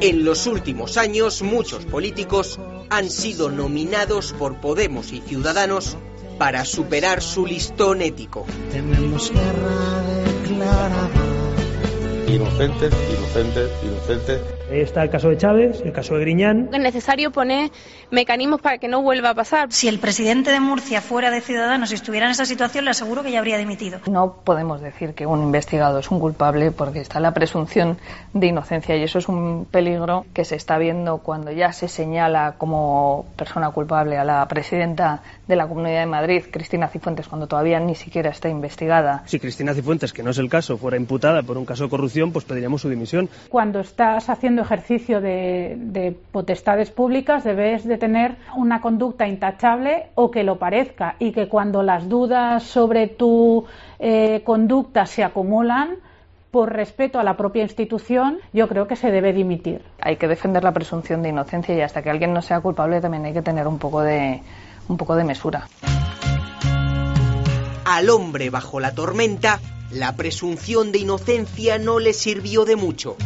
En 0.00 0.24
los 0.24 0.46
últimos 0.46 0.96
años, 0.96 1.42
muchos 1.42 1.84
políticos 1.84 2.58
han 2.88 3.10
sido 3.10 3.50
nominados 3.50 4.32
por 4.32 4.58
Podemos 4.58 5.12
y 5.12 5.20
Ciudadanos 5.20 5.98
para 6.38 6.64
superar 6.64 7.20
su 7.20 7.44
listón 7.44 8.00
ético. 8.00 8.46
Tenemos 8.72 9.30
guerra 9.30 10.02
declarada. 10.24 11.45
Inocentes, 12.28 12.92
inocentes, 13.16 13.70
inocentes. 13.84 14.40
Está 14.68 15.04
el 15.04 15.10
caso 15.10 15.28
de 15.28 15.38
Chávez, 15.38 15.80
el 15.84 15.92
caso 15.92 16.14
de 16.14 16.22
Griñán. 16.22 16.68
Es 16.72 16.80
necesario 16.80 17.30
poner 17.30 17.70
mecanismos 18.10 18.60
para 18.60 18.78
que 18.78 18.88
no 18.88 19.00
vuelva 19.00 19.30
a 19.30 19.34
pasar. 19.34 19.70
Si 19.70 19.86
el 19.86 20.00
presidente 20.00 20.50
de 20.50 20.58
Murcia 20.58 21.00
fuera 21.00 21.30
de 21.30 21.40
Ciudadanos 21.40 21.92
y 21.92 21.94
estuviera 21.94 22.26
en 22.26 22.32
esa 22.32 22.46
situación, 22.46 22.84
le 22.84 22.90
aseguro 22.90 23.22
que 23.22 23.30
ya 23.30 23.38
habría 23.38 23.58
dimitido. 23.58 24.00
No 24.10 24.40
podemos 24.42 24.80
decir 24.80 25.14
que 25.14 25.24
un 25.24 25.40
investigado 25.40 26.00
es 26.00 26.10
un 26.10 26.18
culpable 26.18 26.72
porque 26.72 26.98
está 26.98 27.20
la 27.20 27.32
presunción 27.32 27.96
de 28.32 28.48
inocencia 28.48 28.96
y 28.96 29.04
eso 29.04 29.20
es 29.20 29.28
un 29.28 29.64
peligro 29.70 30.26
que 30.34 30.44
se 30.44 30.56
está 30.56 30.78
viendo 30.78 31.18
cuando 31.18 31.52
ya 31.52 31.72
se 31.72 31.86
señala 31.86 32.56
como 32.58 33.26
persona 33.36 33.70
culpable 33.70 34.18
a 34.18 34.24
la 34.24 34.46
presidenta 34.48 35.22
de 35.46 35.54
la 35.54 35.68
Comunidad 35.68 36.00
de 36.00 36.06
Madrid, 36.06 36.42
Cristina 36.50 36.88
Cifuentes, 36.88 37.28
cuando 37.28 37.46
todavía 37.46 37.78
ni 37.78 37.94
siquiera 37.94 38.30
está 38.30 38.48
investigada. 38.48 39.22
Si 39.26 39.38
Cristina 39.38 39.74
Cifuentes, 39.74 40.12
que 40.12 40.24
no 40.24 40.30
es 40.30 40.38
el 40.38 40.48
caso, 40.48 40.76
fuera 40.76 40.96
imputada 40.96 41.44
por 41.44 41.56
un 41.56 41.64
caso 41.64 41.84
de 41.84 41.90
corrupción, 41.90 42.15
pues 42.32 42.44
pediríamos 42.44 42.82
su 42.82 42.88
dimisión. 42.88 43.28
Cuando 43.48 43.80
estás 43.80 44.28
haciendo 44.28 44.62
ejercicio 44.62 45.20
de, 45.20 45.76
de 45.78 46.12
potestades 46.12 46.90
públicas 46.90 47.44
debes 47.44 47.84
de 47.84 47.98
tener 47.98 48.36
una 48.56 48.80
conducta 48.80 49.26
intachable 49.26 50.06
o 50.14 50.30
que 50.30 50.42
lo 50.42 50.58
parezca 50.58 51.16
y 51.18 51.32
que 51.32 51.48
cuando 51.48 51.82
las 51.82 52.08
dudas 52.08 52.62
sobre 52.62 53.08
tu 53.08 53.64
eh, 53.98 54.42
conducta 54.44 55.06
se 55.06 55.24
acumulan 55.24 55.96
por 56.50 56.72
respeto 56.72 57.18
a 57.18 57.24
la 57.24 57.36
propia 57.36 57.62
institución, 57.62 58.38
yo 58.52 58.66
creo 58.68 58.86
que 58.86 58.96
se 58.96 59.10
debe 59.10 59.32
dimitir. 59.32 59.82
Hay 60.00 60.16
que 60.16 60.26
defender 60.26 60.64
la 60.64 60.72
presunción 60.72 61.22
de 61.22 61.28
inocencia 61.28 61.74
y 61.74 61.80
hasta 61.82 62.02
que 62.02 62.08
alguien 62.08 62.32
no 62.32 62.40
sea 62.40 62.60
culpable 62.60 63.00
también 63.00 63.26
hay 63.26 63.34
que 63.34 63.42
tener 63.42 63.66
un 63.66 63.78
poco 63.78 64.00
de, 64.00 64.40
un 64.88 64.96
poco 64.96 65.16
de 65.16 65.24
mesura. 65.24 65.68
Al 67.84 68.10
hombre 68.10 68.50
bajo 68.50 68.80
la 68.80 68.92
tormenta, 68.94 69.60
la 69.90 70.16
presunción 70.16 70.92
de 70.92 70.98
inocencia 70.98 71.78
no 71.78 71.98
le 71.98 72.12
sirvió 72.12 72.64
de 72.64 72.76
mucho. 72.76 73.16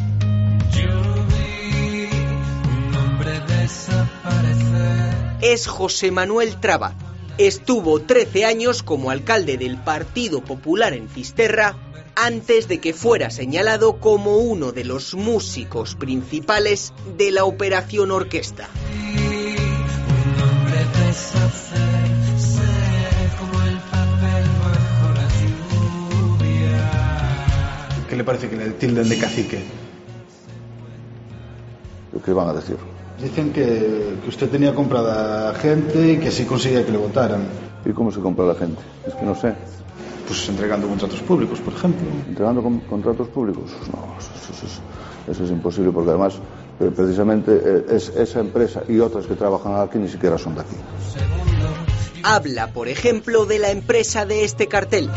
Es 5.40 5.66
José 5.66 6.10
Manuel 6.10 6.60
Traba. 6.60 6.94
Estuvo 7.38 8.02
13 8.02 8.44
años 8.44 8.82
como 8.82 9.10
alcalde 9.10 9.56
del 9.56 9.78
Partido 9.78 10.44
Popular 10.44 10.92
en 10.92 11.08
Fisterra 11.08 11.76
antes 12.14 12.68
de 12.68 12.78
que 12.78 12.92
fuera 12.92 13.30
señalado 13.30 13.98
como 13.98 14.36
uno 14.36 14.72
de 14.72 14.84
los 14.84 15.14
músicos 15.14 15.94
principales 15.94 16.92
de 17.16 17.30
la 17.30 17.44
Operación 17.44 18.10
Orquesta. 18.10 18.68
Le 28.20 28.24
parece 28.24 28.48
que 28.50 28.56
le 28.56 28.70
tilden 28.72 29.08
de 29.08 29.16
cacique? 29.18 29.58
¿Qué 32.24 32.32
van 32.34 32.48
a 32.48 32.52
decir? 32.52 32.76
Dicen 33.18 33.50
que, 33.52 34.16
que 34.22 34.28
usted 34.28 34.48
tenía 34.50 34.74
comprada 34.74 35.54
gente 35.54 36.12
y 36.12 36.16
que 36.18 36.28
así 36.28 36.44
conseguía 36.44 36.84
que 36.84 36.92
le 36.92 36.98
votaran. 36.98 37.42
¿Y 37.84 37.92
cómo 37.92 38.12
se 38.12 38.20
compra 38.20 38.44
la 38.44 38.54
gente? 38.54 38.82
Es 39.06 39.14
que 39.14 39.24
no 39.24 39.34
sé. 39.34 39.54
Pues 40.26 40.46
entregando 40.50 40.86
contratos 40.86 41.20
públicos, 41.22 41.60
por 41.60 41.72
ejemplo. 41.72 42.06
¿Entregando 42.28 42.62
con- 42.62 42.80
contratos 42.80 43.28
públicos? 43.28 43.70
No, 43.92 44.14
eso, 44.18 44.30
eso 44.52 44.66
es, 44.66 45.32
eso 45.34 45.44
es 45.44 45.50
imposible 45.50 45.90
porque 45.92 46.10
además 46.10 46.34
eh, 46.80 46.90
precisamente 46.94 47.52
eh, 47.64 47.84
es, 47.96 48.10
esa 48.10 48.40
empresa 48.40 48.82
y 48.86 48.98
otras 49.00 49.26
que 49.26 49.34
trabajan 49.34 49.80
aquí 49.80 49.98
ni 49.98 50.08
siquiera 50.08 50.36
son 50.36 50.54
de 50.56 50.60
aquí. 50.60 50.76
Habla, 52.22 52.66
por 52.72 52.88
ejemplo, 52.88 53.46
de 53.46 53.58
la 53.58 53.70
empresa 53.70 54.26
de 54.26 54.44
este 54.44 54.66
cartel. 54.68 55.08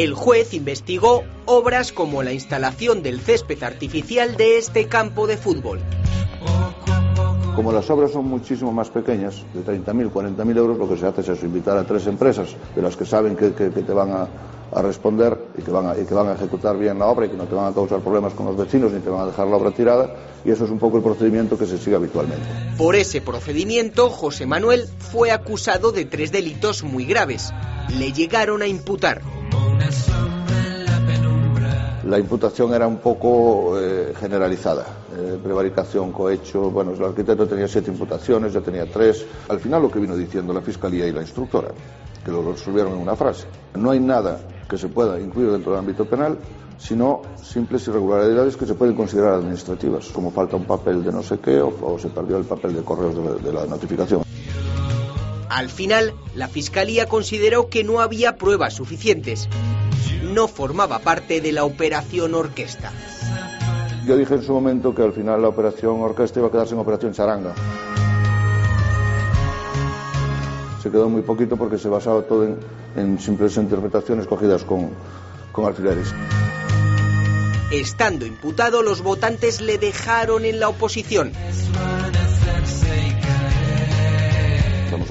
El 0.00 0.14
juez 0.14 0.54
investigó 0.54 1.24
obras 1.44 1.92
como 1.92 2.22
la 2.22 2.32
instalación 2.32 3.02
del 3.02 3.20
césped 3.20 3.62
artificial 3.62 4.34
de 4.38 4.56
este 4.56 4.86
campo 4.88 5.26
de 5.26 5.36
fútbol. 5.36 5.78
Como 7.54 7.70
las 7.70 7.90
obras 7.90 8.12
son 8.12 8.24
muchísimo 8.26 8.72
más 8.72 8.88
pequeñas, 8.88 9.44
de 9.52 9.60
30.000, 9.62 10.10
40.000 10.10 10.56
euros, 10.56 10.78
lo 10.78 10.88
que 10.88 10.96
se 10.96 11.04
hace 11.04 11.20
es 11.20 11.28
eso, 11.28 11.44
invitar 11.44 11.76
a 11.76 11.84
tres 11.84 12.06
empresas 12.06 12.48
de 12.74 12.80
las 12.80 12.96
que 12.96 13.04
saben 13.04 13.36
que, 13.36 13.52
que- 13.52 13.68
que 13.70 13.82
te 13.82 13.92
van 13.92 14.10
a, 14.12 14.26
a 14.72 14.80
responder 14.80 15.36
y 15.58 15.60
que, 15.60 15.70
van 15.70 15.88
a, 15.88 15.98
y 15.98 16.06
que 16.06 16.14
van 16.14 16.28
a 16.28 16.32
ejecutar 16.32 16.78
bien 16.78 16.98
la 16.98 17.04
obra 17.04 17.26
y 17.26 17.28
que 17.28 17.36
no 17.36 17.44
te 17.44 17.54
van 17.54 17.70
a 17.70 17.74
causar 17.74 18.00
problemas 18.00 18.32
con 18.32 18.46
los 18.46 18.56
vecinos 18.56 18.92
ni 18.92 19.00
te 19.00 19.10
van 19.10 19.20
a 19.20 19.26
dejar 19.26 19.48
la 19.48 19.56
obra 19.56 19.70
tirada. 19.72 20.16
Y 20.46 20.50
eso 20.50 20.64
es 20.64 20.70
un 20.70 20.78
poco 20.78 20.96
el 20.96 21.02
procedimiento 21.02 21.58
que 21.58 21.66
se 21.66 21.76
sigue 21.76 21.96
habitualmente. 21.96 22.46
Por 22.78 22.96
ese 22.96 23.20
procedimiento, 23.20 24.08
José 24.08 24.46
Manuel 24.46 24.88
fue 24.98 25.30
acusado 25.30 25.92
de 25.92 26.06
tres 26.06 26.32
delitos 26.32 26.82
muy 26.84 27.04
graves. 27.04 27.52
Le 27.98 28.12
llegaron 28.14 28.62
a 28.62 28.66
imputar 28.66 29.20
La 32.04 32.18
imputación 32.18 32.74
era 32.74 32.88
un 32.88 32.96
poco 32.98 33.78
eh, 33.78 34.12
generalizada. 34.18 34.84
Eh, 35.16 35.38
prevaricación, 35.42 36.10
cohecho. 36.10 36.70
Bueno, 36.70 36.92
el 36.92 37.04
arquitecto 37.04 37.46
tenía 37.46 37.68
siete 37.68 37.90
imputaciones, 37.90 38.52
yo 38.52 38.62
tenía 38.62 38.84
tres. 38.90 39.24
Al 39.48 39.60
final 39.60 39.82
lo 39.82 39.90
que 39.90 40.00
vino 40.00 40.16
diciendo 40.16 40.52
la 40.52 40.60
fiscalía 40.60 41.06
y 41.06 41.12
la 41.12 41.20
instructora, 41.20 41.68
que 42.24 42.32
lo 42.32 42.42
resolvieron 42.52 42.94
en 42.94 42.98
una 42.98 43.14
frase. 43.14 43.46
No 43.76 43.92
hay 43.92 44.00
nada 44.00 44.40
que 44.68 44.76
se 44.76 44.88
pueda 44.88 45.20
incluir 45.20 45.52
dentro 45.52 45.70
del 45.72 45.80
ámbito 45.80 46.04
penal, 46.04 46.36
sino 46.78 47.22
simples 47.40 47.86
irregularidades 47.86 48.56
que 48.56 48.66
se 48.66 48.74
pueden 48.74 48.96
considerar 48.96 49.34
administrativas, 49.34 50.06
como 50.08 50.32
falta 50.32 50.56
un 50.56 50.64
papel 50.64 51.04
de 51.04 51.12
no 51.12 51.22
sé 51.22 51.38
qué 51.38 51.60
o, 51.60 51.96
se 51.98 52.08
perdió 52.08 52.38
el 52.38 52.44
papel 52.44 52.74
de 52.74 52.82
correos 52.82 53.14
de 53.14 53.22
la- 53.24 53.34
de 53.36 53.52
la 53.52 53.66
notificación. 53.66 54.22
Al 55.50 55.68
final, 55.68 56.14
la 56.36 56.46
Fiscalía 56.46 57.06
consideró 57.06 57.68
que 57.68 57.82
no 57.82 58.00
había 58.00 58.36
pruebas 58.36 58.74
suficientes. 58.74 59.48
No 60.22 60.46
formaba 60.46 61.00
parte 61.00 61.40
de 61.40 61.50
la 61.50 61.64
operación 61.64 62.36
orquesta. 62.36 62.92
Yo 64.06 64.16
dije 64.16 64.34
en 64.34 64.42
su 64.44 64.52
momento 64.52 64.94
que 64.94 65.02
al 65.02 65.12
final 65.12 65.42
la 65.42 65.48
operación 65.48 66.00
orquesta 66.00 66.38
iba 66.38 66.48
a 66.48 66.52
quedarse 66.52 66.74
en 66.74 66.80
operación 66.80 67.12
charanga. 67.12 67.52
Se 70.80 70.90
quedó 70.90 71.08
muy 71.08 71.22
poquito 71.22 71.56
porque 71.56 71.78
se 71.78 71.88
basaba 71.88 72.22
todo 72.22 72.44
en, 72.44 72.56
en 72.94 73.18
simples 73.18 73.56
interpretaciones 73.56 74.28
cogidas 74.28 74.62
con, 74.62 74.90
con 75.50 75.66
alfileres. 75.66 76.14
Estando 77.72 78.24
imputado, 78.24 78.82
los 78.82 79.02
votantes 79.02 79.60
le 79.60 79.78
dejaron 79.78 80.44
en 80.44 80.60
la 80.60 80.68
oposición. 80.68 81.32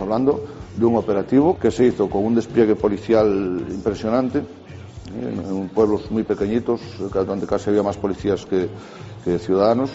Hablando 0.09 0.43
de 0.75 0.85
un 0.85 0.95
operativo 0.95 1.59
que 1.59 1.69
se 1.69 1.85
hizo 1.85 2.09
con 2.09 2.25
un 2.25 2.33
despliegue 2.33 2.75
policial 2.75 3.63
impresionante, 3.69 4.39
en, 4.39 5.39
en 5.39 5.69
pueblos 5.69 6.09
muy 6.09 6.23
pequeñitos, 6.23 6.81
donde 7.13 7.45
casi 7.45 7.69
había 7.69 7.83
más 7.83 7.95
policías 7.97 8.43
que, 8.47 8.69
que 9.23 9.37
ciudadanos. 9.37 9.91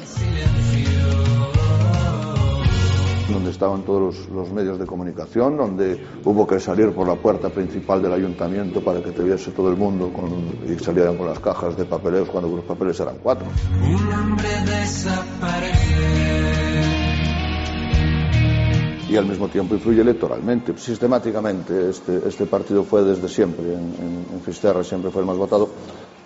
donde 3.28 3.50
estaban 3.50 3.82
todos 3.82 4.00
los, 4.00 4.28
los, 4.28 4.52
medios 4.52 4.78
de 4.78 4.86
comunicación, 4.86 5.56
donde 5.56 6.00
hubo 6.24 6.46
que 6.46 6.60
salir 6.60 6.92
por 6.92 7.08
la 7.08 7.16
puerta 7.16 7.48
principal 7.48 8.00
del 8.00 8.12
ayuntamiento 8.12 8.84
para 8.84 9.02
que 9.02 9.10
te 9.10 9.24
viese 9.24 9.50
todo 9.50 9.68
el 9.68 9.76
mundo 9.76 10.12
con, 10.12 10.30
y 10.72 10.78
salieran 10.78 11.16
con 11.16 11.26
las 11.26 11.40
cajas 11.40 11.76
de 11.76 11.86
papeleos 11.86 12.28
cuando 12.28 12.54
los 12.54 12.64
papeles 12.64 13.00
eran 13.00 13.16
cuatro. 13.20 13.46
Un 13.82 14.12
hombre 14.12 14.48
desaparece 14.64 16.53
y 19.14 19.16
al 19.16 19.26
mismo 19.26 19.48
tiempo 19.48 19.74
influye 19.74 20.00
electoralmente. 20.00 20.76
Sistemáticamente 20.76 21.90
este, 21.90 22.20
este 22.26 22.46
partido 22.46 22.82
fue 22.82 23.04
desde 23.04 23.28
siempre, 23.28 23.64
en, 23.64 24.26
en, 24.44 24.84
siempre 24.84 25.10
fue 25.10 25.22
el 25.22 25.26
más 25.26 25.36
votado, 25.36 25.68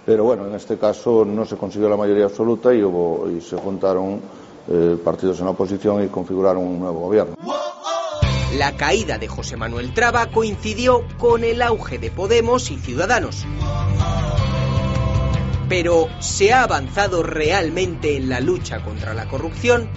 pero 0.07 0.24
bueno, 0.24 0.47
en 0.47 0.55
este 0.55 0.78
caso 0.78 1.24
no 1.24 1.45
se 1.45 1.57
consiguió 1.57 1.89
la 1.89 1.97
mayoría 1.97 2.24
absoluta 2.24 2.74
y, 2.74 2.82
hubo, 2.82 3.28
y 3.30 3.43
se 3.43 3.57
juntaron 3.57 4.20
eh, 4.68 4.97
partidos 5.05 5.39
en 5.41 5.45
la 5.45 5.51
oposición 5.51 6.03
y 6.03 6.09
configuraron 6.09 6.66
un 6.66 6.80
nuevo 6.80 7.01
gobierno. 7.01 7.34
La 8.57 8.74
caída 8.76 9.18
de 9.18 9.28
José 9.28 9.59
Manuel 9.59 9.93
Traba 9.93 10.30
coincidió 10.30 11.03
con 11.18 11.45
el 11.45 11.61
auge 11.61 11.99
de 11.99 12.11
Podemos 12.11 12.70
y 12.70 12.78
Ciudadanos. 12.78 13.45
Pero, 15.68 16.09
¿se 16.20 16.55
ha 16.55 16.62
avanzado 16.62 17.22
realmente 17.22 18.16
en 18.16 18.30
la 18.30 18.41
lucha 18.41 18.82
contra 18.82 19.12
la 19.12 19.28
corrupción? 19.28 19.91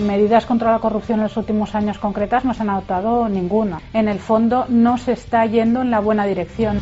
Medidas 0.00 0.46
contra 0.46 0.72
la 0.72 0.78
corrupción 0.78 1.18
en 1.18 1.24
los 1.24 1.36
últimos 1.36 1.74
años 1.74 1.98
concretas 1.98 2.44
no 2.44 2.54
se 2.54 2.62
ha 2.62 2.64
notado 2.64 3.28
ninguna. 3.28 3.80
En 3.92 4.08
el 4.08 4.18
fondo 4.18 4.66
no 4.68 4.98
se 4.98 5.12
está 5.12 5.44
yendo 5.46 5.82
en 5.82 5.90
la 5.90 6.00
buena 6.00 6.24
dirección. 6.26 6.80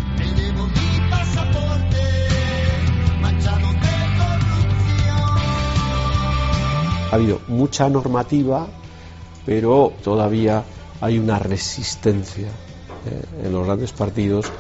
Ha 7.10 7.14
habido 7.14 7.40
mucha 7.48 7.88
normativa, 7.88 8.66
pero 9.46 9.92
todavía 10.02 10.64
hay 11.00 11.18
una 11.18 11.38
resistencia 11.38 12.48
eh, 13.06 13.22
en 13.44 13.52
los 13.52 13.64
grandes 13.64 13.92
partidos 13.92 14.52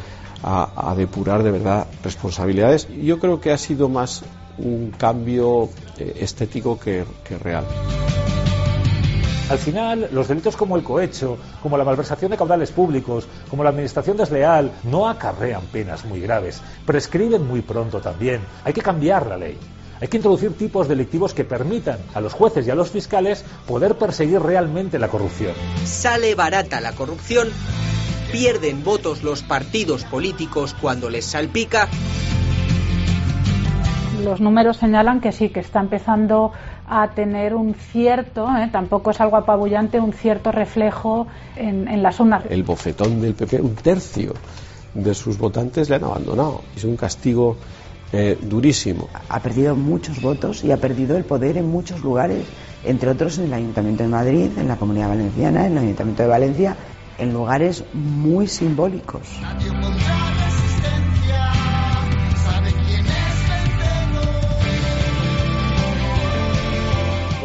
a, 0.42 0.94
depurar 0.96 1.42
de 1.42 1.50
verdad 1.50 1.86
responsabilidades. 2.04 2.88
Yo 2.88 3.18
creo 3.18 3.40
que 3.40 3.52
ha 3.52 3.58
sido 3.58 3.88
más 3.88 4.22
un 4.58 4.92
cambio 4.96 5.68
eh, 5.98 6.18
estético 6.20 6.78
que 6.78 7.04
real. 7.42 7.64
Al 9.48 9.58
final, 9.58 10.08
los 10.10 10.26
delitos 10.26 10.56
como 10.56 10.76
el 10.76 10.82
cohecho, 10.82 11.38
como 11.62 11.78
la 11.78 11.84
malversación 11.84 12.32
de 12.32 12.36
caudales 12.36 12.72
públicos, 12.72 13.28
como 13.48 13.62
la 13.62 13.70
administración 13.70 14.16
desleal, 14.16 14.72
no 14.82 15.08
acarrean 15.08 15.62
penas 15.66 16.04
muy 16.04 16.20
graves, 16.20 16.60
prescriben 16.84 17.46
muy 17.46 17.62
pronto 17.62 18.00
también. 18.00 18.40
Hay 18.64 18.72
que 18.72 18.82
cambiar 18.82 19.26
la 19.26 19.36
ley. 19.36 19.56
Hay 20.00 20.08
que 20.08 20.16
introducir 20.16 20.52
tipos 20.58 20.88
delictivos 20.88 21.32
que 21.32 21.44
permitan 21.44 21.98
a 22.12 22.20
los 22.20 22.32
jueces 22.32 22.66
y 22.66 22.70
a 22.70 22.74
los 22.74 22.90
fiscales 22.90 23.44
poder 23.68 23.94
perseguir 23.94 24.40
realmente 24.40 24.98
la 24.98 25.08
corrupción. 25.08 25.52
Sale 25.84 26.34
barata 26.34 26.80
la 26.80 26.92
corrupción, 26.92 27.48
pierden 28.32 28.82
votos 28.82 29.22
los 29.22 29.44
partidos 29.44 30.04
políticos 30.04 30.74
cuando 30.80 31.08
les 31.08 31.24
salpica. 31.24 31.88
Los 34.24 34.40
números 34.40 34.78
señalan 34.78 35.20
que 35.20 35.30
sí, 35.30 35.50
que 35.50 35.60
está 35.60 35.78
empezando 35.78 36.52
a 36.88 37.08
tener 37.08 37.54
un 37.54 37.74
cierto, 37.74 38.46
¿eh? 38.56 38.68
tampoco 38.70 39.10
es 39.10 39.20
algo 39.20 39.36
apabullante, 39.36 40.00
un 40.00 40.12
cierto 40.12 40.52
reflejo 40.52 41.26
en, 41.56 41.88
en 41.88 42.02
las 42.02 42.20
urnas. 42.20 42.44
El 42.48 42.62
bofetón 42.62 43.20
del 43.20 43.34
PP, 43.34 43.60
un 43.60 43.74
tercio 43.74 44.34
de 44.94 45.14
sus 45.14 45.38
votantes 45.38 45.88
le 45.90 45.96
han 45.96 46.04
abandonado. 46.04 46.62
Es 46.76 46.84
un 46.84 46.96
castigo 46.96 47.56
eh, 48.12 48.38
durísimo. 48.40 49.08
Ha 49.28 49.40
perdido 49.40 49.74
muchos 49.74 50.20
votos 50.22 50.64
y 50.64 50.70
ha 50.70 50.76
perdido 50.76 51.16
el 51.16 51.24
poder 51.24 51.56
en 51.58 51.66
muchos 51.66 52.02
lugares, 52.02 52.44
entre 52.84 53.10
otros 53.10 53.38
en 53.38 53.46
el 53.46 53.54
Ayuntamiento 53.54 54.04
de 54.04 54.08
Madrid, 54.08 54.50
en 54.56 54.68
la 54.68 54.76
Comunidad 54.76 55.08
Valenciana, 55.08 55.66
en 55.66 55.72
el 55.72 55.78
Ayuntamiento 55.78 56.22
de 56.22 56.28
Valencia, 56.28 56.76
en 57.18 57.32
lugares 57.32 57.84
muy 57.92 58.46
simbólicos. 58.46 59.22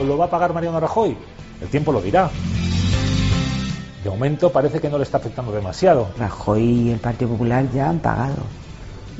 Lo 0.04 0.18
va 0.18 0.26
a 0.26 0.30
pagar 0.30 0.54
Mariano 0.54 0.80
Rajoy? 0.80 1.18
El 1.62 1.68
tiempo 1.68 1.91
lo 1.91 2.02
dirá. 2.02 2.30
De 4.04 4.10
momento 4.10 4.52
parece 4.52 4.80
que 4.80 4.89
no 4.89 4.97
le 4.97 5.04
está 5.04 5.18
afectando 5.18 5.52
demasiado. 5.52 6.10
Rajoy 6.18 6.64
y 6.64 6.91
el 6.91 6.99
Partido 6.99 7.32
Popular 7.32 7.70
ya 7.72 7.89
han 7.89 7.99
pagado 7.99 8.43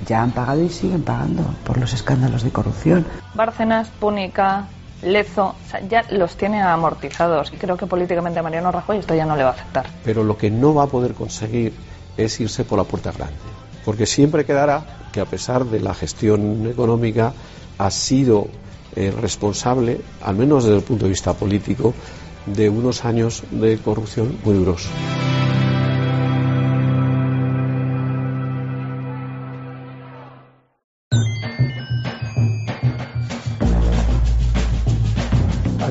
ya 0.06 0.22
han 0.22 0.32
pagado 0.32 0.64
y 0.64 0.70
siguen 0.70 1.04
pagando 1.04 1.44
por 1.64 1.78
los 1.78 1.94
escándalos 1.94 2.44
de 2.44 2.52
corrupción. 2.52 3.06
Bárcenas, 3.36 3.90
Púnica, 3.90 4.68
Lezo, 5.02 5.56
o 5.66 5.70
sea, 5.70 5.80
ya 5.88 6.06
los 6.12 6.36
tiene 6.36 6.62
amortizados. 6.62 7.52
Y 7.54 7.58
creo 7.58 7.78
que 7.78 7.88
políticamente 7.88 8.40
a 8.40 8.44
Mariano 8.44 8.72
Rajoy 8.72 8.98
esto 8.98 9.16
ya 9.16 9.26
no 9.26 9.36
le 9.36 9.44
va 9.44 9.50
a 9.50 9.54
afectar. 9.54 9.88
Pero 10.04 10.24
lo 10.24 10.38
que 10.38 10.52
no 10.52 10.74
va 10.74 10.84
a 10.84 10.88
poder 10.88 11.14
conseguir 11.14 11.74
es 12.18 12.40
irse 12.40 12.64
por 12.64 12.78
la 12.78 12.84
puerta 12.84 13.12
grande. 13.12 13.36
Porque 13.86 14.06
siempre 14.06 14.46
quedará 14.46 14.84
que 15.12 15.22
a 15.22 15.26
pesar 15.26 15.66
de 15.66 15.80
la 15.80 15.94
gestión 15.94 16.68
económica 16.70 17.34
ha 17.78 17.92
sido 17.92 18.48
eh, 18.96 19.12
responsable, 19.12 20.02
al 20.22 20.36
menos 20.36 20.64
desde 20.64 20.78
el 20.78 20.84
punto 20.84 21.06
de 21.06 21.10
vista 21.10 21.34
político, 21.34 21.94
de 22.46 22.70
unos 22.70 23.06
años 23.06 23.44
de 23.52 23.78
corrupción 23.78 24.38
muy 24.44 24.56
duros. 24.56 24.88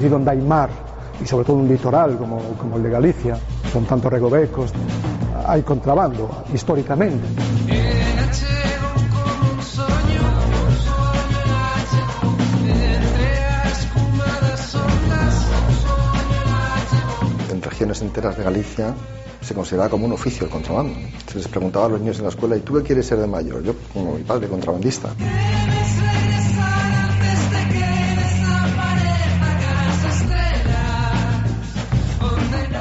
allí 0.01 0.09
donde 0.09 0.31
hay 0.31 0.41
mar 0.41 0.71
y 1.23 1.27
sobre 1.27 1.45
todo 1.45 1.57
un 1.57 1.69
litoral 1.69 2.17
como, 2.17 2.41
el 2.77 2.83
de 2.83 2.91
Galicia, 2.91 3.39
con 3.73 3.85
tantos 3.85 4.11
recovecos, 4.11 4.73
hay 5.47 5.63
contrabando 5.63 6.45
históricamente. 6.55 7.27
Regiones 17.81 18.03
enteras 18.03 18.37
de 18.37 18.45
Galicia 18.45 18.95
se 19.41 19.55
consideraba 19.55 19.89
como 19.89 20.05
un 20.05 20.13
oficio 20.13 20.45
el 20.45 20.53
contrabando. 20.53 20.99
Se 21.27 21.39
les 21.39 21.49
preguntaba 21.49 21.87
a 21.87 21.89
los 21.89 22.01
niños 22.01 22.19
en 22.19 22.25
la 22.25 22.29
escuela, 22.29 22.55
¿y 22.55 22.61
tú 22.61 22.75
qué 22.75 22.83
quieres 22.83 23.07
ser 23.07 23.17
de 23.17 23.27
mayor? 23.27 23.63
Yo, 23.63 23.75
como 23.95 24.17
mi 24.17 24.23
padre, 24.23 24.49
contrabandista. 24.49 25.09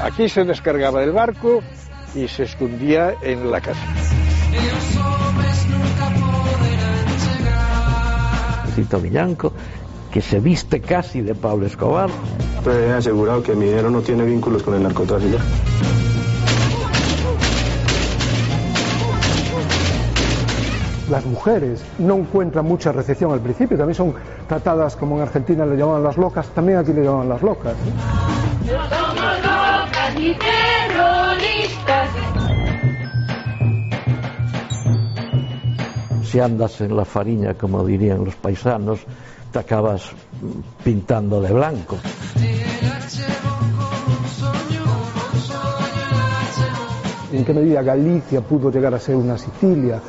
Aquí 0.04 0.28
se 0.28 0.44
descargaba 0.44 1.00
del 1.00 1.14
barco 1.14 1.62
y 2.14 2.28
se 2.28 2.44
escondía 2.44 3.16
en 3.22 3.50
la 3.50 3.62
casa. 3.62 3.80
Cito 8.76 9.00
Millanco, 9.00 9.54
que 10.12 10.22
se 10.22 10.40
viste 10.40 10.82
casi 10.82 11.22
de 11.22 11.36
Pablo 11.36 11.66
Escobar. 11.66 12.10
Pero 12.64 12.80
he 12.80 12.92
asegurado 12.94 13.44
que 13.44 13.56
mi 13.56 13.66
dinero 13.66 13.90
no 13.90 14.02
tiene 14.02 14.24
vínculos 14.24 14.64
con 14.64 14.76
el 14.76 14.84
narcotráfico. 14.84 15.38
Las 21.10 21.26
mujeres 21.26 21.84
no 21.98 22.18
encuentran 22.18 22.66
mucha 22.66 22.92
recepción 22.92 23.32
al 23.32 23.40
principio, 23.40 23.76
también 23.78 23.96
son 23.96 24.14
tratadas 24.48 24.96
como 24.96 25.16
en 25.16 25.24
Argentina 25.24 25.66
le 25.66 25.76
llamaban 25.76 26.04
las 26.04 26.18
locas, 26.18 26.48
también 26.50 26.78
aquí 26.78 26.94
le 26.94 27.04
llaman 27.04 27.28
las 27.28 27.42
locas. 27.42 27.74
y 30.18 30.34
terroristas. 30.36 32.10
Si 36.24 36.40
andas 36.40 36.80
en 36.82 36.96
la 36.96 37.06
fariña, 37.06 37.56
como 37.56 37.84
dirían 37.84 38.24
los 38.24 38.36
paisanos, 38.36 39.00
te 39.52 39.60
acabas 39.60 40.12
pintando 40.84 41.42
de 41.42 41.52
blanco. 41.52 41.98
¿En 47.32 47.46
qué 47.46 47.54
medida 47.54 47.82
Galicia 47.82 48.42
pudo 48.42 48.72
llegar 48.72 48.94
a 48.94 49.00
ser 49.00 49.16
una 49.16 49.38
Sicilia? 49.38 50.02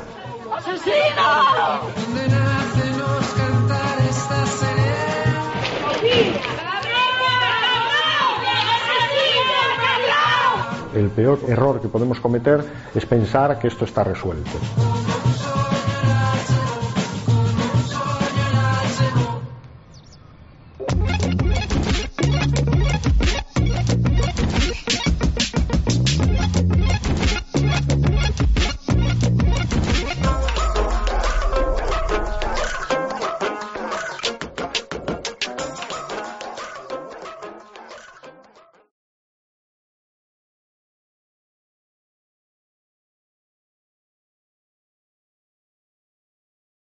El 10.93 11.09
peor 11.09 11.39
error 11.47 11.79
que 11.81 11.87
podemos 11.87 12.19
cometer 12.19 12.65
es 12.93 13.05
pensar 13.05 13.57
que 13.59 13.67
esto 13.67 13.85
está 13.85 14.03
resuelto. 14.03 14.51